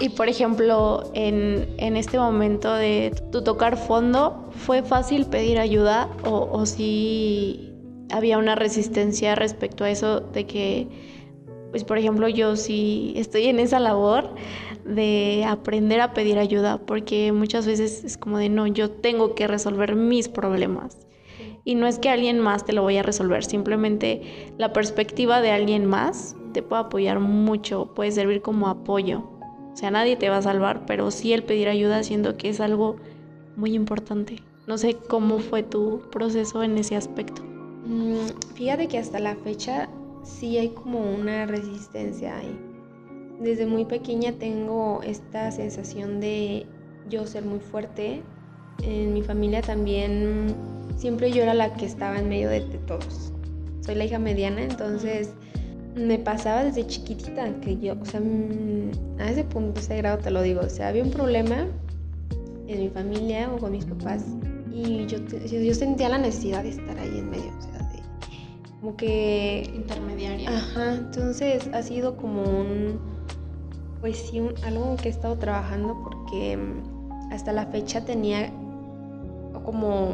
Y 0.00 0.08
por 0.08 0.30
ejemplo, 0.30 1.10
en, 1.12 1.96
este 1.96 2.18
momento 2.18 2.72
de 2.72 3.14
tu 3.30 3.44
tocar 3.44 3.76
fondo, 3.76 4.48
¿fue 4.50 4.82
fácil 4.82 5.26
pedir 5.26 5.58
ayuda 5.58 6.08
o, 6.24 6.64
si 6.64 7.74
había 8.10 8.38
una 8.38 8.54
resistencia 8.54 9.34
respecto 9.34 9.84
a 9.84 9.90
eso 9.90 10.20
de 10.20 10.46
que, 10.46 10.88
pues 11.70 11.84
por 11.84 11.98
ejemplo, 11.98 12.28
yo 12.28 12.56
sí 12.56 13.12
estoy 13.16 13.48
en 13.48 13.60
esa 13.60 13.78
labor 13.78 14.34
de 14.86 15.44
aprender 15.46 16.00
a 16.00 16.14
pedir 16.14 16.38
ayuda, 16.38 16.78
porque 16.78 17.30
muchas 17.32 17.66
veces 17.66 18.02
es 18.02 18.16
como 18.16 18.38
de 18.38 18.48
no, 18.48 18.66
yo 18.66 18.90
tengo 18.90 19.34
que 19.34 19.46
resolver 19.46 19.96
mis 19.96 20.30
problemas. 20.30 20.96
Y 21.62 21.74
no 21.74 21.86
es 21.86 21.98
que 21.98 22.08
alguien 22.08 22.40
más 22.40 22.64
te 22.64 22.72
lo 22.72 22.84
vaya 22.84 23.00
a 23.00 23.02
resolver, 23.02 23.44
simplemente 23.44 24.22
la 24.56 24.72
perspectiva 24.72 25.42
de 25.42 25.50
alguien 25.50 25.84
más 25.84 26.36
te 26.54 26.62
puede 26.62 26.84
apoyar 26.84 27.20
mucho, 27.20 27.92
puede 27.94 28.12
servir 28.12 28.40
como 28.40 28.68
apoyo. 28.68 29.39
O 29.80 29.82
sea, 29.82 29.90
nadie 29.90 30.14
te 30.14 30.28
va 30.28 30.36
a 30.36 30.42
salvar, 30.42 30.84
pero 30.84 31.10
sí 31.10 31.32
el 31.32 31.42
pedir 31.42 31.66
ayuda 31.66 32.02
siento 32.02 32.36
que 32.36 32.50
es 32.50 32.60
algo 32.60 32.96
muy 33.56 33.72
importante. 33.72 34.36
No 34.66 34.76
sé 34.76 34.94
cómo 35.08 35.38
fue 35.38 35.62
tu 35.62 36.02
proceso 36.10 36.62
en 36.62 36.76
ese 36.76 36.96
aspecto. 36.96 37.42
Mm, 37.86 38.26
fíjate 38.56 38.88
que 38.88 38.98
hasta 38.98 39.18
la 39.20 39.36
fecha 39.36 39.88
sí 40.22 40.58
hay 40.58 40.68
como 40.68 41.00
una 41.00 41.46
resistencia 41.46 42.36
ahí. 42.36 42.60
Desde 43.40 43.64
muy 43.64 43.86
pequeña 43.86 44.32
tengo 44.32 45.00
esta 45.02 45.50
sensación 45.50 46.20
de 46.20 46.66
yo 47.08 47.26
ser 47.26 47.46
muy 47.46 47.60
fuerte. 47.60 48.22
En 48.82 49.14
mi 49.14 49.22
familia 49.22 49.62
también 49.62 50.54
siempre 50.98 51.32
yo 51.32 51.42
era 51.42 51.54
la 51.54 51.72
que 51.72 51.86
estaba 51.86 52.18
en 52.18 52.28
medio 52.28 52.50
de, 52.50 52.66
de 52.66 52.78
todos. 52.80 53.32
Soy 53.80 53.94
la 53.94 54.04
hija 54.04 54.18
mediana, 54.18 54.62
entonces 54.62 55.32
me 55.94 56.18
pasaba 56.18 56.64
desde 56.64 56.86
chiquitita 56.86 57.60
que 57.60 57.78
yo, 57.78 57.94
o 58.00 58.04
sea, 58.04 58.20
mm, 58.20 59.20
a 59.20 59.30
ese 59.30 59.44
punto, 59.44 59.80
ese 59.80 59.96
grado 59.96 60.18
te 60.18 60.30
lo 60.30 60.42
digo, 60.42 60.60
o 60.60 60.68
sea, 60.68 60.88
había 60.88 61.02
un 61.02 61.10
problema 61.10 61.66
en 62.68 62.78
mi 62.78 62.88
familia 62.88 63.50
o 63.52 63.58
con 63.58 63.72
mis 63.72 63.84
papás 63.84 64.24
y 64.72 65.06
yo, 65.06 65.18
yo 65.18 65.74
sentía 65.74 66.08
la 66.08 66.18
necesidad 66.18 66.62
de 66.62 66.70
estar 66.70 66.98
ahí 66.98 67.18
en 67.18 67.30
medio, 67.30 67.50
o 67.58 67.62
sea, 67.62 67.78
de, 67.88 67.98
como 68.80 68.96
que... 68.96 69.70
Intermediaria. 69.74 70.48
Ajá, 70.48 70.94
entonces 70.94 71.68
ha 71.72 71.82
sido 71.82 72.16
como 72.16 72.42
un, 72.42 73.00
Pues 74.00 74.16
sí, 74.18 74.40
algo 74.64 74.96
que 74.96 75.08
he 75.08 75.10
estado 75.10 75.36
trabajando 75.36 76.00
porque 76.04 76.56
mm, 76.56 77.32
hasta 77.32 77.52
la 77.52 77.66
fecha 77.66 78.04
tenía 78.04 78.52
como 79.64 80.12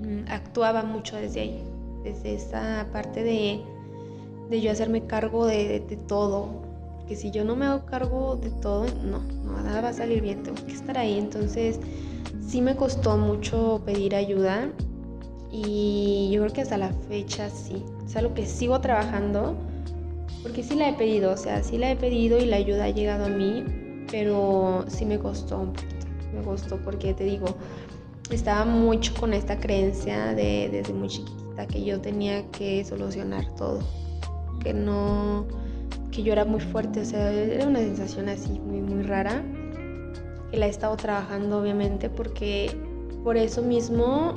mm, 0.00 0.28
actuaba 0.28 0.82
mucho 0.82 1.16
desde 1.16 1.40
ahí, 1.40 1.64
desde 2.02 2.34
esa 2.34 2.86
parte 2.92 3.22
de, 3.22 3.62
yo 4.50 4.70
hacerme 4.70 5.06
cargo 5.06 5.46
de, 5.46 5.80
todo. 6.06 6.66
Que 7.06 7.16
si 7.16 7.30
yo 7.30 7.44
no 7.44 7.56
me 7.56 7.66
hago 7.66 7.86
cargo 7.86 8.36
de 8.36 8.50
todo, 8.50 8.86
no, 9.02 9.20
nada 9.62 9.80
va 9.80 9.88
a 9.88 9.92
salir 9.92 10.20
bien, 10.20 10.42
tengo 10.42 10.64
que 10.66 10.72
estar 10.72 10.98
ahí. 10.98 11.18
Entonces 11.18 11.80
sí 12.46 12.60
me 12.60 12.76
costó 12.76 13.16
mucho 13.16 13.80
pedir 13.84 14.14
ayuda 14.14 14.70
y 15.50 16.28
yo 16.30 16.42
creo 16.42 16.52
que 16.52 16.60
hasta 16.62 16.76
la 16.76 16.92
fecha 17.08 17.48
sí. 17.48 17.82
Es 18.06 18.16
algo 18.16 18.34
que 18.34 18.46
sigo 18.46 18.80
trabajando 18.80 19.56
porque 20.42 20.62
sí 20.62 20.74
la 20.74 20.90
he 20.90 20.92
pedido, 20.94 21.32
o 21.32 21.36
sea, 21.36 21.62
sí 21.62 21.78
la 21.78 21.90
he 21.90 21.96
pedido 21.96 22.38
y 22.38 22.46
la 22.46 22.56
ayuda 22.56 22.84
ha 22.84 22.90
llegado 22.90 23.24
a 23.24 23.28
mí, 23.28 23.64
pero 24.10 24.84
sí 24.88 25.04
me 25.04 25.18
costó 25.18 25.60
un 25.60 25.72
poquito. 25.72 26.06
Me 26.34 26.42
costó 26.42 26.76
porque 26.84 27.14
te 27.14 27.24
digo, 27.24 27.46
estaba 28.30 28.64
mucho 28.64 29.14
con 29.18 29.32
esta 29.32 29.58
creencia 29.58 30.34
de 30.34 30.68
desde 30.70 30.92
muy 30.92 31.08
chiquita 31.08 31.66
que 31.66 31.82
yo 31.84 32.00
tenía 32.00 32.46
que 32.50 32.84
solucionar 32.84 33.46
todo, 33.56 33.80
que 34.62 34.72
no, 34.72 35.46
que 36.10 36.22
yo 36.22 36.32
era 36.32 36.44
muy 36.44 36.60
fuerte, 36.60 37.00
o 37.00 37.04
sea, 37.04 37.32
era 37.32 37.66
una 37.66 37.80
sensación 37.80 38.28
así 38.28 38.58
muy, 38.60 38.80
muy 38.80 39.02
rara, 39.02 39.42
que 40.50 40.56
la 40.56 40.66
he 40.66 40.70
estado 40.70 40.96
trabajando 40.96 41.60
obviamente 41.60 42.08
porque 42.08 42.70
por 43.24 43.36
eso 43.36 43.62
mismo 43.62 44.34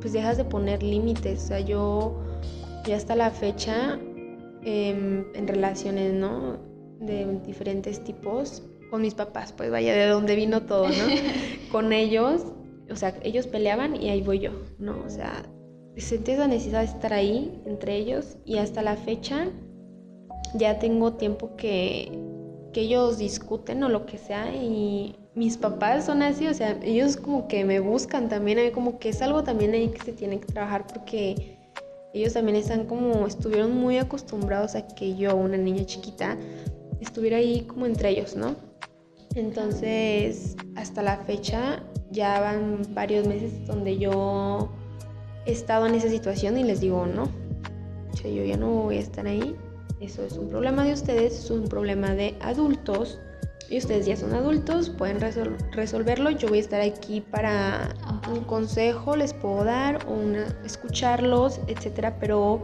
pues 0.00 0.12
dejas 0.12 0.36
de 0.36 0.44
poner 0.44 0.82
límites, 0.82 1.44
o 1.44 1.46
sea, 1.48 1.60
yo 1.60 2.22
ya 2.86 2.96
hasta 2.96 3.16
la 3.16 3.30
fecha 3.30 3.98
em, 4.62 5.24
en 5.34 5.48
relaciones, 5.48 6.14
¿no? 6.14 6.58
De 7.00 7.26
diferentes 7.46 8.02
tipos, 8.04 8.62
con 8.90 9.02
mis 9.02 9.14
papás, 9.14 9.52
pues 9.52 9.70
vaya 9.70 9.94
de 9.94 10.06
dónde 10.06 10.36
vino 10.36 10.62
todo, 10.62 10.88
¿no? 10.88 10.94
con 11.72 11.92
ellos 11.92 12.44
o 12.90 12.96
sea, 12.96 13.14
ellos 13.22 13.46
peleaban 13.46 13.96
y 13.96 14.08
ahí 14.08 14.22
voy 14.22 14.40
yo, 14.40 14.50
¿no? 14.78 15.02
O 15.04 15.10
sea, 15.10 15.44
sentí 16.00 16.32
esa 16.32 16.46
necesidad 16.46 16.80
de 16.80 16.86
estar 16.86 17.12
ahí 17.12 17.60
entre 17.66 17.96
ellos 17.96 18.36
y 18.44 18.58
hasta 18.58 18.82
la 18.82 18.96
fecha 18.96 19.48
ya 20.54 20.78
tengo 20.78 21.14
tiempo 21.14 21.56
que, 21.56 22.10
que 22.72 22.82
ellos 22.82 23.18
discuten 23.18 23.82
o 23.82 23.88
lo 23.88 24.06
que 24.06 24.18
sea 24.18 24.54
y 24.54 25.16
mis 25.34 25.56
papás 25.56 26.06
son 26.06 26.22
así, 26.22 26.46
o 26.48 26.54
sea, 26.54 26.78
ellos 26.82 27.16
como 27.16 27.46
que 27.46 27.64
me 27.64 27.80
buscan 27.80 28.28
también, 28.28 28.72
como 28.72 28.98
que 28.98 29.10
es 29.10 29.22
algo 29.22 29.44
también 29.44 29.72
ahí 29.72 29.88
que 29.88 30.02
se 30.02 30.12
tiene 30.12 30.40
que 30.40 30.46
trabajar 30.46 30.86
porque 30.86 31.58
ellos 32.12 32.32
también 32.32 32.56
están 32.56 32.86
como, 32.86 33.26
estuvieron 33.26 33.76
muy 33.76 33.98
acostumbrados 33.98 34.74
a 34.74 34.86
que 34.86 35.14
yo, 35.16 35.36
una 35.36 35.56
niña 35.56 35.84
chiquita, 35.84 36.36
estuviera 37.00 37.36
ahí 37.36 37.62
como 37.62 37.86
entre 37.86 38.10
ellos, 38.10 38.34
¿no? 38.34 38.56
Entonces, 39.34 40.56
hasta 40.74 41.02
la 41.02 41.18
fecha 41.18 41.82
ya 42.10 42.40
van 42.40 42.82
varios 42.94 43.26
meses 43.26 43.66
donde 43.66 43.98
yo 43.98 44.70
estado 45.46 45.86
en 45.86 45.94
esa 45.94 46.08
situación 46.08 46.58
y 46.58 46.64
les 46.64 46.80
digo, 46.80 47.06
no, 47.06 47.28
yo 48.22 48.44
ya 48.44 48.56
no 48.56 48.70
voy 48.70 48.96
a 48.96 49.00
estar 49.00 49.26
ahí. 49.26 49.56
Eso 50.00 50.24
es 50.24 50.34
un 50.34 50.48
problema 50.48 50.84
de 50.84 50.92
ustedes, 50.92 51.44
es 51.44 51.50
un 51.50 51.68
problema 51.68 52.14
de 52.14 52.36
adultos. 52.40 53.18
Y 53.70 53.78
ustedes 53.78 54.06
ya 54.06 54.16
son 54.16 54.32
adultos, 54.32 54.88
pueden 54.88 55.20
resolverlo. 55.72 56.30
Yo 56.30 56.48
voy 56.48 56.58
a 56.58 56.60
estar 56.62 56.80
aquí 56.80 57.20
para 57.20 57.94
un 58.32 58.44
consejo, 58.44 59.14
les 59.14 59.34
puedo 59.34 59.64
dar, 59.64 60.06
una, 60.06 60.46
escucharlos, 60.64 61.60
etcétera, 61.66 62.18
pero 62.18 62.62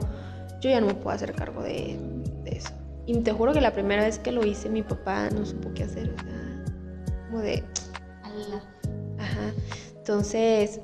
yo 0.63 0.71
ya 0.71 0.81
no 0.81 0.87
me 0.87 0.95
puedo 0.95 1.11
hacer 1.11 1.35
cargo 1.35 1.63
de, 1.63 1.99
eso. 2.47 2.71
Y 3.07 3.19
te 3.21 3.33
juro 3.33 3.53
que 3.53 3.61
la 3.61 3.73
primera 3.73 4.05
vez 4.05 4.19
que 4.19 4.33
lo 4.33 4.47
hice, 4.47 4.71
mi 4.71 4.83
papá 4.83 5.29
no 5.29 5.45
supo 5.45 5.75
qué 5.75 5.83
hacer. 5.83 6.15
O 6.15 6.23
sea, 6.23 6.65
como 7.27 7.41
de. 7.41 7.63
Entonces, 9.99 10.81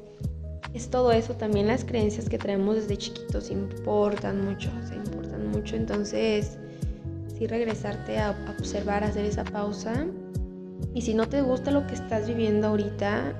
es 0.74 0.88
todo 0.88 1.12
eso, 1.12 1.34
también 1.34 1.66
las 1.66 1.84
creencias 1.84 2.28
que 2.28 2.38
traemos 2.38 2.76
desde 2.76 2.96
chiquitos 2.96 3.50
importan 3.50 4.44
mucho, 4.44 4.70
se 4.88 4.94
importan 4.94 5.48
mucho. 5.50 5.76
Entonces, 5.76 6.58
sí 7.36 7.46
regresarte 7.46 8.18
a, 8.18 8.36
observar, 8.58 9.02
hacer 9.02 9.24
esa 9.24 9.44
pausa. 9.44 10.06
Y 10.94 11.02
si 11.02 11.14
no 11.14 11.28
te 11.28 11.42
gusta 11.42 11.70
lo 11.70 11.86
que 11.86 11.94
estás 11.94 12.28
viviendo 12.28 12.68
ahorita, 12.68 13.34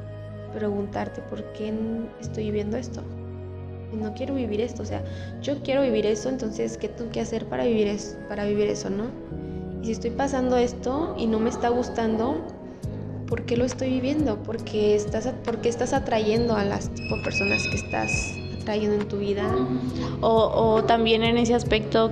preguntarte 0.55 1.21
por 1.23 1.45
qué 1.53 1.73
estoy 2.21 2.45
viviendo 2.45 2.77
esto. 2.77 3.03
No 3.93 4.15
quiero 4.15 4.35
vivir 4.35 4.61
esto, 4.61 4.83
o 4.83 4.87
sea, 4.87 5.03
yo 5.43 5.63
quiero 5.63 5.83
vivir 5.83 6.07
eso, 6.07 6.29
entonces, 6.29 6.77
¿qué 6.79 6.89
tengo 6.89 7.11
que 7.11 7.21
hacer 7.21 7.47
para 7.47 7.65
vivir 7.65 7.97
para 8.29 8.45
vivir 8.45 8.69
eso, 8.69 8.89
no? 8.89 9.07
Y 9.83 9.87
si 9.87 9.93
estoy 9.93 10.11
pasando 10.11 10.57
esto 10.57 11.15
y 11.19 11.27
no 11.27 11.41
me 11.41 11.51
está 11.51 11.71
gustando, 11.71 12.45
por 13.31 13.47
qué 13.47 13.57
lo 13.57 13.65
estoy 13.65 13.91
viviendo, 13.91 14.43
por 14.43 14.63
qué 14.65 14.95
estás, 14.97 15.29
por 15.45 15.65
estás 15.65 15.95
atrayendo 15.95 16.57
a 16.57 16.65
las 16.65 16.93
tipo 16.93 17.23
personas 17.23 17.67
que 17.69 17.77
estás 17.77 18.35
atrayendo 18.61 18.97
en 18.97 19.09
tu 19.09 19.19
vida. 19.19 19.49
O, 20.21 20.51
o 20.55 20.85
también 20.85 21.23
en 21.23 21.39
ese 21.39 21.55
aspecto, 21.55 22.11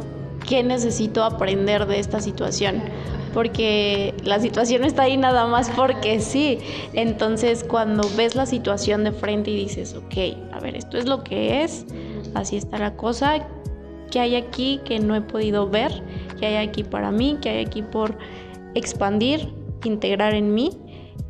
¿qué 0.48 0.62
necesito 0.62 1.24
aprender 1.24 1.86
de 1.86 1.98
esta 1.98 2.20
situación? 2.20 2.82
porque 3.34 4.14
la 4.24 4.40
situación 4.40 4.84
está 4.84 5.02
ahí 5.02 5.16
nada 5.16 5.46
más 5.46 5.70
porque 5.70 6.18
sí. 6.20 6.58
Entonces, 6.92 7.62
cuando 7.62 8.08
ves 8.16 8.34
la 8.34 8.46
situación 8.46 9.04
de 9.04 9.12
frente 9.12 9.50
y 9.50 9.56
dices, 9.56 9.94
ok, 9.94 10.36
a 10.52 10.60
ver, 10.60 10.76
esto 10.76 10.98
es 10.98 11.06
lo 11.06 11.22
que 11.22 11.62
es, 11.62 11.86
así 12.34 12.56
está 12.56 12.78
la 12.78 12.96
cosa, 12.96 13.46
¿qué 14.10 14.20
hay 14.20 14.34
aquí 14.34 14.80
que 14.84 14.98
no 14.98 15.14
he 15.14 15.20
podido 15.20 15.68
ver? 15.68 15.92
¿Qué 16.40 16.46
hay 16.46 16.66
aquí 16.66 16.82
para 16.82 17.10
mí? 17.10 17.38
¿Qué 17.40 17.50
hay 17.50 17.64
aquí 17.64 17.82
por 17.82 18.16
expandir, 18.74 19.52
integrar 19.84 20.34
en 20.34 20.54
mí? 20.54 20.70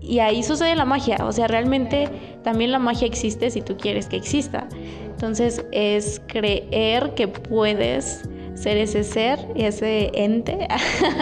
Y 0.01 0.21
ahí 0.21 0.43
sucede 0.43 0.77
la 0.77 0.85
magia, 0.85 1.19
o 1.25 1.33
sea, 1.33 1.49
realmente 1.49 2.09
también 2.43 2.71
la 2.71 2.79
magia 2.79 3.07
existe 3.07 3.51
si 3.51 3.63
tú 3.63 3.77
quieres 3.77 4.07
que 4.07 4.17
exista. 4.17 4.69
Entonces 5.07 5.65
es 5.73 6.23
creer 6.29 7.15
que 7.15 7.27
puedes 7.27 8.23
ser 8.55 8.77
ese 8.77 9.05
ser, 9.05 9.39
ese 9.55 10.11
ente, 10.15 10.69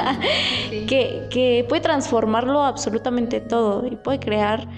que, 0.87 1.27
que 1.31 1.65
puede 1.69 1.83
transformarlo 1.83 2.63
absolutamente 2.63 3.41
todo 3.41 3.87
y 3.87 3.97
puede 3.97 4.19
crear 4.19 4.69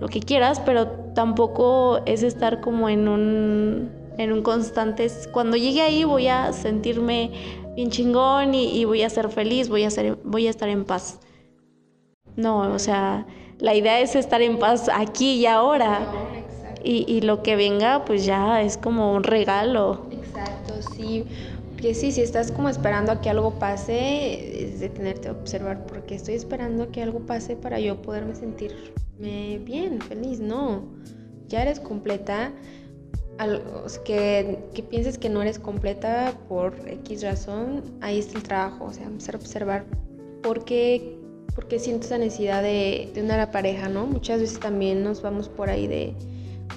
lo 0.00 0.08
que 0.08 0.20
quieras, 0.20 0.60
pero 0.60 0.88
tampoco 1.14 2.00
es 2.06 2.22
estar 2.22 2.60
como 2.60 2.88
en 2.88 3.06
un, 3.06 3.90
en 4.18 4.32
un 4.32 4.42
constante, 4.42 5.08
cuando 5.32 5.56
llegue 5.56 5.82
ahí 5.82 6.04
voy 6.04 6.26
a 6.28 6.52
sentirme 6.52 7.30
bien 7.76 7.90
chingón 7.90 8.54
y, 8.54 8.78
y 8.78 8.84
voy 8.84 9.02
a 9.02 9.10
ser 9.10 9.28
feliz, 9.28 9.68
voy 9.68 9.84
a, 9.84 9.90
ser, 9.90 10.16
voy 10.24 10.46
a 10.46 10.50
estar 10.50 10.68
en 10.68 10.84
paz. 10.84 11.20
No, 12.36 12.60
o 12.72 12.78
sea, 12.78 13.26
la 13.60 13.74
idea 13.74 14.00
es 14.00 14.16
estar 14.16 14.42
en 14.42 14.58
paz 14.58 14.88
aquí 14.92 15.34
y 15.34 15.46
ahora. 15.46 16.00
Y, 16.82 17.04
y, 17.06 17.20
lo 17.20 17.42
que 17.42 17.56
venga, 17.56 18.06
pues 18.06 18.24
ya 18.24 18.62
es 18.62 18.78
como 18.78 19.14
un 19.14 19.22
regalo. 19.22 20.06
Exacto, 20.10 20.74
sí. 20.96 21.26
Que 21.76 21.94
sí, 21.94 22.10
si 22.10 22.22
estás 22.22 22.52
como 22.52 22.70
esperando 22.70 23.12
a 23.12 23.20
que 23.20 23.28
algo 23.28 23.58
pase, 23.58 24.64
es 24.64 24.80
detenerte 24.80 25.28
a 25.28 25.32
observar, 25.32 25.84
porque 25.84 26.14
estoy 26.14 26.34
esperando 26.34 26.84
a 26.84 26.86
que 26.88 27.02
algo 27.02 27.20
pase 27.20 27.54
para 27.54 27.78
yo 27.80 28.00
poderme 28.00 28.34
sentirme 28.34 29.58
bien, 29.62 30.00
feliz. 30.00 30.40
No, 30.40 30.84
ya 31.48 31.62
eres 31.62 31.80
completa. 31.80 32.52
que, 34.04 34.58
que 34.74 34.82
pienses 34.82 35.18
que 35.18 35.28
no 35.28 35.42
eres 35.42 35.58
completa 35.58 36.32
por 36.48 36.74
X 36.86 37.22
razón, 37.22 37.82
ahí 38.00 38.20
está 38.20 38.38
el 38.38 38.44
trabajo, 38.44 38.86
o 38.86 38.92
sea, 38.92 39.04
empezar 39.04 39.34
a 39.34 39.38
observar 39.38 39.84
por 40.42 40.64
qué 40.64 41.19
porque 41.60 41.78
siento 41.78 42.06
esa 42.06 42.16
necesidad 42.16 42.62
de, 42.62 43.10
de 43.12 43.22
una 43.22 43.50
pareja, 43.50 43.90
¿no? 43.90 44.06
Muchas 44.06 44.40
veces 44.40 44.58
también 44.58 45.04
nos 45.04 45.20
vamos 45.20 45.50
por 45.50 45.68
ahí 45.68 45.86
de, 45.86 46.14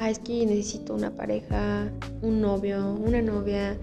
ah, 0.02 0.10
es 0.10 0.20
que 0.20 0.46
necesito 0.46 0.94
una 0.94 1.10
pareja, 1.10 1.88
un 2.22 2.42
novio, 2.42 2.94
una 3.02 3.22
novia, 3.22 3.78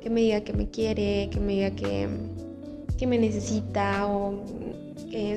que 0.00 0.08
me 0.08 0.22
diga 0.22 0.40
que 0.40 0.54
me 0.54 0.70
quiere, 0.70 1.28
que 1.30 1.38
me 1.38 1.52
diga 1.52 1.70
que, 1.72 2.08
que 2.96 3.06
me 3.06 3.18
necesita 3.18 4.06
o 4.06 4.42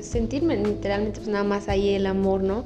sentirme 0.01 0.55
literalmente 0.55 1.20
pues 1.20 1.28
nada 1.28 1.43
más 1.43 1.68
ahí 1.68 1.89
el 1.89 2.05
amor, 2.05 2.41
¿no? 2.41 2.64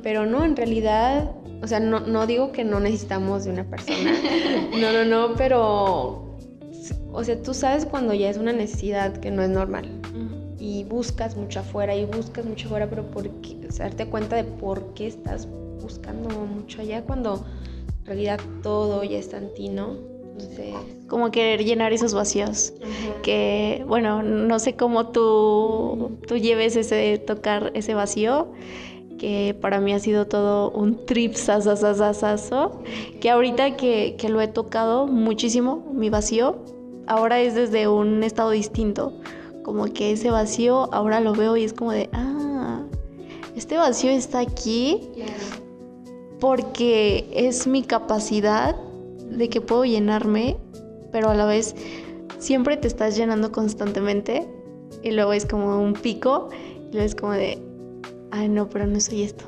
Pero 0.00 0.24
no, 0.24 0.44
en 0.44 0.54
realidad, 0.54 1.32
o 1.62 1.66
sea, 1.66 1.80
no, 1.80 1.98
no 1.98 2.28
digo 2.28 2.52
que 2.52 2.62
no 2.62 2.78
necesitamos 2.78 3.44
de 3.44 3.50
una 3.50 3.64
persona, 3.64 4.12
no, 4.80 4.92
no, 4.92 5.04
no, 5.04 5.34
pero, 5.34 6.36
o 7.12 7.24
sea, 7.24 7.42
tú 7.42 7.54
sabes 7.54 7.86
cuando 7.86 8.14
ya 8.14 8.30
es 8.30 8.38
una 8.38 8.52
necesidad 8.52 9.16
que 9.16 9.32
no 9.32 9.42
es 9.42 9.50
normal 9.50 9.90
y 10.68 10.84
buscas 10.84 11.34
mucho 11.34 11.60
afuera 11.60 11.96
y 11.96 12.04
buscas 12.04 12.44
mucho 12.44 12.66
afuera, 12.66 12.86
pero 12.90 13.04
por 13.10 13.28
qué, 13.40 13.56
darte 13.78 14.06
cuenta 14.06 14.36
de 14.36 14.44
por 14.44 14.92
qué 14.92 15.06
estás 15.06 15.48
buscando 15.80 16.28
mucho 16.28 16.82
allá 16.82 17.02
cuando 17.04 17.44
en 18.00 18.06
realidad 18.06 18.38
todo 18.62 19.02
ya 19.02 19.18
está 19.18 19.38
en 19.38 19.54
ti, 19.54 19.68
¿no? 19.70 19.96
Entonces... 20.32 20.74
Como 21.08 21.30
querer 21.30 21.64
llenar 21.64 21.92
esos 21.94 22.12
vacíos. 22.12 22.74
Que, 23.22 23.82
bueno, 23.88 24.22
no 24.22 24.58
sé 24.58 24.76
cómo 24.76 25.08
tú, 25.08 26.18
tú 26.26 26.36
lleves 26.36 26.76
ese, 26.76 27.16
tocar 27.18 27.72
ese 27.74 27.94
vacío, 27.94 28.52
que 29.18 29.56
para 29.60 29.80
mí 29.80 29.94
ha 29.94 29.98
sido 29.98 30.26
todo 30.26 30.70
un 30.70 31.06
trip 31.06 31.32
sasasasasaso, 31.34 32.82
que 33.20 33.30
ahorita 33.30 33.76
que, 33.76 34.16
que 34.18 34.28
lo 34.28 34.40
he 34.42 34.48
tocado 34.48 35.06
muchísimo, 35.06 35.90
mi 35.94 36.10
vacío, 36.10 36.58
ahora 37.06 37.40
es 37.40 37.54
desde 37.54 37.88
un 37.88 38.22
estado 38.22 38.50
distinto 38.50 39.14
como 39.68 39.84
que 39.84 40.12
ese 40.12 40.30
vacío 40.30 40.88
ahora 40.94 41.20
lo 41.20 41.34
veo 41.34 41.54
y 41.58 41.64
es 41.64 41.74
como 41.74 41.92
de, 41.92 42.08
ah, 42.14 42.84
este 43.54 43.76
vacío 43.76 44.10
está 44.10 44.38
aquí 44.38 45.10
porque 46.40 47.28
es 47.34 47.66
mi 47.66 47.82
capacidad 47.82 48.76
de 49.30 49.50
que 49.50 49.60
puedo 49.60 49.84
llenarme, 49.84 50.56
pero 51.12 51.28
a 51.28 51.34
la 51.34 51.44
vez 51.44 51.76
siempre 52.38 52.78
te 52.78 52.88
estás 52.88 53.14
llenando 53.14 53.52
constantemente 53.52 54.48
y 55.02 55.10
luego 55.10 55.34
es 55.34 55.44
como 55.44 55.78
un 55.82 55.92
pico 55.92 56.48
y 56.90 56.92
luego 56.92 57.04
es 57.04 57.14
como 57.14 57.32
de, 57.32 57.58
ay 58.30 58.48
no, 58.48 58.70
pero 58.70 58.86
no 58.86 58.98
soy 59.00 59.24
esto. 59.24 59.44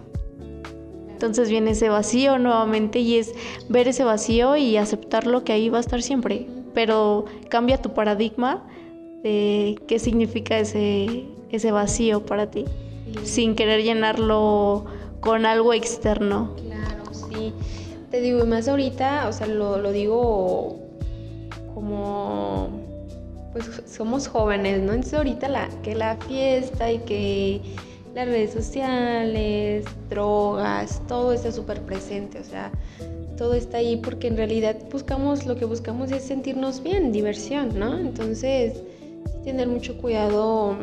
Entonces 1.09 1.49
viene 1.49 1.71
ese 1.71 1.89
vacío 1.89 2.39
nuevamente 2.39 2.99
y 2.99 3.17
es 3.17 3.33
ver 3.71 3.89
ese 3.89 4.05
vacío 4.05 4.55
y 4.59 4.77
aceptarlo 4.77 5.45
que 5.45 5.55
ahí 5.55 5.71
va 5.71 5.79
a 5.79 5.81
estar 5.81 6.03
siempre. 6.03 6.47
Pero 6.75 7.25
cambia 7.49 7.81
tu 7.81 7.95
paradigma 7.95 8.67
de 9.23 9.79
qué 9.87 9.99
significa 9.99 10.59
ese, 10.59 11.25
ese 11.51 11.73
vacío 11.73 12.25
para 12.25 12.51
ti, 12.51 12.65
sin 13.23 13.55
querer 13.55 13.83
llenarlo 13.83 14.87
con 15.21 15.47
algo 15.47 15.73
externo. 15.73 16.55
Claro, 16.57 17.05
sí. 17.13 17.53
Te 18.11 18.21
digo, 18.21 18.43
y 18.43 18.47
más 18.47 18.69
ahorita, 18.69 19.29
o 19.29 19.33
sea, 19.33 19.47
lo, 19.47 19.79
lo 19.79 19.93
digo 19.93 20.79
como 21.75 22.69
pues 23.53 23.83
somos 23.87 24.29
jóvenes, 24.29 24.81
¿no? 24.81 24.93
Entonces 24.93 25.15
ahorita 25.15 25.69
que 25.83 25.95
la 25.95 26.17
fiesta 26.17 26.91
y 26.91 26.99
que 27.01 27.61
las 28.15 28.27
redes 28.27 28.53
sociales, 28.53 29.85
drogas, 30.09 31.03
todo 31.09 31.33
está 31.33 31.53
súper 31.53 31.81
presente, 31.83 32.39
o 32.39 32.45
sea, 32.45 32.71
todo 33.37 33.55
está 33.55 33.79
ahí 33.79 33.97
porque 33.97 34.29
en 34.29 34.37
realidad 34.37 34.77
buscamos, 34.91 35.47
lo 35.47 35.57
que 35.57 35.65
buscamos 35.65 36.11
es 36.11 36.23
sentirnos 36.25 36.83
bien, 36.83 37.13
diversión, 37.13 37.79
¿no? 37.79 37.99
Entonces, 37.99 38.83
tener 39.43 39.69
mucho 39.69 39.97
cuidado 39.99 40.77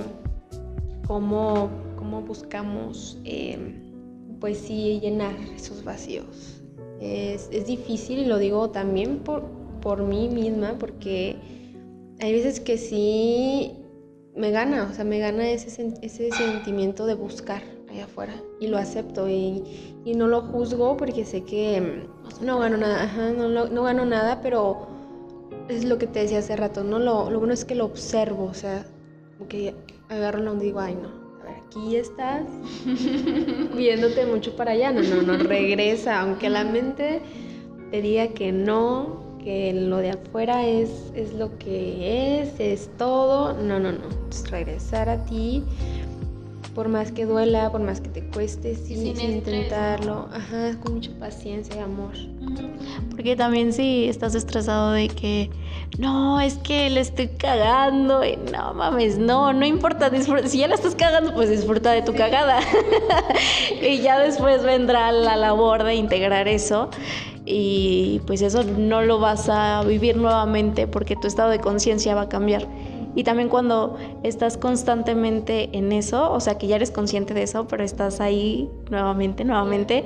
cómo, 1.07 1.69
cómo 1.97 2.21
buscamos, 2.21 3.17
em, 3.23 4.39
pues 4.39 4.57
sí, 4.57 4.99
llenar 5.01 5.35
esos 5.55 5.83
vacíos. 5.83 6.61
Es, 6.99 7.49
es, 7.51 7.67
difícil 7.67 8.19
y 8.19 8.25
lo 8.25 8.37
digo 8.39 8.71
también 8.71 9.19
por, 9.19 9.43
por 9.81 10.01
mí 10.01 10.29
misma 10.29 10.75
porque 10.79 11.35
hay 12.19 12.33
veces 12.33 12.59
que 12.59 12.77
sí 12.77 13.73
me 14.35 14.51
gana, 14.51 14.87
o 14.91 14.93
sea, 14.93 15.03
me 15.03 15.19
gana 15.19 15.49
ese, 15.49 15.93
ese 16.01 16.31
sentimiento 16.31 17.05
de 17.05 17.15
buscar 17.15 17.61
allá 17.89 18.05
afuera 18.05 18.33
y 18.59 18.67
lo 18.67 18.77
acepto 18.77 19.29
y, 19.29 19.63
y 20.05 20.13
no 20.15 20.27
lo 20.27 20.41
juzgo 20.41 20.97
porque 20.97 21.25
sé 21.25 21.43
que 21.43 21.81
mm, 21.81 22.45
no 22.45 22.59
gano 22.59 22.77
nada, 22.77 23.03
ajá, 23.03 23.31
no, 23.31 23.47
no, 23.47 23.83
gano 23.83 24.05
nada, 24.05 24.41
pero 24.41 24.87
es 25.69 25.85
lo 25.85 25.97
que 25.97 26.07
te 26.07 26.19
decía 26.19 26.39
hace 26.39 26.55
rato, 26.55 26.83
¿no? 26.83 26.99
Lo, 26.99 27.29
lo 27.29 27.39
bueno 27.39 27.53
es 27.53 27.65
que 27.65 27.75
lo 27.75 27.85
observo, 27.85 28.45
o 28.45 28.53
sea, 28.53 28.85
que 29.49 29.73
agarro 30.09 30.43
donde 30.43 30.65
digo, 30.65 30.79
ay, 30.79 30.95
no, 30.95 31.09
a 31.41 31.45
ver, 31.45 31.63
aquí 31.65 31.95
estás 31.95 32.43
viéndote 33.75 34.25
mucho 34.25 34.55
para 34.55 34.71
allá, 34.71 34.91
no, 34.91 35.01
no, 35.01 35.21
no, 35.21 35.37
regresa, 35.37 36.21
aunque 36.21 36.49
la 36.49 36.63
mente 36.63 37.21
te 37.91 38.01
diga 38.01 38.29
que 38.29 38.51
no, 38.51 39.27
que 39.43 39.73
lo 39.73 39.97
de 39.97 40.11
afuera 40.11 40.67
es, 40.67 40.89
es 41.15 41.33
lo 41.33 41.57
que 41.57 42.41
es, 42.41 42.59
es 42.59 42.89
todo. 42.97 43.53
No, 43.53 43.79
no, 43.79 43.93
no. 43.93 44.09
regresar 44.49 45.07
a 45.07 45.23
ti, 45.23 45.63
por 46.75 46.89
más 46.89 47.13
que 47.13 47.25
duela, 47.25 47.71
por 47.71 47.81
más 47.81 48.01
que 48.01 48.09
te 48.09 48.27
cueste, 48.27 48.75
sí, 48.75 48.95
sin, 48.95 49.19
intentarlo. 49.19 50.27
Ajá, 50.33 50.77
con 50.81 50.95
mucha 50.95 51.11
paciencia 51.17 51.77
y 51.77 51.79
amor. 51.79 52.13
Porque 53.17 53.35
también 53.35 53.73
si 53.73 54.07
estás 54.07 54.35
estresado 54.35 54.91
de 54.91 55.07
que, 55.07 55.49
no, 55.97 56.39
es 56.39 56.59
que 56.59 56.87
le 56.91 56.99
estoy 56.99 57.29
cagando, 57.29 58.23
y 58.23 58.37
no 58.53 58.75
mames, 58.75 59.17
no, 59.17 59.53
no 59.53 59.65
importa, 59.65 60.11
si 60.45 60.59
ya 60.59 60.67
la 60.67 60.75
estás 60.75 60.93
cagando, 60.93 61.33
pues 61.33 61.49
disfruta 61.49 61.91
de 61.93 62.03
tu 62.03 62.13
cagada. 62.13 62.59
y 63.81 64.01
ya 64.01 64.19
después 64.19 64.61
vendrá 64.61 65.11
la 65.11 65.35
labor 65.35 65.83
de 65.83 65.95
integrar 65.95 66.47
eso 66.47 66.91
y 67.43 68.21
pues 68.27 68.43
eso 68.43 68.63
no 68.63 69.01
lo 69.01 69.19
vas 69.19 69.49
a 69.49 69.81
vivir 69.83 70.15
nuevamente 70.15 70.85
porque 70.85 71.15
tu 71.15 71.25
estado 71.25 71.49
de 71.49 71.59
conciencia 71.59 72.13
va 72.13 72.21
a 72.21 72.29
cambiar. 72.29 72.67
Y 73.15 73.23
también 73.23 73.49
cuando 73.49 73.97
estás 74.21 74.57
constantemente 74.57 75.75
en 75.75 75.91
eso, 75.91 76.31
o 76.31 76.39
sea 76.39 76.59
que 76.59 76.67
ya 76.67 76.75
eres 76.75 76.91
consciente 76.91 77.33
de 77.33 77.41
eso, 77.41 77.67
pero 77.67 77.83
estás 77.83 78.21
ahí 78.21 78.69
nuevamente, 78.91 79.43
nuevamente, 79.43 80.05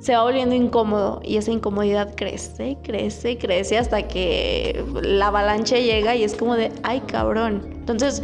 se 0.00 0.14
va 0.14 0.22
volviendo 0.22 0.54
incómodo 0.54 1.20
y 1.22 1.36
esa 1.36 1.52
incomodidad 1.52 2.14
crece, 2.16 2.78
crece, 2.82 3.38
crece 3.38 3.78
hasta 3.78 4.08
que 4.08 4.84
la 5.02 5.28
avalancha 5.28 5.76
llega 5.76 6.16
y 6.16 6.24
es 6.24 6.34
como 6.34 6.56
de, 6.56 6.72
ay 6.82 7.00
cabrón. 7.00 7.68
Entonces, 7.72 8.22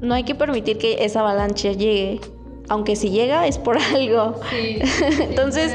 no 0.00 0.14
hay 0.14 0.24
que 0.24 0.34
permitir 0.34 0.78
que 0.78 1.04
esa 1.04 1.20
avalancha 1.20 1.72
llegue 1.72 2.20
aunque 2.68 2.96
si 2.96 3.10
llega 3.10 3.46
es 3.46 3.58
por 3.58 3.76
algo. 3.94 4.40
Entonces, 5.20 5.74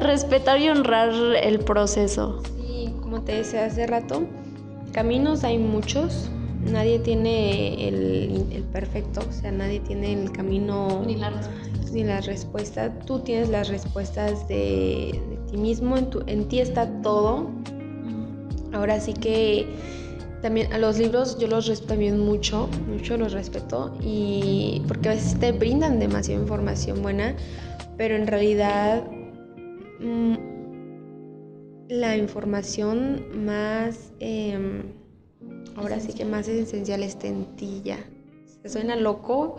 respetar 0.00 0.60
y 0.60 0.68
honrar 0.68 1.10
el 1.42 1.60
proceso. 1.60 2.42
Sí, 2.60 2.92
como 3.00 3.22
te 3.22 3.36
decía 3.36 3.66
hace 3.66 3.86
rato, 3.86 4.24
caminos 4.92 5.44
hay 5.44 5.58
muchos, 5.58 6.28
nadie 6.64 6.98
tiene 6.98 7.88
el, 7.88 8.64
perfecto, 8.72 9.20
o 9.28 9.32
sea, 9.32 9.52
nadie 9.52 9.80
tiene 9.80 10.12
el 10.12 10.32
camino 10.32 11.02
ni 11.06 11.16
la 11.16 11.30
respuesta. 11.30 11.67
Ni 11.92 12.04
la 12.04 12.20
respuesta. 12.20 12.98
Tú 13.00 13.20
tienes 13.20 13.48
las 13.48 13.68
respuestas 13.68 14.46
de, 14.48 15.20
ti 15.50 15.56
mismo, 15.56 15.96
en, 15.96 16.10
tu, 16.10 16.22
en 16.26 16.48
ti 16.48 16.60
está 16.60 17.00
todo. 17.02 17.50
Ahora 18.72 19.00
sí 19.00 19.14
que 19.14 19.66
también 20.42 20.72
a 20.72 20.78
los 20.78 20.98
libros 20.98 21.38
yo 21.38 21.48
los 21.48 21.66
respeto 21.66 21.88
también 21.88 22.20
mucho, 22.20 22.68
mucho 22.86 23.16
los 23.16 23.32
respeto 23.32 23.96
y 24.00 24.82
porque 24.86 25.08
a 25.08 25.12
veces 25.12 25.38
te 25.40 25.52
brindan 25.52 25.98
demasiada 25.98 26.40
información 26.40 27.02
buena, 27.02 27.34
pero 27.96 28.14
en 28.14 28.26
realidad 28.26 29.04
mm, 30.00 30.34
la 31.88 32.16
información 32.16 33.44
más, 33.44 34.12
em, 34.20 34.92
ahora 35.76 35.98
sí 35.98 36.12
que 36.12 36.24
más 36.24 36.46
esencial 36.46 37.02
está 37.02 37.26
en 37.26 37.44
ti 37.56 37.80
ya. 37.84 37.98
Suena 38.68 38.96
loco 38.96 39.56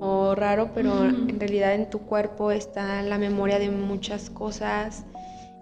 o 0.00 0.34
raro, 0.34 0.70
pero 0.74 1.04
en 1.04 1.38
realidad 1.38 1.74
en 1.74 1.90
tu 1.90 2.00
cuerpo 2.00 2.50
está 2.50 3.02
la 3.02 3.18
memoria 3.18 3.58
de 3.58 3.70
muchas 3.70 4.30
cosas 4.30 5.04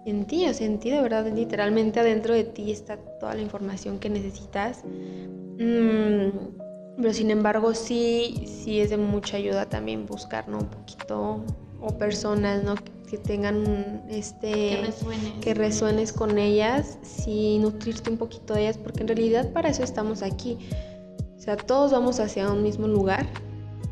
en 0.07 0.25
ti, 0.25 0.47
o 0.47 0.53
sea, 0.53 0.65
en 0.65 0.79
ti 0.79 0.89
de 0.89 1.01
verdad, 1.01 1.29
literalmente 1.33 1.99
adentro 1.99 2.33
de 2.33 2.45
ti 2.45 2.71
está 2.71 2.97
toda 3.19 3.35
la 3.35 3.41
información 3.41 3.99
que 3.99 4.09
necesitas. 4.09 4.83
Mm, 4.85 6.29
pero 6.95 7.13
sin 7.13 7.29
embargo, 7.29 7.73
sí, 7.73 8.45
sí 8.45 8.79
es 8.79 8.89
de 8.89 8.97
mucha 8.97 9.35
ayuda 9.35 9.67
también 9.67 10.05
buscar, 10.05 10.47
¿no? 10.47 10.59
Un 10.59 10.67
poquito, 10.67 11.43
o 11.81 11.97
personas, 11.97 12.63
¿no? 12.63 12.75
Que 13.09 13.17
tengan 13.17 14.05
este 14.09 14.51
que 14.51 14.83
resuenes. 14.85 15.33
que 15.41 15.53
resuenes 15.53 16.13
con 16.13 16.37
ellas, 16.37 16.97
sí 17.01 17.59
nutrirte 17.59 18.09
un 18.09 18.17
poquito 18.17 18.53
de 18.53 18.61
ellas, 18.61 18.77
porque 18.77 19.01
en 19.01 19.09
realidad 19.09 19.51
para 19.51 19.69
eso 19.69 19.83
estamos 19.83 20.23
aquí. 20.23 20.57
O 21.47 21.49
sea, 21.49 21.55
todos 21.55 21.93
vamos 21.93 22.19
hacia 22.19 22.51
un 22.51 22.61
mismo 22.61 22.89
lugar, 22.89 23.25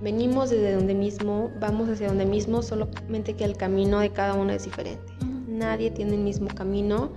venimos 0.02 0.50
desde 0.50 0.74
donde 0.74 0.94
mismo, 0.94 1.54
vamos 1.62 1.88
hacia 1.88 2.10
donde 2.10 2.26
mismo, 2.26 2.62
solamente 2.62 3.34
que 3.34 3.46
el 3.46 3.56
camino 3.56 4.02
de 4.02 4.10
cada 4.10 4.34
uno 4.34 4.52
es 4.52 4.66
diferente. 4.66 5.14
Nadie 5.48 5.90
tiene 5.90 6.16
el 6.16 6.20
mismo 6.20 6.50
camino, 6.54 7.14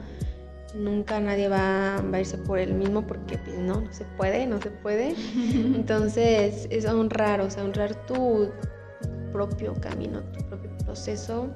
nunca 0.77 1.19
nadie 1.19 1.49
va, 1.49 1.97
a 1.97 2.21
irse 2.21 2.39
por 2.39 2.61
el 2.61 2.73
mismo 2.73 3.05
porque 3.05 3.37
pues, 3.39 3.59
no, 3.59 3.81
no 3.81 3.93
se 3.93 4.05
puede, 4.17 4.47
no 4.47 4.63
se 4.63 4.71
puede. 4.71 5.17
Entonces 5.75 6.69
es 6.71 6.85
honrar, 6.85 7.41
o 7.41 7.51
sea, 7.51 7.65
honrar 7.65 8.07
tu 8.07 8.49
propio 9.33 9.75
camino, 9.81 10.21
tu 10.21 10.47
propio 10.47 10.71
proceso 10.85 11.49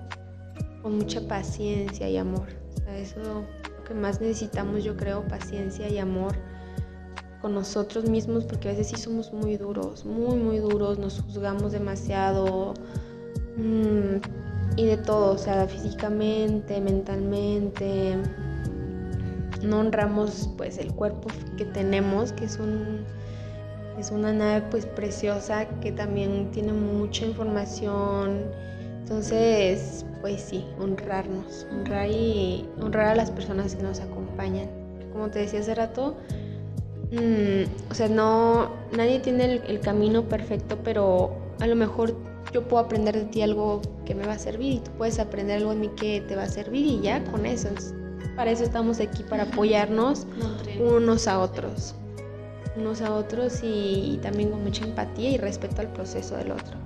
con 0.83 0.97
mucha 0.97 1.21
paciencia 1.29 2.09
y 2.09 2.17
amor. 2.17 2.49
O 2.75 2.81
sea, 2.81 2.99
eso 2.99 3.21
es 3.21 3.29
lo 3.29 3.45
que 3.85 3.95
más 3.95 4.21
necesitamos, 4.21 4.83
yo 4.83 4.97
creo, 4.97 5.25
paciencia 5.29 5.89
y 5.89 5.99
amor 5.99 6.35
con 7.43 7.55
nosotros 7.55 8.09
mismos, 8.09 8.45
porque 8.45 8.69
a 8.69 8.73
veces 8.73 8.89
sí 8.89 8.97
somos 8.97 9.33
muy 9.33 9.57
duros, 9.57 10.07
muy, 10.07 10.37
muy 10.37 10.59
duros, 10.59 10.99
nos 10.99 11.21
juzgamos 11.21 11.73
demasiado. 11.73 12.75
Mm, 13.57 14.23
y 14.77 14.87
de 14.87 14.97
todo, 14.97 15.35
o 15.35 15.39
sea, 15.39 15.67
físicamente, 15.67 16.81
mentalmente. 16.81 18.17
No 19.63 19.81
honramos 19.81 20.49
pues 20.57 20.79
el 20.79 20.93
cuerpo 20.93 21.29
que 21.57 21.65
tenemos, 21.67 22.33
que 22.33 22.47
es 22.47 22.59
un 22.59 23.05
es 23.99 24.11
una 24.11 24.33
nave 24.33 24.67
pues 24.71 24.87
preciosa 24.87 25.67
que 25.81 25.93
también 25.93 26.51
tiene 26.51 26.73
mucha 26.73 27.27
información. 27.27 28.41
Entonces, 29.01 30.07
pues 30.21 30.41
sí, 30.41 30.65
honrarnos, 30.81 31.67
honrar 31.71 32.09
y 32.09 32.67
honrar 32.81 33.09
a 33.09 33.15
las 33.15 33.31
personas 33.31 33.75
que 33.75 33.83
nos 33.83 34.01
acompañan. 34.01 34.69
Como 35.13 35.29
te 35.31 35.41
decía 35.41 35.61
hace 35.61 35.75
rato, 35.75 36.17
mm, 37.13 37.91
o 37.91 37.95
sea, 37.95 38.09
no, 38.09 38.71
nadie 38.97 39.21
tiene 39.21 39.45
el, 39.45 39.63
el 39.69 39.81
camino 39.81 40.25
perfecto, 40.25 40.79
pero 40.83 41.37
a 41.61 41.67
lo 41.67 41.77
mejor 41.77 42.15
yo 42.53 42.63
puedo 42.69 42.85
aprender 42.85 43.17
de 43.17 43.25
ti 43.25 43.43
algo 43.43 43.81
que 44.05 44.15
me 44.15 44.27
va 44.27 44.35
a 44.35 44.39
servir 44.39 44.75
y 44.75 44.79
tú 44.81 44.91
puedes 44.99 45.19
aprender 45.19 45.59
algo 45.59 45.71
de 45.71 45.77
mí 45.77 45.91
que 45.97 46.21
te 46.21 46.37
va 46.37 46.45
a 46.45 46.49
servir 46.49 46.87
y 46.87 47.01
ya 47.01 47.25
con 47.25 47.47
eso. 47.47 47.69
para 48.37 48.51
eso 48.51 48.65
estamos 48.65 49.01
aquí, 49.01 49.23
para 49.23 49.45
apoyarnos 49.45 50.27
unos 50.79 51.27
a 51.29 51.39
otros. 51.39 51.95
unos 52.77 53.01
a 53.03 53.15
otros 53.15 53.61
y, 53.63 54.19
también 54.23 54.51
con 54.51 54.63
mucha 54.63 54.85
empatía 54.85 55.31
y 55.31 55.37
respeto 55.39 55.81
al 55.81 55.93
proceso 55.93 56.37
del 56.37 56.53
otro. 56.53 56.77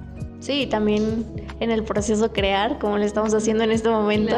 Sí, 0.41 0.67
también 0.67 1.25
en 1.61 1.71
el 1.71 1.83
proceso 1.83 2.33
crear, 2.33 2.79
como 2.79 2.99
lo 2.99 3.05
estamos 3.05 3.35
haciendo 3.35 3.65
en 3.65 3.73
este 3.73 3.89
momento. 3.89 4.37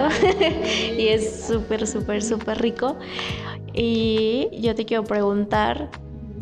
y 0.98 1.08
es 1.08 1.44
súper, 1.46 1.86
súper, 1.86 2.22
súper 2.22 2.58
rico. 2.62 2.96
Y 3.80 4.48
yo 4.60 4.74
te 4.74 4.84
quiero 4.84 5.04
preguntar 5.04 5.88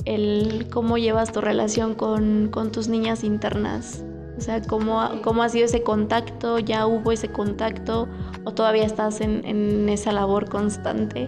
el 0.07 0.69
cómo 0.71 0.97
llevas 0.97 1.33
tu 1.33 1.43
relación 1.43 1.95
con, 1.95 2.51
tus 2.73 2.89
niñas 2.89 3.25
internas. 3.25 4.03
O 4.39 4.41
sea, 4.41 4.63
¿cómo, 4.63 5.03
¿cómo, 5.23 5.43
ha 5.43 5.51
sido 5.51 5.67
ese 5.67 5.83
contacto? 5.83 6.59
¿Ya 6.59 6.87
hubo 6.87 7.13
ese 7.13 7.29
contacto? 7.29 8.09
¿O 8.45 8.53
todavía 8.53 8.85
estás 8.85 9.21
en, 9.21 9.45
en 9.45 9.87
esa 9.91 10.13
labor 10.13 10.49
constante? 10.49 11.27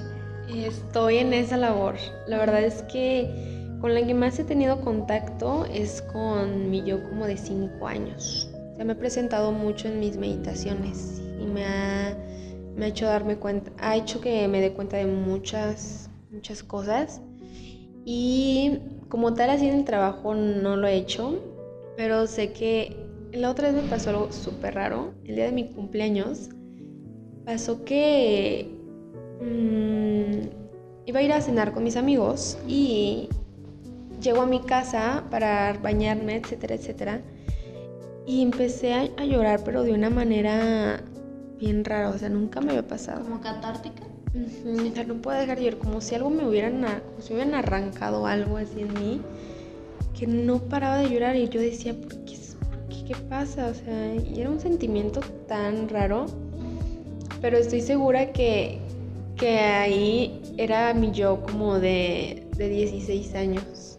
Estoy 0.49 1.19
en 1.19 1.35
esa 1.35 1.59
labor. 1.59 1.97
La 2.27 2.39
verdad 2.39 2.63
es 2.63 2.83
que 2.85 3.77
con 3.83 3.93
la 3.93 4.07
que 4.07 4.15
más 4.15 4.39
he 4.39 4.45
tenido 4.45 4.81
contacto 4.81 5.67
es 5.67 6.01
con 6.01 6.71
mi 6.71 6.83
yo 6.85 7.03
como 7.05 7.27
de 7.27 7.37
5 7.37 7.87
años. 7.87 8.49
Se 8.79 8.85
me 8.85 8.95
ha 8.95 8.99
presentado 8.99 9.53
mucho 9.53 9.89
en 9.89 10.01
mis 10.01 10.17
meditaciones 10.17 11.21
y 11.39 11.45
me 11.45 11.67
ha, 11.67 12.17
me 12.79 12.87
ha 12.87 12.89
hecho 12.89 13.07
darme 13.07 13.37
cuenta, 13.37 13.73
ha 13.79 13.97
hecho 13.97 14.21
que 14.21 14.49
me 14.49 14.61
dé 14.61 14.73
cuenta 14.73 14.97
de 14.97 15.07
muchas, 15.07 16.09
muchas 16.31 16.63
cosas. 16.63 17.21
Y 18.05 18.79
como 19.09 19.35
tal, 19.35 19.51
así 19.51 19.69
en 19.69 19.75
el 19.75 19.85
trabajo 19.85 20.35
no 20.35 20.77
lo 20.77 20.87
he 20.87 20.95
hecho, 20.95 21.43
pero 21.97 22.27
sé 22.27 22.53
que 22.53 22.97
la 23.33 23.51
otra 23.51 23.71
vez 23.71 23.83
me 23.83 23.89
pasó 23.91 24.11
algo 24.11 24.33
súper 24.33 24.75
raro. 24.75 25.13
El 25.25 25.35
día 25.35 25.45
de 25.45 25.53
mi 25.53 25.69
cumpleaños 25.69 26.49
pasó 27.45 27.85
que 27.85 28.79
Mm, 29.41 30.49
iba 31.07 31.21
a 31.21 31.23
ir 31.23 31.33
a 31.33 31.41
cenar 31.41 31.73
con 31.73 31.85
mis 31.85 31.97
amigos 31.97 32.59
y 32.67 33.29
llego 34.21 34.43
a 34.43 34.47
mi 34.47 34.61
casa 34.61 35.25
para 35.31 35.75
bañarme, 35.75 36.37
etcétera, 36.37 36.75
etcétera. 36.75 37.21
Y 38.27 38.43
empecé 38.43 38.93
a, 38.93 39.25
llorar, 39.25 39.63
pero 39.65 39.85
de 39.85 39.93
una 39.93 40.11
manera 40.11 41.01
bien 41.59 41.85
rara, 41.85 42.11
o 42.11 42.19
sea, 42.19 42.29
nunca 42.29 42.61
me 42.61 42.71
había 42.71 42.87
pasado. 42.87 43.23
¿Como 43.23 43.41
catártica? 43.41 44.03
O 44.35 44.95
sea, 44.95 45.05
no 45.05 45.15
puedo 45.15 45.39
dejar 45.39 45.59
de 45.59 45.65
llorar, 45.65 45.79
como 45.79 46.01
si 46.01 46.15
algo 46.15 46.31
me 46.31 46.47
hubieran, 46.47 46.81
como 46.81 47.21
si 47.21 47.33
hubieran 47.33 47.55
arrancado 47.55 48.27
algo 48.27 48.57
así 48.57 48.81
en 48.81 48.95
mí, 48.95 49.21
que 50.19 50.27
no 50.27 50.59
paraba 50.59 50.99
de 50.99 51.09
llorar 51.11 51.37
y 51.37 51.49
yo 51.49 51.61
decía, 51.61 51.95
¿por 51.95 52.25
qué? 52.25 52.37
¿Por 52.61 52.89
qué? 52.89 53.05
¿Qué 53.05 53.17
pasa? 53.29 53.69
O 53.69 53.75
sea, 53.75 54.15
y 54.15 54.41
era 54.41 54.51
un 54.51 54.61
sentimiento 54.61 55.21
tan 55.47 55.89
raro, 55.89 56.27
pero 57.41 57.57
estoy 57.57 57.81
segura 57.81 58.33
que, 58.33 58.79
que 59.37 59.59
ahí 59.59 60.43
era 60.57 60.93
mi 60.95 61.13
yo 61.13 61.41
como 61.43 61.79
de, 61.79 62.47
de 62.57 62.69
16 62.69 63.35
años. 63.35 63.99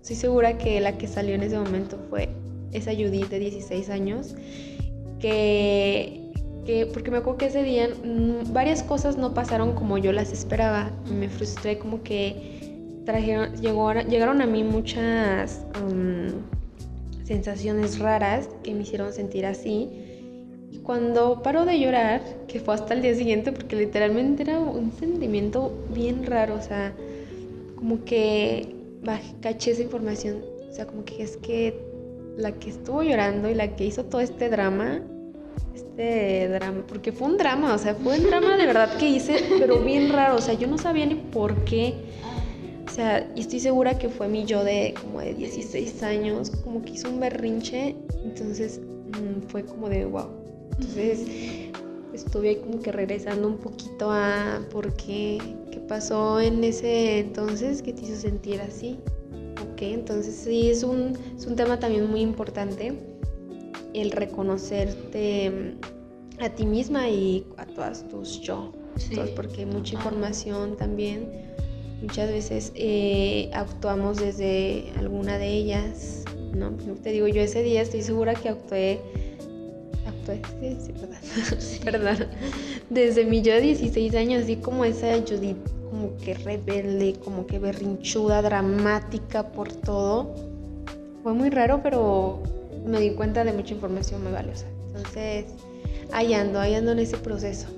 Estoy 0.00 0.16
segura 0.16 0.56
que 0.56 0.80
la 0.80 0.96
que 0.96 1.08
salió 1.08 1.34
en 1.34 1.42
ese 1.42 1.58
momento 1.58 1.98
fue 2.08 2.28
esa 2.72 2.92
Judith 2.92 3.28
de 3.28 3.38
16 3.40 3.90
años, 3.90 4.34
que, 5.18 6.15
que, 6.66 6.86
porque 6.86 7.10
me 7.10 7.18
acuerdo 7.18 7.38
que 7.38 7.46
ese 7.46 7.62
día 7.62 7.88
mm, 7.88 8.52
varias 8.52 8.82
cosas 8.82 9.16
no 9.16 9.32
pasaron 9.32 9.74
como 9.74 9.96
yo 9.98 10.12
las 10.12 10.32
esperaba. 10.32 10.90
Me 11.10 11.28
frustré 11.28 11.78
como 11.78 12.02
que 12.02 13.02
trajeron, 13.04 13.54
llegó, 13.56 13.92
llegaron 13.92 14.42
a 14.42 14.46
mí 14.46 14.64
muchas 14.64 15.64
um, 15.80 16.32
sensaciones 17.24 17.98
raras 17.98 18.48
que 18.62 18.74
me 18.74 18.82
hicieron 18.82 19.12
sentir 19.12 19.46
así 19.46 19.88
cuando 20.86 21.42
paró 21.42 21.64
de 21.64 21.80
llorar, 21.80 22.22
que 22.46 22.60
fue 22.60 22.74
hasta 22.74 22.94
el 22.94 23.02
día 23.02 23.14
siguiente, 23.14 23.50
porque 23.50 23.74
literalmente 23.74 24.44
era 24.44 24.60
un 24.60 24.92
sentimiento 24.92 25.72
bien 25.92 26.24
raro, 26.24 26.54
o 26.54 26.62
sea, 26.62 26.94
como 27.74 28.04
que 28.04 28.72
caché 29.40 29.72
esa 29.72 29.82
información, 29.82 30.44
o 30.70 30.72
sea, 30.72 30.86
como 30.86 31.04
que 31.04 31.22
es 31.22 31.36
que 31.38 31.76
la 32.36 32.52
que 32.52 32.70
estuvo 32.70 33.02
llorando 33.02 33.50
y 33.50 33.54
la 33.54 33.74
que 33.74 33.84
hizo 33.84 34.04
todo 34.04 34.20
este 34.20 34.48
drama, 34.48 35.00
este 35.74 36.48
drama, 36.48 36.84
porque 36.86 37.12
fue 37.12 37.28
un 37.28 37.38
drama, 37.38 37.74
o 37.74 37.78
sea, 37.78 37.94
fue 37.94 38.18
un 38.18 38.24
drama 38.24 38.56
de 38.56 38.66
verdad 38.66 38.96
que 38.98 39.08
hice, 39.08 39.44
pero 39.58 39.78
bien 39.78 40.12
raro, 40.12 40.36
o 40.36 40.40
sea, 40.40 40.54
yo 40.54 40.66
no 40.66 40.78
sabía 40.78 41.06
ni 41.06 41.14
por 41.14 41.64
qué. 41.64 41.94
O 42.86 42.90
sea, 42.90 43.30
y 43.34 43.40
estoy 43.40 43.60
segura 43.60 43.98
que 43.98 44.08
fue 44.08 44.28
mi 44.28 44.44
yo 44.44 44.64
de 44.64 44.94
como 45.00 45.20
de 45.20 45.34
16 45.34 46.02
años, 46.02 46.50
como 46.64 46.82
que 46.82 46.92
hizo 46.92 47.10
un 47.10 47.20
berrinche, 47.20 47.96
entonces 48.24 48.80
mm, 48.80 49.48
fue 49.48 49.64
como 49.64 49.88
de 49.88 50.06
wow 50.06 50.46
entonces 50.78 51.26
estuve 52.12 52.50
ahí 52.50 52.56
como 52.56 52.80
que 52.80 52.92
regresando 52.92 53.48
un 53.48 53.58
poquito 53.58 54.10
a 54.10 54.60
por 54.70 54.92
qué, 54.94 55.38
qué 55.70 55.80
pasó 55.80 56.40
en 56.40 56.62
ese 56.64 57.20
entonces 57.20 57.82
que 57.82 57.92
te 57.92 58.02
hizo 58.02 58.16
sentir 58.16 58.60
así. 58.60 58.98
Ok, 59.72 59.82
entonces 59.82 60.34
sí, 60.34 60.68
es 60.68 60.82
un, 60.82 61.16
es 61.36 61.46
un 61.46 61.56
tema 61.56 61.78
también 61.78 62.10
muy 62.10 62.20
importante 62.20 63.15
el 64.00 64.10
reconocerte 64.10 65.50
mm, 65.50 66.42
a 66.42 66.50
ti 66.50 66.66
misma 66.66 67.08
y 67.08 67.46
a 67.56 67.66
todas 67.66 68.08
tus 68.08 68.40
yo. 68.40 68.72
porque 69.34 69.60
hay 69.60 69.66
mucha 69.66 69.94
información 69.94 70.76
también. 70.76 71.30
Muchas 72.02 72.30
veces 72.30 72.72
eh, 72.74 73.50
actuamos 73.54 74.18
desde 74.18 74.92
alguna 74.98 75.38
de 75.38 75.48
ellas, 75.48 76.24
¿no? 76.54 76.72
Te 77.02 77.10
digo, 77.10 77.26
yo 77.26 77.40
ese 77.40 77.62
día 77.62 77.80
estoy 77.82 78.02
segura 78.02 78.34
que 78.34 78.50
actué 78.50 79.00
sí, 80.60 80.76
sí, 81.58 81.80
perdón. 81.84 82.28
Desde 82.90 83.24
mi 83.24 83.42
yo 83.42 83.54
de 83.54 83.60
16 83.60 84.14
años, 84.14 84.44
así 84.44 84.56
como 84.56 84.84
esa 84.84 85.12
Judith, 85.18 85.56
como 85.90 86.16
que 86.16 86.34
rebelde, 86.34 87.14
como 87.24 87.46
que 87.46 87.58
berrinchuda, 87.58 88.42
dramática 88.42 89.52
por 89.52 89.72
todo. 89.72 90.34
Fue 91.22 91.32
muy 91.32 91.50
raro, 91.50 91.80
pero 91.82 92.42
me 92.86 93.00
di 93.00 93.10
cuenta 93.10 93.44
de 93.44 93.52
mucha 93.52 93.74
información 93.74 94.22
muy 94.22 94.32
valiosa. 94.32 94.66
Entonces, 94.88 95.46
ahí 96.12 96.32
ando, 96.34 96.60
ahí 96.60 96.74
ando 96.74 96.92
en 96.92 97.00
ese 97.00 97.16
proceso. 97.18 97.68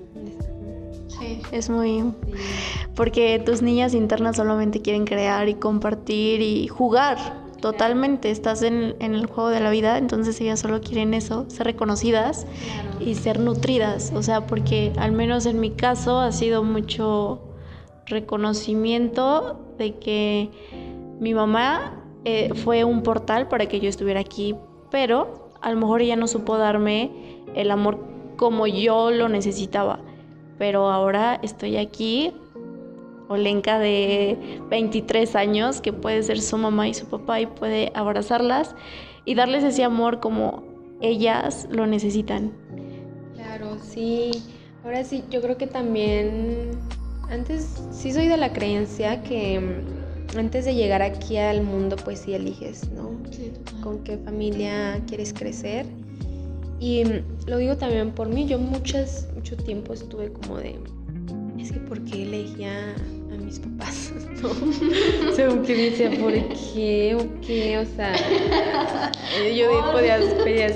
Sí, 1.19 1.41
es 1.51 1.69
muy... 1.69 2.13
Porque 2.95 3.43
tus 3.45 3.63
niñas 3.63 3.95
internas 3.95 4.37
solamente 4.37 4.83
quieren 4.83 5.05
crear 5.05 5.49
y 5.49 5.55
compartir 5.55 6.41
y 6.41 6.69
jugar 6.69 7.19
totalmente, 7.61 8.31
estás 8.31 8.63
en, 8.63 8.95
el 9.01 9.27
juego 9.27 9.51
de 9.51 9.61
la 9.61 9.71
vida, 9.71 9.99
entonces 9.99 10.41
ellas 10.41 10.61
solo 10.61 10.81
quieren 10.81 11.15
eso, 11.15 11.47
ser 11.49 11.67
reconocidas 11.67 12.47
y 13.01 13.15
ser 13.15 13.41
nutridas, 13.41 14.13
o 14.15 14.23
sea, 14.23 14.47
porque 14.47 14.93
al 14.97 15.13
menos 15.13 15.47
en 15.47 15.61
mi 15.61 15.71
caso 15.71 16.21
ha 16.21 16.33
sido 16.33 16.63
mucho 16.63 17.41
reconocimiento 18.07 19.61
de 19.77 19.97
que 19.97 20.51
mi 21.21 21.35
mamá 21.35 22.05
eh, 22.25 22.51
fue 22.55 22.85
un 22.85 23.03
portal 23.03 23.49
para 23.49 23.67
que 23.67 23.81
yo 23.81 23.89
estuviera 23.89 24.21
aquí, 24.21 24.55
pero 24.91 25.51
a 25.61 25.71
lo 25.71 25.79
mejor 25.79 26.03
ella 26.03 26.17
no 26.17 26.27
supo 26.27 26.57
darme 26.59 27.11
el 27.55 27.71
amor 27.71 27.99
como 28.37 28.67
yo 28.67 29.11
lo 29.11 29.29
necesitaba, 29.29 30.01
pero 30.59 30.91
ahora 30.91 31.41
estoy 31.43 31.77
aquí 31.77 32.33
Olenka 33.29 33.79
de 33.79 34.39
23 34.71 35.37
años 35.37 35.81
que 35.81 35.93
puede 35.93 36.23
ser 36.23 36.41
su 36.41 36.57
mamá 36.57 36.89
y 36.89 36.95
su 36.95 37.07
papá 37.07 37.41
y 37.41 37.47
puede 37.47 37.93
abrazarlas 37.95 38.75
y 39.25 39.35
darles 39.35 39.65
ese 39.65 39.85
amor 39.85 40.21
como 40.21 40.65
ellas 41.01 41.69
lo 41.71 41.87
necesitan. 41.87 42.53
Claro, 43.35 43.77
sí. 43.83 44.31
Ahora 44.85 45.05
sí, 45.05 45.23
yo 45.31 45.43
creo 45.43 45.59
que 45.59 45.67
también 45.67 46.71
antes 47.31 47.83
sí 47.91 48.13
soy 48.13 48.29
de 48.29 48.39
la 48.39 48.55
creencia 48.55 49.23
que 49.23 49.61
antes 50.37 50.65
de 50.65 50.75
llegar 50.75 51.03
aquí 51.03 51.37
al 51.37 51.63
mundo 51.63 51.97
pues 51.97 52.21
sí 52.21 52.35
eliges, 52.35 52.91
¿no? 52.91 53.11
Con 53.83 54.03
qué 54.05 54.19
familia 54.19 55.01
quieres 55.07 55.33
crecer. 55.33 55.87
Y 56.81 57.05
lo 57.47 57.59
digo 57.59 57.77
también 57.77 58.13
por 58.13 58.29
mí, 58.29 58.47
yo 58.47 58.59
muchas, 58.59 59.29
mucho 59.35 59.57
tiempo 59.57 59.93
estuve 59.93 60.33
como 60.33 60.59
de, 60.59 60.79
es 61.59 61.73
que 61.73 61.81
¿por 61.81 62.05
qué 62.05 62.23
elegía 62.23 62.95
mis 63.49 63.59
papás, 63.61 64.13
¿no? 64.43 65.33
Según 65.35 65.63
que 65.63 65.75
dice, 65.75 66.11
¿por 66.11 66.33
qué? 66.33 67.17
¿O 67.19 67.41
qué? 67.41 67.79
O 67.79 67.85
sea, 67.97 68.15
yo 69.57 69.93
podías, 69.93 70.23
podías, 70.35 70.75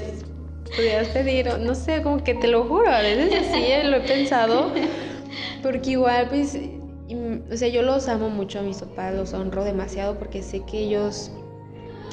podías 0.74 1.08
pedir, 1.08 1.58
no 1.60 1.74
sé, 1.74 2.02
como 2.02 2.22
que 2.24 2.34
te 2.34 2.48
lo 2.48 2.64
juro, 2.64 2.90
a 2.90 3.00
veces 3.00 3.32
así 3.34 3.62
eh, 3.62 3.84
lo 3.84 3.98
he 3.98 4.00
pensado, 4.00 4.72
porque 5.62 5.90
igual, 5.90 6.28
pues, 6.28 6.58
o 7.50 7.56
sea, 7.56 7.68
yo 7.68 7.82
los 7.82 8.08
amo 8.08 8.28
mucho 8.30 8.60
a 8.60 8.62
mis 8.62 8.78
papás, 8.78 9.14
los 9.14 9.32
honro 9.34 9.64
demasiado 9.64 10.18
porque 10.18 10.42
sé 10.42 10.60
que 10.64 10.80
ellos, 10.80 11.30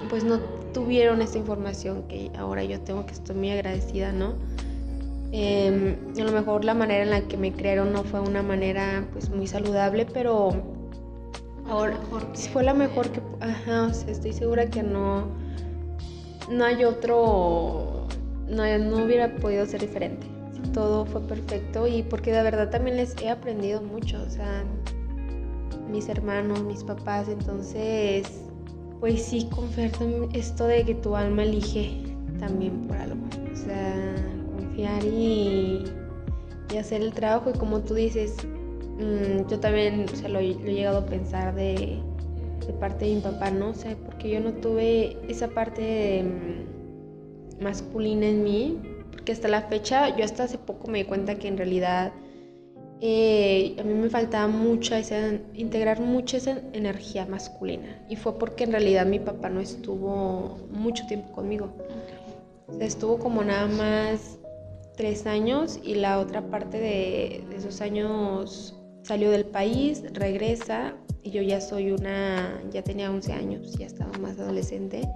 pues, 0.10 0.24
no 0.24 0.40
tuvieron 0.74 1.22
esta 1.22 1.38
información 1.38 2.04
que 2.08 2.32
ahora 2.38 2.64
yo 2.64 2.80
tengo, 2.82 3.06
que 3.06 3.14
estoy 3.14 3.36
muy 3.36 3.52
agradecida, 3.52 4.12
¿no? 4.12 4.36
Em, 5.32 5.96
a 6.20 6.24
lo 6.24 6.32
mejor 6.32 6.66
la 6.66 6.74
manera 6.74 7.04
en 7.04 7.12
la 7.12 7.22
que 7.22 7.38
me 7.38 7.54
crearon 7.54 7.94
no 7.94 8.04
fue 8.04 8.20
una 8.20 8.42
manera 8.42 9.08
pues 9.14 9.30
muy 9.30 9.46
saludable, 9.46 10.08
pero 10.12 10.50
ahora 11.68 11.98
fue 12.52 12.64
la 12.64 12.74
mejor 12.74 13.10
que... 13.10 13.22
Ajá, 13.40 13.92
estoy 14.08 14.34
segura 14.34 14.70
que 14.70 14.82
no, 14.82 15.28
no 16.50 16.66
hay 16.66 16.84
otro... 16.84 18.08
No, 18.48 18.78
no 18.80 19.06
hubiera 19.06 19.36
podido 19.36 19.66
ser 19.68 19.82
diferente. 19.82 20.26
Todo 20.74 21.06
fue 21.06 21.22
perfecto 21.22 21.88
y 21.88 22.02
porque 22.02 22.32
de 22.32 22.42
verdad 22.42 22.72
también 22.72 22.98
les 22.98 23.16
he 23.22 23.30
aprendido 23.30 23.82
mucho, 23.82 24.22
o 24.24 24.30
sea, 24.30 24.64
mis 25.90 26.10
hermanos, 26.10 26.64
mis 26.64 26.84
papás, 26.84 27.28
entonces 27.28 28.50
pues 29.00 29.24
sí, 29.24 29.48
confiar 29.50 29.92
esto 30.34 30.68
de 30.68 30.84
que 30.84 30.96
tu 30.96 31.16
alma 31.16 31.44
elige 31.44 32.04
también 32.40 32.88
por 32.88 32.98
algo. 32.98 33.22
O 33.52 33.56
sea, 33.56 34.16
confiar 34.58 35.04
y, 35.06 35.86
y 36.74 36.78
hacer 36.78 37.02
el 37.02 37.14
trabajo. 37.14 37.52
Y 37.54 37.58
como 37.58 37.80
tú 37.80 37.94
dices, 37.94 38.36
mm, 38.98 39.48
yo 39.50 39.60
también 39.60 40.06
o 40.12 40.16
sea, 40.16 40.30
lo, 40.30 40.40
he 40.40 40.54
llegado 40.54 41.00
a 41.00 41.06
pensar 41.06 41.56
de, 41.56 42.00
de, 42.68 42.74
parte 42.74 43.06
de 43.06 43.16
mi 43.16 43.22
papá, 43.22 43.52
¿no? 43.52 43.70
O 43.70 43.74
sea, 43.74 43.96
porque 44.06 44.30
yo 44.30 44.42
no 44.42 44.52
tuve 44.54 45.18
esa 45.30 45.48
parte 45.50 46.24
mm, 46.24 47.64
masculina 47.64 48.28
en 48.28 48.44
mí. 48.44 48.80
Porque 49.12 49.32
hasta 49.32 49.48
la 49.48 49.64
fecha, 49.64 50.16
yo 50.16 50.26
hasta 50.26 50.44
hace 50.44 50.58
poco 50.58 50.88
me 50.88 51.00
di 51.00 51.06
cuenta 51.06 51.36
que 51.36 51.48
en 51.48 51.58
realidad 51.58 52.12
eh, 53.02 53.76
a 53.80 53.84
mí 53.84 53.94
me 53.94 54.10
faltaba 54.10 54.48
mucho 54.48 54.94
esa, 54.96 55.32
integrar 55.54 56.02
mucha 56.02 56.38
esa 56.38 56.60
energía 56.74 57.26
masculina. 57.26 58.06
Y 58.10 58.18
fue 58.18 58.38
porque 58.38 58.66
en 58.66 58.72
realidad 58.72 59.06
mi 59.06 59.20
papá 59.20 59.50
no 59.50 59.62
estuvo 59.62 60.58
mucho 60.72 61.06
tiempo 61.08 61.32
conmigo. 61.32 61.70
estuvo 62.80 63.18
como 63.18 63.44
nada 63.44 63.68
más 63.68 64.38
tres 64.98 65.26
años 65.26 65.80
y 65.82 65.96
la 65.96 66.20
otra 66.20 66.42
parte 66.50 66.78
de, 66.78 67.44
de, 67.50 67.56
esos 67.56 67.80
años 67.80 68.76
salió 69.04 69.32
del 69.32 69.46
país, 69.46 70.04
regresa 70.14 70.94
y 71.24 71.32
yo 71.32 71.42
ya 71.42 71.62
soy 71.62 71.92
una, 71.92 72.62
ya 72.72 72.84
tenía 72.84 73.10
11 73.10 73.32
años, 73.32 73.74
ya 73.78 73.86
estaba 73.86 74.12
más 74.20 74.38
adolescente. 74.40 75.08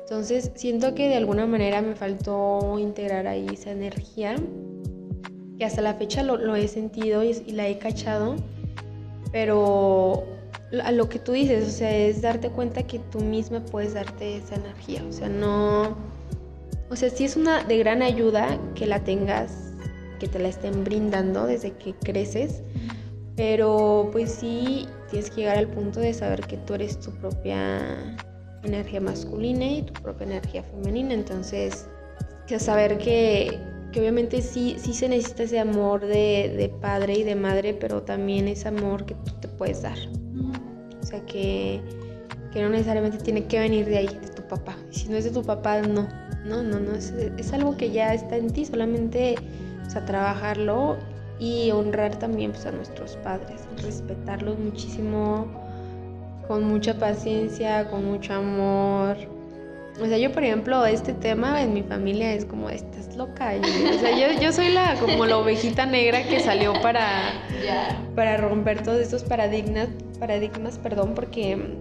Entonces 0.00 0.52
siento 0.54 0.94
que 0.94 1.08
de 1.08 1.16
alguna 1.16 1.46
manera 1.46 1.82
me 1.82 1.94
faltó 1.94 2.78
integrar 2.78 3.26
ahí 3.26 3.46
esa 3.52 3.70
energía 3.70 4.36
hasta 5.64 5.82
la 5.82 5.94
fecha 5.94 6.22
lo, 6.22 6.56
he 6.56 6.68
sentido 6.68 7.22
y, 7.22 7.34
la 7.52 7.68
he 7.68 7.78
cachado, 7.78 8.36
pero 9.32 10.24
a 10.82 10.92
lo 10.92 11.08
que 11.08 11.18
tú 11.18 11.32
dices, 11.32 11.66
o 11.66 11.70
sea, 11.70 11.94
es 11.94 12.22
darte 12.22 12.50
cuenta 12.50 12.82
que 12.84 12.98
tú 12.98 13.20
misma 13.20 13.64
puedes 13.64 13.94
darte 13.94 14.38
esa 14.38 14.56
energía, 14.56 15.02
o 15.08 15.12
sea, 15.12 15.28
no, 15.28 15.96
o 16.90 16.96
sea, 16.96 17.10
sí 17.10 17.24
es 17.24 17.36
una 17.36 17.64
de 17.64 17.78
gran 17.78 18.02
ayuda 18.02 18.58
que 18.74 18.86
la 18.86 19.00
tengas, 19.04 19.72
que 20.18 20.28
te 20.28 20.38
la 20.38 20.48
estén 20.48 20.84
brindando 20.84 21.46
desde 21.46 21.72
que 21.72 21.94
creces, 21.94 22.62
pero 23.36 24.08
pues 24.12 24.30
sí 24.30 24.86
tienes 25.10 25.30
que 25.30 25.42
llegar 25.42 25.58
al 25.58 25.68
punto 25.68 26.00
de 26.00 26.14
saber 26.14 26.40
que 26.42 26.56
tú 26.58 26.74
eres 26.74 26.98
tu 27.00 27.10
propia 27.12 28.16
energía 28.62 29.00
masculina 29.00 29.64
y 29.64 29.82
tu 29.82 29.92
propia 30.02 30.26
energía 30.26 30.62
femenina, 30.62 31.14
entonces, 31.14 31.86
saber 32.58 32.98
que 32.98 33.58
que 33.94 34.00
obviamente 34.00 34.42
sí, 34.42 34.74
sí 34.76 34.92
se 34.92 35.08
necesita 35.08 35.44
ese 35.44 35.60
amor 35.60 36.04
de, 36.04 36.74
padre 36.80 37.14
y 37.14 37.22
de 37.22 37.36
madre, 37.36 37.74
pero 37.74 38.02
también 38.02 38.48
ese 38.48 38.66
amor 38.66 39.06
que 39.06 39.14
tú 39.14 39.30
te 39.40 39.46
puedes 39.46 39.82
dar. 39.82 39.96
O 41.00 41.06
sea, 41.06 41.24
que, 41.26 41.80
no 42.56 42.68
necesariamente 42.70 43.18
tiene 43.18 43.44
que 43.46 43.60
venir 43.60 43.86
de 43.86 43.98
ahí, 43.98 44.08
de 44.08 44.30
tu 44.30 44.42
papá. 44.48 44.76
Si 44.90 45.08
no 45.08 45.16
es 45.16 45.22
de 45.22 45.30
tu 45.30 45.44
papá, 45.44 45.80
no. 45.80 46.08
No, 46.44 46.64
no, 46.64 46.80
no. 46.80 46.92
Es, 46.96 47.14
es 47.38 47.52
algo 47.52 47.76
que 47.76 47.92
ya 47.92 48.12
está 48.12 48.36
en 48.36 48.50
ti, 48.50 48.64
solamente 48.64 49.36
o 49.86 49.90
sea, 49.90 50.04
trabajarlo 50.04 50.96
y 51.38 51.70
honrar 51.70 52.18
también 52.18 52.50
pues, 52.50 52.66
a 52.66 52.72
nuestros 52.72 53.16
padres, 53.18 53.62
respetarlos 53.80 54.58
muchísimo, 54.58 55.46
con 56.48 56.64
mucha 56.64 56.98
paciencia, 56.98 57.88
con 57.88 58.04
mucho 58.06 58.34
amor. 58.34 59.33
O 60.00 60.06
sea, 60.06 60.18
yo 60.18 60.32
por 60.32 60.42
ejemplo, 60.42 60.84
este 60.86 61.12
tema 61.12 61.62
en 61.62 61.72
mi 61.72 61.82
familia 61.82 62.32
es 62.32 62.44
como, 62.44 62.68
estás 62.68 63.14
loca. 63.16 63.52
o 63.60 63.98
sea, 63.98 64.38
yo, 64.40 64.52
soy 64.52 64.70
la 64.70 64.96
como 64.98 65.24
la 65.26 65.38
ovejita 65.38 65.86
negra 65.86 66.24
que 66.24 66.40
salió 66.40 66.72
para, 66.82 67.32
para 68.14 68.36
romper 68.38 68.82
todos 68.82 69.00
estos 69.00 69.22
paradigmas, 69.22 69.88
paradigmas, 70.18 70.78
perdón, 70.78 71.14
porque 71.14 71.78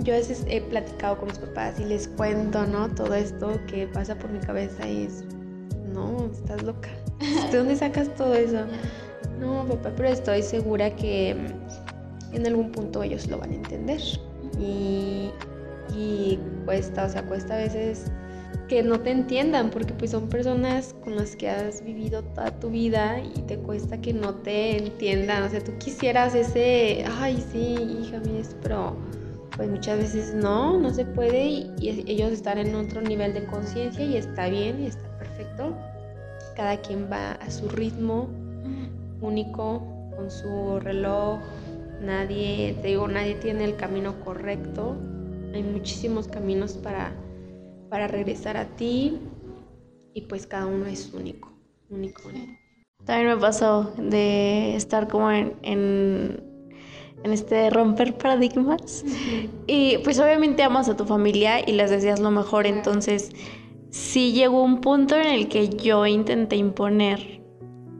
yo 0.00 0.12
a 0.12 0.18
veces 0.18 0.44
he 0.48 0.60
platicado 0.60 1.16
con 1.16 1.28
mis 1.28 1.38
papás 1.38 1.80
y 1.80 1.84
les 1.84 2.06
cuento, 2.08 2.66
¿no? 2.66 2.88
Todo 2.94 3.14
esto 3.14 3.58
que 3.66 3.86
pasa 3.86 4.14
por 4.14 4.30
mi 4.30 4.40
cabeza 4.40 4.86
y 4.86 5.04
es, 5.04 5.24
no, 5.92 6.30
estás 6.30 6.62
loca. 6.62 6.90
¿De 7.50 7.56
dónde 7.56 7.76
sacas 7.76 8.14
todo 8.14 8.34
eso? 8.34 8.66
No, 9.40 9.64
papá, 9.66 9.92
pero 9.96 10.08
estoy 10.08 10.42
segura 10.42 10.94
que 10.94 11.34
en 12.32 12.46
algún 12.46 12.72
punto 12.72 13.02
ellos 13.02 13.26
lo 13.28 13.38
van 13.38 13.52
a 13.52 13.54
entender. 13.54 14.00
Y 14.60 15.30
y 15.94 16.38
cuesta, 16.64 17.04
o 17.04 17.08
sea, 17.08 17.22
cuesta 17.24 17.54
a 17.54 17.58
veces 17.58 18.10
que 18.68 18.82
no 18.82 19.00
te 19.00 19.10
entiendan 19.10 19.70
porque 19.70 19.92
pues 19.94 20.10
son 20.10 20.28
personas 20.28 20.94
con 21.04 21.16
las 21.16 21.36
que 21.36 21.48
has 21.48 21.84
vivido 21.84 22.22
toda 22.22 22.50
tu 22.58 22.70
vida 22.70 23.20
y 23.20 23.42
te 23.42 23.58
cuesta 23.58 24.00
que 24.00 24.12
no 24.12 24.34
te 24.34 24.78
entiendan, 24.78 25.44
o 25.44 25.48
sea, 25.48 25.62
tú 25.62 25.72
quisieras 25.78 26.34
ese, 26.34 27.04
ay, 27.18 27.42
sí, 27.52 28.00
hija 28.02 28.18
mía, 28.20 28.42
pero 28.62 28.96
pues 29.56 29.70
muchas 29.70 29.98
veces 29.98 30.34
no, 30.34 30.78
no 30.78 30.92
se 30.92 31.04
puede 31.04 31.46
y, 31.46 32.04
ellos 32.06 32.32
están 32.32 32.58
en 32.58 32.74
otro 32.74 33.00
nivel 33.00 33.32
de 33.34 33.44
conciencia 33.44 34.04
y 34.04 34.16
está 34.16 34.48
bien 34.48 34.82
y 34.82 34.86
está 34.86 35.08
perfecto. 35.18 35.74
Cada 36.56 36.76
quien 36.78 37.08
va 37.10 37.32
a 37.32 37.50
su 37.50 37.68
ritmo 37.68 38.28
único, 39.20 39.82
con 40.16 40.30
su 40.30 40.80
reloj, 40.80 41.40
nadie, 42.02 42.76
te 42.82 42.88
digo, 42.88 43.08
nadie 43.08 43.34
tiene 43.36 43.64
el 43.64 43.76
camino 43.76 44.18
correcto 44.24 44.96
hay 45.56 45.62
muchísimos 45.62 46.28
caminos 46.28 46.72
para, 46.74 47.12
para 47.88 48.06
regresar 48.06 48.56
a 48.56 48.66
ti 48.76 49.18
y 50.14 50.22
pues 50.22 50.46
cada 50.46 50.66
uno 50.66 50.86
es 50.86 51.12
único, 51.12 51.52
único. 51.90 52.22
También 53.04 53.28
me 53.28 53.36
pasó 53.36 53.92
de 53.98 54.74
estar 54.76 55.08
como 55.08 55.30
en, 55.30 55.54
en, 55.62 56.42
este 57.24 57.70
romper 57.70 58.16
paradigmas. 58.16 59.04
Y 59.66 59.98
pues 59.98 60.18
obviamente 60.20 60.62
amas 60.62 60.88
a 60.88 60.96
tu 60.96 61.04
familia 61.04 61.68
y 61.68 61.72
les 61.72 61.90
deseas 61.90 62.20
lo 62.20 62.30
mejor, 62.30 62.66
entonces 62.66 63.32
sí 63.90 64.32
llegó 64.32 64.62
un 64.62 64.80
punto 64.80 65.16
en 65.16 65.26
el 65.26 65.48
que 65.48 65.68
yo 65.68 66.06
intenté 66.06 66.56
imponer 66.56 67.35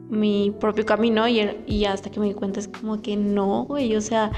mi 0.09 0.53
propio 0.59 0.85
camino 0.85 1.27
y, 1.27 1.85
hasta 1.85 2.09
que 2.09 2.19
me 2.19 2.27
di 2.27 2.33
cuenta 2.33 2.59
es 2.59 2.67
como 2.67 3.01
que 3.01 3.17
no, 3.17 3.65
güey, 3.65 3.95
o 3.95 4.01
sea, 4.01 4.31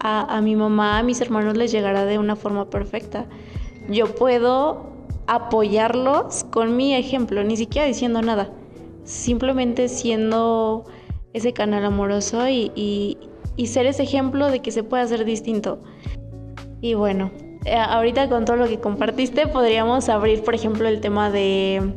a, 0.00 0.40
mi 0.40 0.56
mamá, 0.56 0.98
a 0.98 1.02
mis 1.02 1.20
hermanos 1.20 1.56
les 1.56 1.70
llegará 1.70 2.04
de 2.04 2.18
una 2.18 2.36
forma 2.36 2.70
perfecta. 2.70 3.26
Yo 3.88 4.14
puedo 4.14 4.92
apoyarlos 5.26 6.44
con 6.44 6.76
mi 6.76 6.94
ejemplo, 6.94 7.44
ni 7.44 7.56
siquiera 7.56 7.86
diciendo 7.86 8.22
nada, 8.22 8.50
simplemente 9.04 9.88
siendo 9.88 10.84
ese 11.32 11.52
canal 11.52 11.84
amoroso 11.84 12.48
y, 12.48 12.72
y, 12.74 13.18
y 13.56 13.66
ser 13.66 13.86
ese 13.86 14.02
ejemplo 14.02 14.50
de 14.50 14.60
que 14.60 14.70
se 14.70 14.82
puede 14.82 15.02
hacer 15.02 15.24
distinto. 15.24 15.80
Y 16.80 16.94
bueno, 16.94 17.30
eh, 17.64 17.76
ahorita 17.76 18.28
con 18.28 18.44
todo 18.44 18.56
lo 18.56 18.66
que 18.66 18.80
compartiste 18.80 19.46
podríamos 19.46 20.08
abrir, 20.08 20.42
por 20.42 20.54
ejemplo, 20.54 20.88
el 20.88 21.00
tema 21.00 21.30
de 21.30 21.94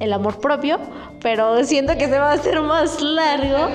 el 0.00 0.12
amor 0.12 0.38
propio, 0.38 0.78
pero 1.20 1.64
siento 1.64 1.96
que 1.96 2.06
se 2.06 2.18
va 2.18 2.32
a 2.32 2.34
hacer 2.34 2.60
más 2.60 3.00
largo. 3.00 3.68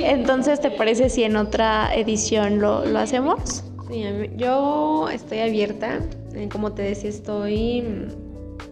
Entonces, 0.00 0.60
¿te 0.60 0.70
parece 0.70 1.08
si 1.08 1.24
en 1.24 1.36
otra 1.36 1.94
edición 1.94 2.60
lo, 2.60 2.82
hacemos? 2.98 3.64
Sí, 3.88 4.04
yo 4.36 5.08
estoy 5.10 5.40
abierta. 5.40 6.00
Eh, 6.34 6.48
como 6.50 6.72
te 6.72 6.82
decía, 6.82 7.10
estoy. 7.10 7.84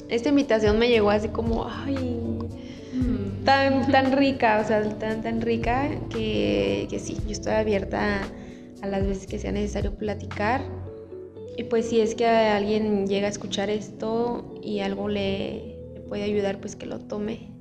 Esta 0.09 0.29
invitación 0.29 0.79
me 0.79 0.89
llegó 0.89 1.11
así 1.11 1.29
como, 1.29 1.67
ay, 1.67 1.97
mm. 2.93 3.45
tan, 3.45 3.91
tan 3.91 4.13
rica, 4.13 4.61
o 4.63 4.67
sea, 4.67 4.83
tan, 4.99 5.23
tan 5.23 5.41
rica 5.41 5.89
que, 6.11 6.87
que 6.91 6.99
sí, 6.99 7.17
yo 7.27 7.33
estoy 7.33 7.55
abierta 7.55 8.21
a 8.83 8.87
las 8.87 9.07
veces 9.07 9.27
que 9.27 9.39
sea 9.39 9.53
necesario 9.53 9.95
platicar. 9.95 10.63
Y 11.57 11.65
pues 11.65 11.89
si 11.89 12.01
es 12.01 12.15
que 12.15 12.27
alguien 12.27 13.07
llega 13.07 13.29
a 13.29 13.31
escuchar 13.31 13.71
esto 13.71 14.59
y 14.63 14.81
algo 14.81 15.09
le, 15.09 15.75
puede 16.09 16.25
ayudar, 16.25 16.61
pues 16.61 16.77
que 16.77 16.87
lo 16.87 17.01
tome. 17.01 17.54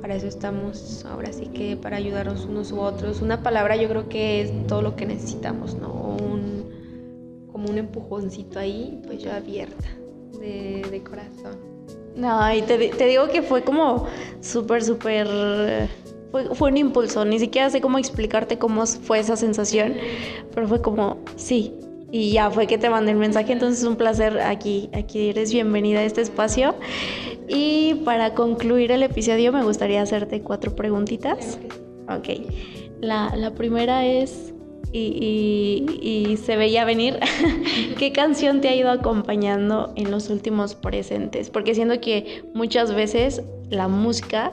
Para 0.00 0.14
eso 0.14 0.26
estamos 0.26 1.04
ahora 1.04 1.32
sí 1.32 1.46
que 1.46 1.76
para 1.76 1.96
ayudarnos 1.96 2.44
unos 2.44 2.72
u 2.72 2.80
otros. 2.80 3.20
Una 3.20 3.42
palabra 3.42 3.76
yo 3.76 3.88
creo 3.88 4.08
que 4.08 4.42
es 4.42 4.66
todo 4.66 4.82
lo 4.82 4.96
que 4.96 5.06
necesitamos, 5.06 5.74
¿no? 5.74 6.16
Como 7.50 7.70
un 7.70 7.78
empujoncito 7.78 8.58
ahí, 8.58 9.02
pues 9.06 9.22
yo 9.22 9.32
abierta 9.32 9.88
de, 10.38 11.02
corazón. 11.08 11.58
No, 12.14 12.54
y 12.54 12.62
te, 12.62 12.88
te, 12.90 13.06
digo 13.06 13.28
que 13.28 13.42
fue 13.42 13.62
como 13.62 14.06
súper, 14.40 14.82
súper... 14.84 15.88
Fue, 16.30 16.54
fue 16.54 16.70
un 16.70 16.76
impulso, 16.76 17.24
ni 17.24 17.38
siquiera 17.38 17.70
sé 17.70 17.80
cómo 17.80 17.98
explicarte 17.98 18.58
cómo 18.58 18.84
fue 18.86 19.18
esa 19.18 19.34
sensación, 19.34 19.94
pero 20.54 20.68
fue 20.68 20.82
como, 20.82 21.16
sí, 21.36 21.72
y 22.10 22.32
ya 22.32 22.50
fue 22.50 22.66
que 22.66 22.78
te 22.78 22.88
mandé 22.88 23.12
el 23.12 23.18
mensaje, 23.18 23.52
entonces 23.52 23.80
es 23.80 23.86
un 23.86 23.96
placer 23.96 24.40
aquí, 24.40 24.88
aquí 24.94 25.28
eres 25.28 25.52
bienvenida 25.52 26.00
a 26.00 26.04
este 26.04 26.22
espacio. 26.22 26.74
Y 27.48 27.94
para 28.04 28.34
concluir 28.34 28.92
el 28.92 29.02
episodio 29.02 29.52
me 29.52 29.64
gustaría 29.64 30.02
hacerte 30.02 30.42
cuatro 30.42 30.76
preguntitas. 30.76 31.58
Ok. 32.08 32.28
La, 33.00 33.52
primera 33.56 34.04
es, 34.04 34.52
y, 34.92 36.36
se 36.44 36.56
veía 36.56 36.84
venir, 36.84 37.18
¿qué 37.98 38.12
canción 38.12 38.60
te 38.60 38.68
ha 38.68 38.74
ido 38.74 38.90
acompañando 38.90 39.92
en 39.96 40.10
los 40.10 40.28
últimos 40.30 40.74
presentes? 40.74 41.48
Porque 41.48 41.74
siento 41.74 42.00
que 42.00 42.44
muchas 42.54 42.94
veces 42.94 43.42
la 43.70 43.88
música 43.88 44.52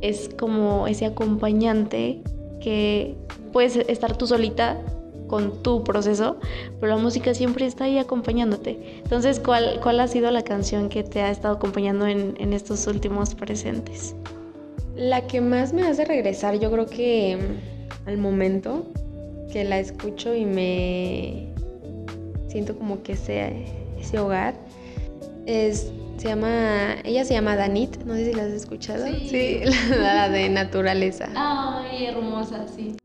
es 0.00 0.30
como 0.38 0.86
ese 0.86 1.06
acompañante 1.06 2.22
que 2.60 3.16
puedes 3.52 3.76
estar 3.76 4.16
tú 4.16 4.26
solita 4.26 4.78
con 5.28 5.62
tu 5.62 5.84
proceso, 5.84 6.38
pero 6.80 6.96
la 6.96 7.00
música 7.00 7.34
siempre 7.34 7.66
está 7.66 7.84
ahí 7.84 7.98
acompañándote. 7.98 9.00
Entonces, 9.02 9.38
¿cuál, 9.38 9.78
cuál 9.82 10.00
ha 10.00 10.08
sido 10.08 10.30
la 10.30 10.42
canción 10.42 10.88
que 10.88 11.04
te 11.04 11.22
ha 11.22 11.30
estado 11.30 11.54
acompañando 11.54 12.06
en, 12.06 12.34
en 12.38 12.52
estos 12.52 12.86
últimos 12.86 13.34
presentes? 13.34 14.14
La 14.96 15.26
que 15.28 15.40
más 15.40 15.72
me 15.72 15.86
hace 15.86 16.04
regresar, 16.04 16.58
yo 16.58 16.72
creo 16.72 16.86
que 16.86 17.36
mm, 17.36 18.08
al 18.08 18.18
momento 18.18 18.86
que 19.52 19.64
la 19.64 19.78
escucho 19.78 20.34
y 20.34 20.44
me 20.44 21.48
siento 22.48 22.76
como 22.76 23.02
que 23.02 23.12
ese, 23.12 23.66
ese 24.00 24.18
hogar, 24.18 24.54
es 25.46 25.92
se 26.18 26.28
llama, 26.28 26.96
ella 27.04 27.24
se 27.24 27.34
llama 27.34 27.54
Danit, 27.54 27.98
no 28.04 28.14
sé 28.14 28.26
si 28.26 28.32
la 28.34 28.42
has 28.42 28.50
escuchado. 28.50 29.06
Sí, 29.06 29.60
la 29.90 30.28
de 30.28 30.48
naturaleza. 30.48 31.28
Ay, 31.36 32.06
hermosa, 32.06 32.66
sí. 32.66 32.96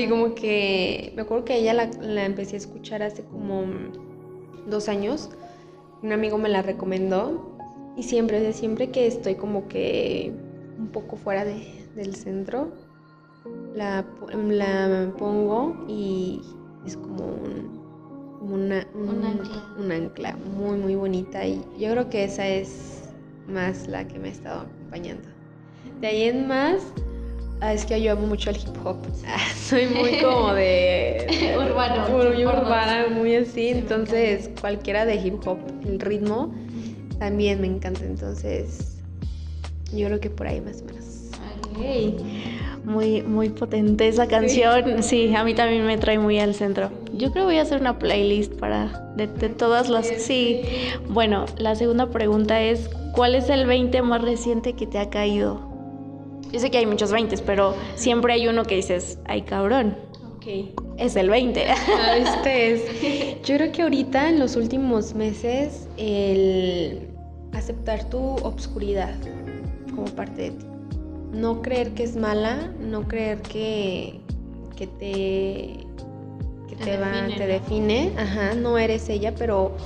Sí, 0.00 0.08
como 0.08 0.34
que 0.34 1.12
me 1.14 1.20
acuerdo 1.20 1.44
que 1.44 1.58
ella 1.58 1.74
la, 1.74 2.24
empecé 2.24 2.56
a 2.56 2.58
escuchar 2.58 3.02
hace 3.02 3.22
como 3.22 3.64
dos 4.66 4.88
años. 4.88 5.28
Un 6.02 6.12
amigo 6.12 6.38
me 6.38 6.48
la 6.48 6.62
recomendó 6.62 7.58
y 7.98 8.04
siempre, 8.04 8.50
siempre 8.54 8.90
que 8.90 9.06
estoy 9.06 9.34
como 9.34 9.68
que 9.68 10.32
un 10.78 10.88
poco 10.88 11.18
fuera 11.18 11.44
del 11.44 12.14
centro, 12.16 12.72
la, 13.74 14.06
la, 14.32 15.12
pongo 15.18 15.84
y 15.86 16.40
es 16.86 16.96
como 16.96 17.26
un, 17.26 17.78
una, 18.40 18.86
un, 18.94 19.92
ancla. 19.92 20.34
muy, 20.36 20.78
muy 20.78 20.94
bonita 20.94 21.46
y 21.46 21.62
yo 21.78 21.90
creo 21.90 22.08
que 22.08 22.24
esa 22.24 22.48
es 22.48 23.02
más 23.46 23.86
la 23.86 24.08
que 24.08 24.18
me 24.18 24.28
ha 24.28 24.32
estado 24.32 24.60
acompañando. 24.62 25.28
De 26.00 26.06
ahí 26.06 26.22
en 26.22 26.48
más, 26.48 26.90
Ah, 27.62 27.74
es 27.74 27.84
que 27.84 28.00
yo 28.00 28.12
amo 28.12 28.26
mucho 28.26 28.50
el 28.50 28.56
hip 28.56 28.74
hop. 28.84 28.96
soy 29.68 29.86
muy 29.86 30.18
como 30.20 30.54
de. 30.54 31.54
Urbano. 31.58 32.08
Muy 32.08 32.44
urbana, 32.44 33.06
muy 33.10 33.36
así. 33.36 33.68
entonces, 33.68 34.50
cualquiera 34.60 35.04
de 35.04 35.16
hip 35.16 35.46
hop, 35.46 35.58
el 35.86 36.00
ritmo 36.00 36.54
también 37.18 37.60
me 37.60 37.66
encanta. 37.66 38.00
Entonces, 38.04 38.96
yo 39.92 40.06
creo 40.06 40.20
que 40.20 40.30
por 40.30 40.46
ahí 40.46 40.60
más 40.60 40.82
o 40.82 40.84
menos. 40.86 41.06
Muy, 42.84 43.22
muy 43.22 43.50
potente 43.50 44.08
esa 44.08 44.26
canción. 44.26 45.02
Sí. 45.02 45.34
a 45.34 45.44
mí 45.44 45.54
también 45.54 45.86
me 45.86 45.98
trae 45.98 46.18
muy 46.18 46.38
al 46.38 46.54
centro. 46.54 46.90
Yo 47.12 47.30
creo 47.30 47.44
que 47.44 47.52
voy 47.52 47.58
a 47.58 47.62
hacer 47.62 47.80
una 47.80 47.98
playlist 47.98 48.54
para 48.54 49.12
de, 49.16 49.26
de 49.26 49.50
todas 49.50 49.90
las. 49.90 50.06
Sí. 50.06 50.62
Bueno, 51.08 51.44
la 51.58 51.74
segunda 51.74 52.10
pregunta 52.10 52.60
es: 52.62 52.88
¿cuál 53.14 53.34
es 53.34 53.50
el 53.50 53.66
20 53.66 54.00
más 54.02 54.22
reciente 54.22 54.72
que 54.72 54.86
te 54.86 54.98
ha 54.98 55.10
caído? 55.10 55.69
Yo 56.52 56.58
sé 56.60 56.70
que 56.70 56.78
hay 56.78 56.86
muchos 56.86 57.12
20, 57.12 57.38
pero 57.38 57.74
siempre 57.94 58.32
hay 58.32 58.48
uno 58.48 58.64
que 58.64 58.76
dices, 58.76 59.18
ay 59.26 59.42
cabrón. 59.42 59.96
Ok. 60.36 60.46
Es 60.96 61.16
el 61.16 61.30
20. 61.30 61.66
Ah, 61.70 62.16
este 62.16 62.72
es. 62.72 63.42
Yo 63.42 63.56
creo 63.56 63.72
que 63.72 63.82
ahorita, 63.82 64.28
en 64.28 64.38
los 64.38 64.56
últimos 64.56 65.14
meses, 65.14 65.88
el 65.96 67.08
aceptar 67.52 68.08
tu 68.08 68.18
obscuridad 68.18 69.14
como 69.94 70.06
parte 70.06 70.42
de 70.42 70.50
ti. 70.52 70.66
No 71.32 71.62
creer 71.62 71.92
que 71.92 72.02
es 72.02 72.16
mala, 72.16 72.72
no 72.80 73.06
creer 73.06 73.40
que, 73.42 74.20
que 74.76 74.86
te, 74.86 75.86
que 76.68 76.76
te, 76.76 76.96
define, 76.96 77.36
te 77.36 77.46
define. 77.46 78.12
Ajá, 78.18 78.54
no 78.54 78.78
eres 78.78 79.08
ella, 79.08 79.34
pero 79.36 79.76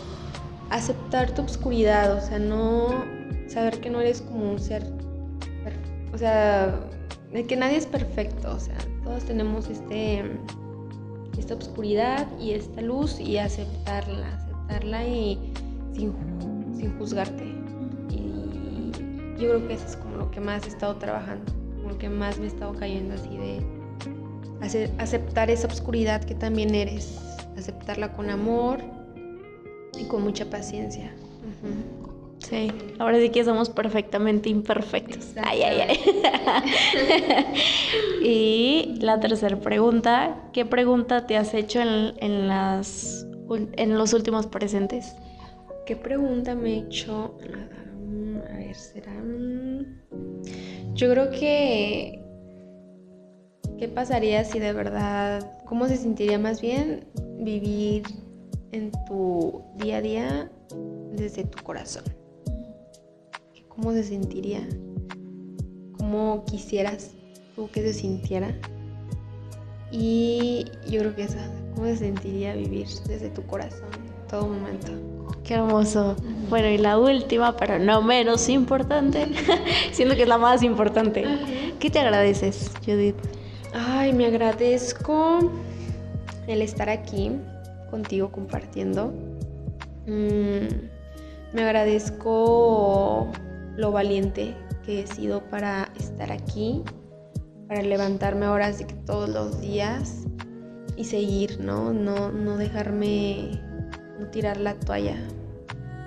aceptar 0.71 1.35
tu 1.35 1.43
obscuridad, 1.43 2.17
o 2.17 2.21
sea, 2.21 2.39
no 2.39 3.05
saber 3.49 3.81
que 3.81 3.91
no 3.91 4.01
eres 4.01 4.23
como 4.23 4.51
un 4.51 4.59
ser 4.59 4.85
o 6.15 6.19
sea, 6.19 6.81
de 7.33 7.45
que 7.45 7.57
nadie 7.57 7.77
es 7.77 7.87
perfecto, 7.87 8.55
o 8.55 8.61
sea, 8.61 8.79
todos 9.03 9.25
tenemos 9.25 9.69
este, 9.69 10.23
esta 11.37 11.55
oscuridad 11.55 12.29
y 12.39 12.53
esta 12.53 12.81
luz 12.81 13.19
y 13.19 13.39
aceptarla, 13.39 14.29
aceptarla 14.37 15.05
y 15.05 15.53
sin, 15.93 16.15
juzgarte. 16.99 17.45
Y 18.11 18.93
yo 19.41 19.49
creo 19.49 19.67
que 19.67 19.75
eso 19.75 19.87
es 19.87 19.97
como 19.97 20.17
lo 20.17 20.31
que 20.31 20.41
más 20.41 20.65
he 20.67 20.69
estado 20.69 20.95
trabajando, 20.97 21.53
como 21.77 21.91
lo 21.91 21.99
que 21.99 22.09
más 22.09 22.39
me 22.39 22.45
he 22.45 22.49
estado 22.49 22.75
cayendo 22.75 23.15
así 23.15 23.37
de 23.37 23.61
aceptar 24.99 25.51
esa 25.51 25.67
oscuridad 25.67 26.23
que 26.25 26.35
también 26.35 26.75
eres, 26.75 27.19
aceptarla 27.59 28.12
con 28.12 28.31
amor 28.31 28.79
y 29.99 30.05
con 30.05 30.23
mucha 30.23 30.49
paciencia. 30.49 31.12
Sí, 32.49 32.70
ahora 32.99 33.18
sí 33.18 33.30
que 33.30 33.42
somos 33.42 33.70
perfectamente 33.70 34.51
imperfectos. 34.51 35.32
Ay, 35.42 35.62
ay, 35.62 35.80
ay. 35.80 35.99
y 38.22 38.99
la 39.01 39.18
tercera 39.18 39.59
pregunta, 39.59 40.36
¿qué 40.53 40.66
pregunta 40.66 41.26
te 41.26 41.38
has 41.38 41.55
hecho 41.55 41.80
en, 41.80 42.49
las, 42.49 43.26
en 43.51 43.97
los 43.97 44.12
últimos 44.12 44.47
presentes? 44.47 45.16
¿Qué 45.86 45.97
pregunta 45.97 46.55
me 46.55 46.74
he 46.74 46.78
hecho? 46.80 47.34
A 48.51 48.57
ver, 48.59 48.74
será... 48.74 49.12
Yo 50.92 51.11
creo 51.11 51.30
que... 51.30 52.22
¿Qué 53.78 53.88
pasaría 53.88 54.45
si 54.45 54.59
de 54.59 54.74
verdad... 54.74 55.51
¿Cómo 55.64 55.88
se 55.88 55.97
sentiría 55.97 56.38
más 56.38 56.61
bien 56.61 57.07
vivir 57.38 58.03
en 58.72 58.92
tu 59.07 59.62
día 59.76 59.97
a 59.97 60.03
día 60.03 60.51
desde 61.12 61.45
tu 61.45 61.62
corazón? 61.62 62.05
¿Cómo 63.77 63.93
se 63.93 64.05
sentiría? 64.05 64.61
¿Cómo 65.99 66.45
quisieras 66.45 67.12
tú 67.57 67.68
que 67.70 67.83
se 67.83 67.93
sintiera? 67.93 68.55
Y 69.91 70.66
yo 70.89 71.01
creo 71.01 71.14
que 71.16 71.25
esa, 71.25 71.51
¿cómo 71.75 71.87
se 71.87 71.97
sentiría 71.97 72.55
vivir 72.55 72.87
desde 73.07 73.31
tu 73.31 73.43
corazón 73.47 73.89
todo 74.29 74.47
momento? 74.49 74.93
Qué 75.43 75.55
hermoso. 75.55 76.16
Bueno, 76.49 76.68
y 76.68 76.79
la 76.79 76.99
última, 76.99 77.57
pero 77.57 77.79
no 77.79 78.01
menos 78.01 78.49
importante, 78.49 79.27
siendo 79.93 80.14
que 80.14 80.22
es 80.22 80.29
la 80.29 80.39
más 80.39 80.62
importante. 80.62 81.25
¿Qué 81.79 81.91
te 81.91 81.99
agradeces, 81.99 82.70
Judith? 82.85 83.16
Ay, 83.72 84.12
me 84.12 84.27
agradezco 84.27 85.51
el 86.47 86.62
estar 86.62 86.89
aquí 86.89 87.33
contigo 87.91 88.31
compartiendo. 88.31 89.12
Mm, 90.07 90.66
me 91.53 91.62
agradezco 91.62 93.31
lo 93.77 93.93
valiente 93.93 94.55
que 94.85 95.03
he 95.03 95.07
sido 95.07 95.43
para 95.51 95.91
estar 95.99 96.31
aquí, 96.31 96.83
para 97.68 97.83
levantarme 97.83 98.47
ahora 98.47 98.66
así 98.66 98.85
que 98.85 98.95
todos 98.95 99.29
los 99.29 99.61
días 99.61 100.27
y 100.97 101.05
seguir, 101.05 101.61
¿no? 101.61 101.93
No, 101.93 102.31
no 102.31 102.57
dejarme, 102.57 103.61
no 104.18 104.27
tirar 104.29 104.59
la 104.59 104.75
toalla. 104.75 105.16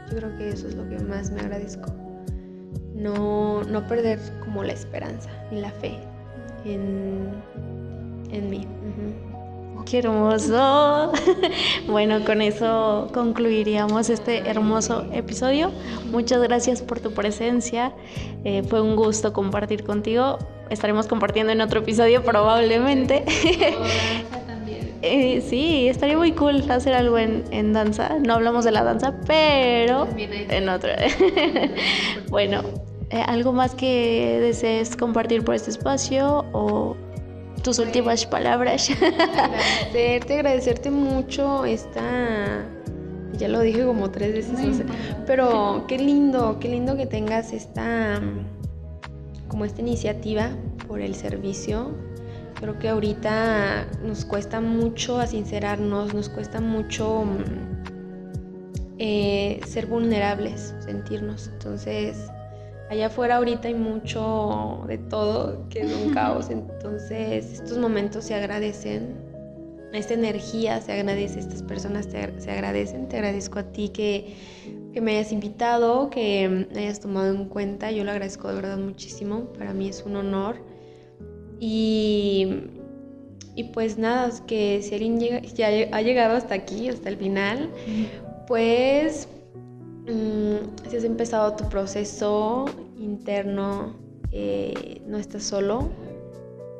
Yo 0.09 0.18
creo 0.18 0.38
que 0.38 0.49
eso 0.49 0.68
es 0.68 0.76
lo 0.76 0.88
que 0.88 0.99
más 0.99 1.32
me 1.32 1.41
agradezco. 1.41 1.91
No, 2.95 3.63
no 3.63 3.86
perder 3.88 4.20
como 4.43 4.63
la 4.63 4.74
esperanza 4.74 5.30
ni 5.51 5.61
la 5.61 5.72
fe 5.72 5.99
en, 6.65 7.32
en 8.32 8.49
mí. 8.49 8.65
Qué 9.89 9.99
hermoso. 9.99 11.13
Bueno, 11.88 12.25
con 12.25 12.41
eso 12.41 13.07
concluiríamos 13.13 14.09
este 14.09 14.39
hermoso 14.49 15.05
episodio. 15.13 15.71
Muchas 16.11 16.41
gracias 16.41 16.81
por 16.81 16.99
tu 16.99 17.13
presencia. 17.13 17.93
Eh, 18.43 18.63
fue 18.63 18.81
un 18.81 18.97
gusto 18.97 19.31
compartir 19.31 19.83
contigo. 19.85 20.39
Estaremos 20.69 21.07
compartiendo 21.07 21.53
en 21.53 21.61
otro 21.61 21.79
episodio 21.79 22.23
probablemente. 22.23 23.23
Eh, 25.03 25.41
sí, 25.47 25.88
estaría 25.88 26.17
muy 26.17 26.31
cool 26.31 26.69
hacer 26.71 26.95
algo 26.95 27.19
en, 27.19 27.71
danza. 27.71 28.17
No 28.19 28.33
hablamos 28.33 28.65
de 28.65 28.71
la 28.71 28.83
danza, 28.83 29.13
pero 29.27 30.07
en 30.17 30.67
otro. 30.67 30.89
bueno, 32.29 32.63
eh, 33.11 33.21
¿algo 33.27 33.53
más 33.53 33.75
que 33.75 34.39
desees 34.41 34.97
compartir 34.97 35.43
por 35.45 35.53
este 35.53 35.69
espacio 35.69 36.45
o 36.51 36.97
tus 37.68 37.80
últimas 37.80 38.26
palabras. 38.26 38.89
agradecerte, 39.93 40.36
agradecerte 40.36 40.89
mucho 40.89 41.65
esta, 41.65 42.63
ya 43.34 43.49
lo 43.49 43.59
dije 43.59 43.84
como 43.86 44.09
tres 44.09 44.34
veces, 44.49 44.84
pero 45.26 45.84
qué 45.86 45.97
lindo, 45.97 46.59
qué 46.61 46.70
lindo 46.70 46.95
que 46.95 47.05
tengas 47.05 47.51
esta, 47.51 48.22
como 49.49 49.65
esta 49.65 49.82
iniciativa 49.82 50.51
por 50.88 51.01
el 51.01 51.13
servicio. 51.13 51.91
Creo 52.57 52.80
que 52.80 52.88
ahorita 52.88 53.86
nos 54.01 54.24
cuesta 54.24 54.61
mucho 54.61 55.20
a 55.20 55.28
sincerarnos, 55.28 56.13
nos 56.13 56.30
cuesta 56.30 56.61
mucho 56.61 57.26
eh, 58.97 59.59
ser 59.68 59.88
vulnerables, 59.88 60.74
sentirnos. 60.80 61.49
Entonces, 61.51 62.30
allá 62.89 63.07
afuera 63.07 63.38
ahorita 63.38 63.67
hay 63.67 63.73
mucho 63.73 64.83
de 64.88 64.97
todo, 64.97 65.67
que 65.69 65.81
es 65.81 65.93
un 65.93 66.13
caos. 66.13 66.49
Entonces, 66.49 67.53
estos 67.53 67.77
momentos 67.77 68.25
se 68.25 68.35
agradecen, 68.35 69.15
esta 69.93 70.13
energía 70.13 70.81
se 70.81 70.93
agradece, 70.93 71.39
estas 71.39 71.63
personas 71.63 72.07
se 72.07 72.51
agradecen. 72.51 73.07
Te 73.07 73.17
agradezco 73.17 73.59
a 73.59 73.63
ti 73.63 73.89
que, 73.89 74.35
que 74.93 75.01
me 75.01 75.17
hayas 75.17 75.31
invitado, 75.31 76.09
que 76.09 76.67
me 76.73 76.79
hayas 76.79 76.99
tomado 76.99 77.33
en 77.33 77.45
cuenta. 77.45 77.91
Yo 77.91 78.03
lo 78.03 78.11
agradezco 78.11 78.47
de 78.49 78.55
verdad 78.55 78.77
muchísimo. 78.77 79.45
Para 79.57 79.73
mí 79.73 79.89
es 79.89 80.03
un 80.05 80.15
honor. 80.15 80.57
Y, 81.59 82.47
y 83.55 83.63
pues 83.65 83.97
nada, 83.97 84.31
que 84.45 84.81
si 84.83 84.93
alguien 84.93 85.19
llega, 85.19 85.41
ya 85.41 85.67
ha 85.67 86.01
llegado 86.01 86.35
hasta 86.35 86.53
aquí, 86.53 86.89
hasta 86.89 87.09
el 87.09 87.17
final, 87.17 87.71
pues 88.47 89.27
si 90.08 90.95
has 90.95 91.03
empezado 91.03 91.55
tu 91.55 91.68
proceso 91.70 92.66
interno, 92.97 93.95
eh, 94.32 95.01
no 95.05 95.18
estás 95.18 95.43
solo, 95.43 95.89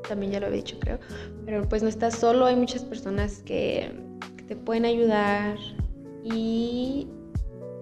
también 0.08 0.32
ya 0.32 0.40
lo 0.40 0.48
he 0.48 0.52
dicho 0.52 0.78
creo, 0.80 1.00
pero 1.46 1.68
pues 1.68 1.84
no 1.84 1.90
estás 1.90 2.16
solo, 2.16 2.46
hay 2.46 2.56
muchas 2.56 2.84
personas 2.84 3.42
que, 3.44 3.92
que 4.38 4.44
te 4.44 4.56
pueden 4.56 4.86
ayudar 4.86 5.58
y 6.24 7.08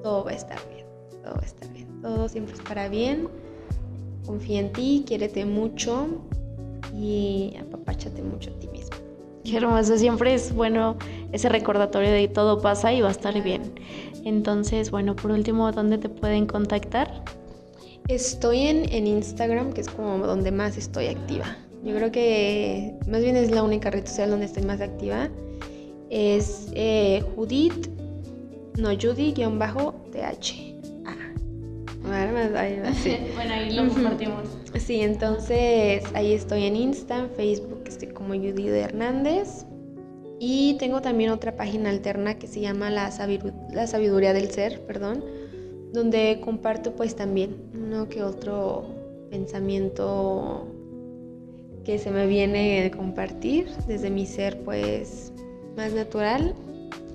todo 0.02 0.24
va 0.24 0.32
a 0.32 0.36
estar 0.36 0.60
bien, 0.70 0.86
todo 1.24 1.36
va 1.36 1.42
a 1.42 1.46
estar 1.46 1.72
bien, 1.72 2.02
todo 2.02 2.28
siempre 2.28 2.56
estará 2.56 2.90
bien, 2.90 3.28
confía 4.26 4.60
en 4.60 4.74
ti, 4.74 5.04
quiérete 5.06 5.46
mucho 5.46 6.08
y 6.96 7.56
apapáchate 7.60 8.22
mucho 8.24 8.50
a 8.52 8.60
ti 8.60 8.68
mismo. 8.70 8.96
Qué 9.44 9.58
hermoso, 9.58 9.96
siempre 9.98 10.34
es 10.34 10.56
bueno 10.56 10.98
ese 11.32 11.50
recordatorio 11.50 12.10
de 12.10 12.28
todo 12.28 12.62
pasa 12.62 12.92
y 12.94 13.02
va 13.02 13.10
a 13.10 13.12
estar 13.12 13.40
bien. 13.44 13.62
Entonces, 14.26 14.92
bueno, 14.92 15.16
por 15.16 15.32
último, 15.32 15.72
¿dónde 15.72 16.00
te 16.00 16.10
pueden 16.10 16.48
contactar? 16.48 17.24
Estoy 18.08 18.62
en, 18.64 18.92
en 18.92 19.08
Instagram, 19.08 19.72
que 19.72 19.82
es 19.82 19.88
como 19.88 20.18
donde 20.26 20.52
más 20.52 20.78
estoy 20.78 21.08
activa. 21.08 21.46
Yo 21.84 21.96
creo 21.96 22.12
que 22.12 22.96
más 23.08 23.22
bien 23.22 23.38
es 23.38 23.52
la 23.52 23.62
única 23.62 23.92
red 23.92 24.06
social 24.08 24.32
donde 24.32 24.48
estoy 24.48 24.64
más 24.64 24.82
activa. 24.82 25.30
Es 26.10 26.72
eh, 26.74 27.24
Judith, 27.36 27.88
no 28.78 28.90
Judy-TH. 28.90 29.46
bueno, 32.02 33.54
ahí 33.54 33.72
lo 33.74 33.88
compartimos. 33.88 34.50
Sí, 34.80 35.02
entonces 35.02 36.04
ahí 36.16 36.34
estoy 36.34 36.64
en 36.64 36.76
Insta, 36.76 37.30
Facebook, 37.36 37.84
estoy 37.86 38.08
como 38.10 38.34
Judy 38.34 38.70
Hernández. 38.70 39.66
Y 40.40 40.76
tengo 40.80 41.02
también 41.02 41.30
otra 41.30 41.56
página 41.56 41.90
alterna 41.90 42.38
que 42.38 42.48
se 42.48 42.60
llama 42.60 42.90
La, 42.90 43.12
Sabiduría 43.12 44.34
del 44.34 44.52
Ser, 44.52 44.82
perdón, 44.86 45.24
donde 45.94 46.42
comparto 46.44 46.94
pues 46.96 47.16
también 47.16 47.56
uno 47.74 48.10
que 48.10 48.22
otro 48.22 48.86
pensamiento 49.30 50.68
que 51.86 52.00
se 52.00 52.12
me 52.12 52.28
viene 52.28 52.82
de 52.82 52.92
compartir 52.92 53.70
desde 53.88 54.10
mi 54.10 54.26
ser 54.26 54.60
pues 54.64 55.32
más 55.78 55.94
natural 55.94 56.54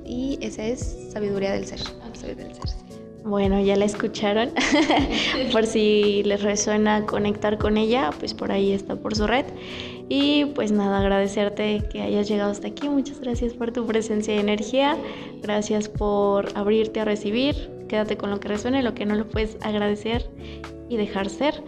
y 0.05 0.39
esa 0.41 0.65
es 0.65 1.11
Sabiduría 1.13 1.53
del 1.53 1.67
Ser. 1.67 1.81
Sabiduría 2.15 2.47
del 2.47 2.55
ser. 2.55 2.81
Bueno, 3.25 3.61
ya 3.61 3.77
la 3.77 3.85
escucharon. 3.85 4.51
por 5.53 5.67
si 5.67 6.23
les 6.25 6.43
resuena 6.43 7.05
conectar 7.07 7.59
con 7.59 7.77
ella, 7.77 8.11
pues 8.19 8.35
por 8.35 8.51
ahí 8.51 8.73
está 8.73 8.97
por 8.97 9.15
su 9.15 9.27
red. 9.27 9.45
Y 10.13 10.47
pues 10.57 10.73
nada, 10.73 10.99
agradecerte 10.99 11.85
que 11.89 12.03
hayas 12.03 12.29
llegado 12.29 12.51
hasta 12.51 12.67
aquí. 12.67 12.89
Muchas 12.89 13.21
gracias 13.21 13.55
por 13.55 13.71
tu 13.71 13.87
presencia 13.87 14.35
y 14.35 14.41
energía. 14.41 14.97
Gracias 15.41 15.89
por 15.89 16.49
abrirte 16.57 16.99
a 16.99 17.05
recibir. 17.05 17.71
Quédate 17.89 18.17
con 18.17 18.29
lo 18.29 18.41
que 18.41 18.49
resuene, 18.49 18.83
lo 18.83 18.93
que 18.93 19.07
no 19.07 19.15
lo 19.15 19.29
puedes 19.29 19.57
agradecer 19.63 20.29
y 20.89 20.97
dejar 20.97 21.31
ser. 21.31 21.63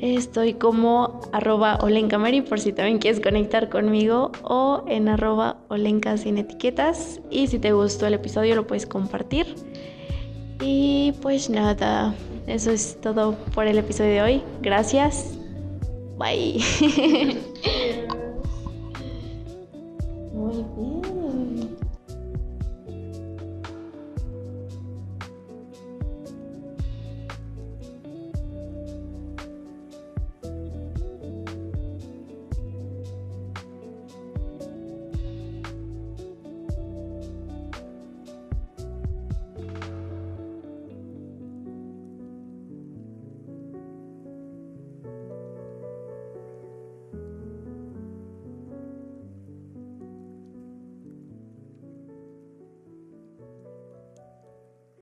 Estoy 0.00 0.54
como 0.54 1.20
arroba 1.32 1.78
por 1.78 2.58
si 2.58 2.72
también 2.72 2.98
quieres 2.98 3.20
conectar 3.20 3.68
conmigo 3.68 4.32
o 4.42 4.82
en 4.88 5.08
arroba 5.08 5.58
olenca 5.68 6.16
sin 6.16 6.38
etiquetas. 6.38 7.20
Y 7.30 7.46
si 7.46 7.60
te 7.60 7.72
gustó 7.72 8.08
el 8.08 8.14
episodio 8.14 8.56
lo 8.56 8.66
puedes 8.66 8.84
compartir. 8.84 9.54
Y 10.60 11.12
pues 11.22 11.48
nada, 11.48 12.16
eso 12.48 12.72
es 12.72 13.00
todo 13.00 13.36
por 13.54 13.68
el 13.68 13.78
episodio 13.78 14.10
de 14.10 14.22
hoy. 14.22 14.42
Gracias. 14.60 15.43
Bye. 16.16 16.60
Muy 20.32 20.64
bien. 20.76 21.13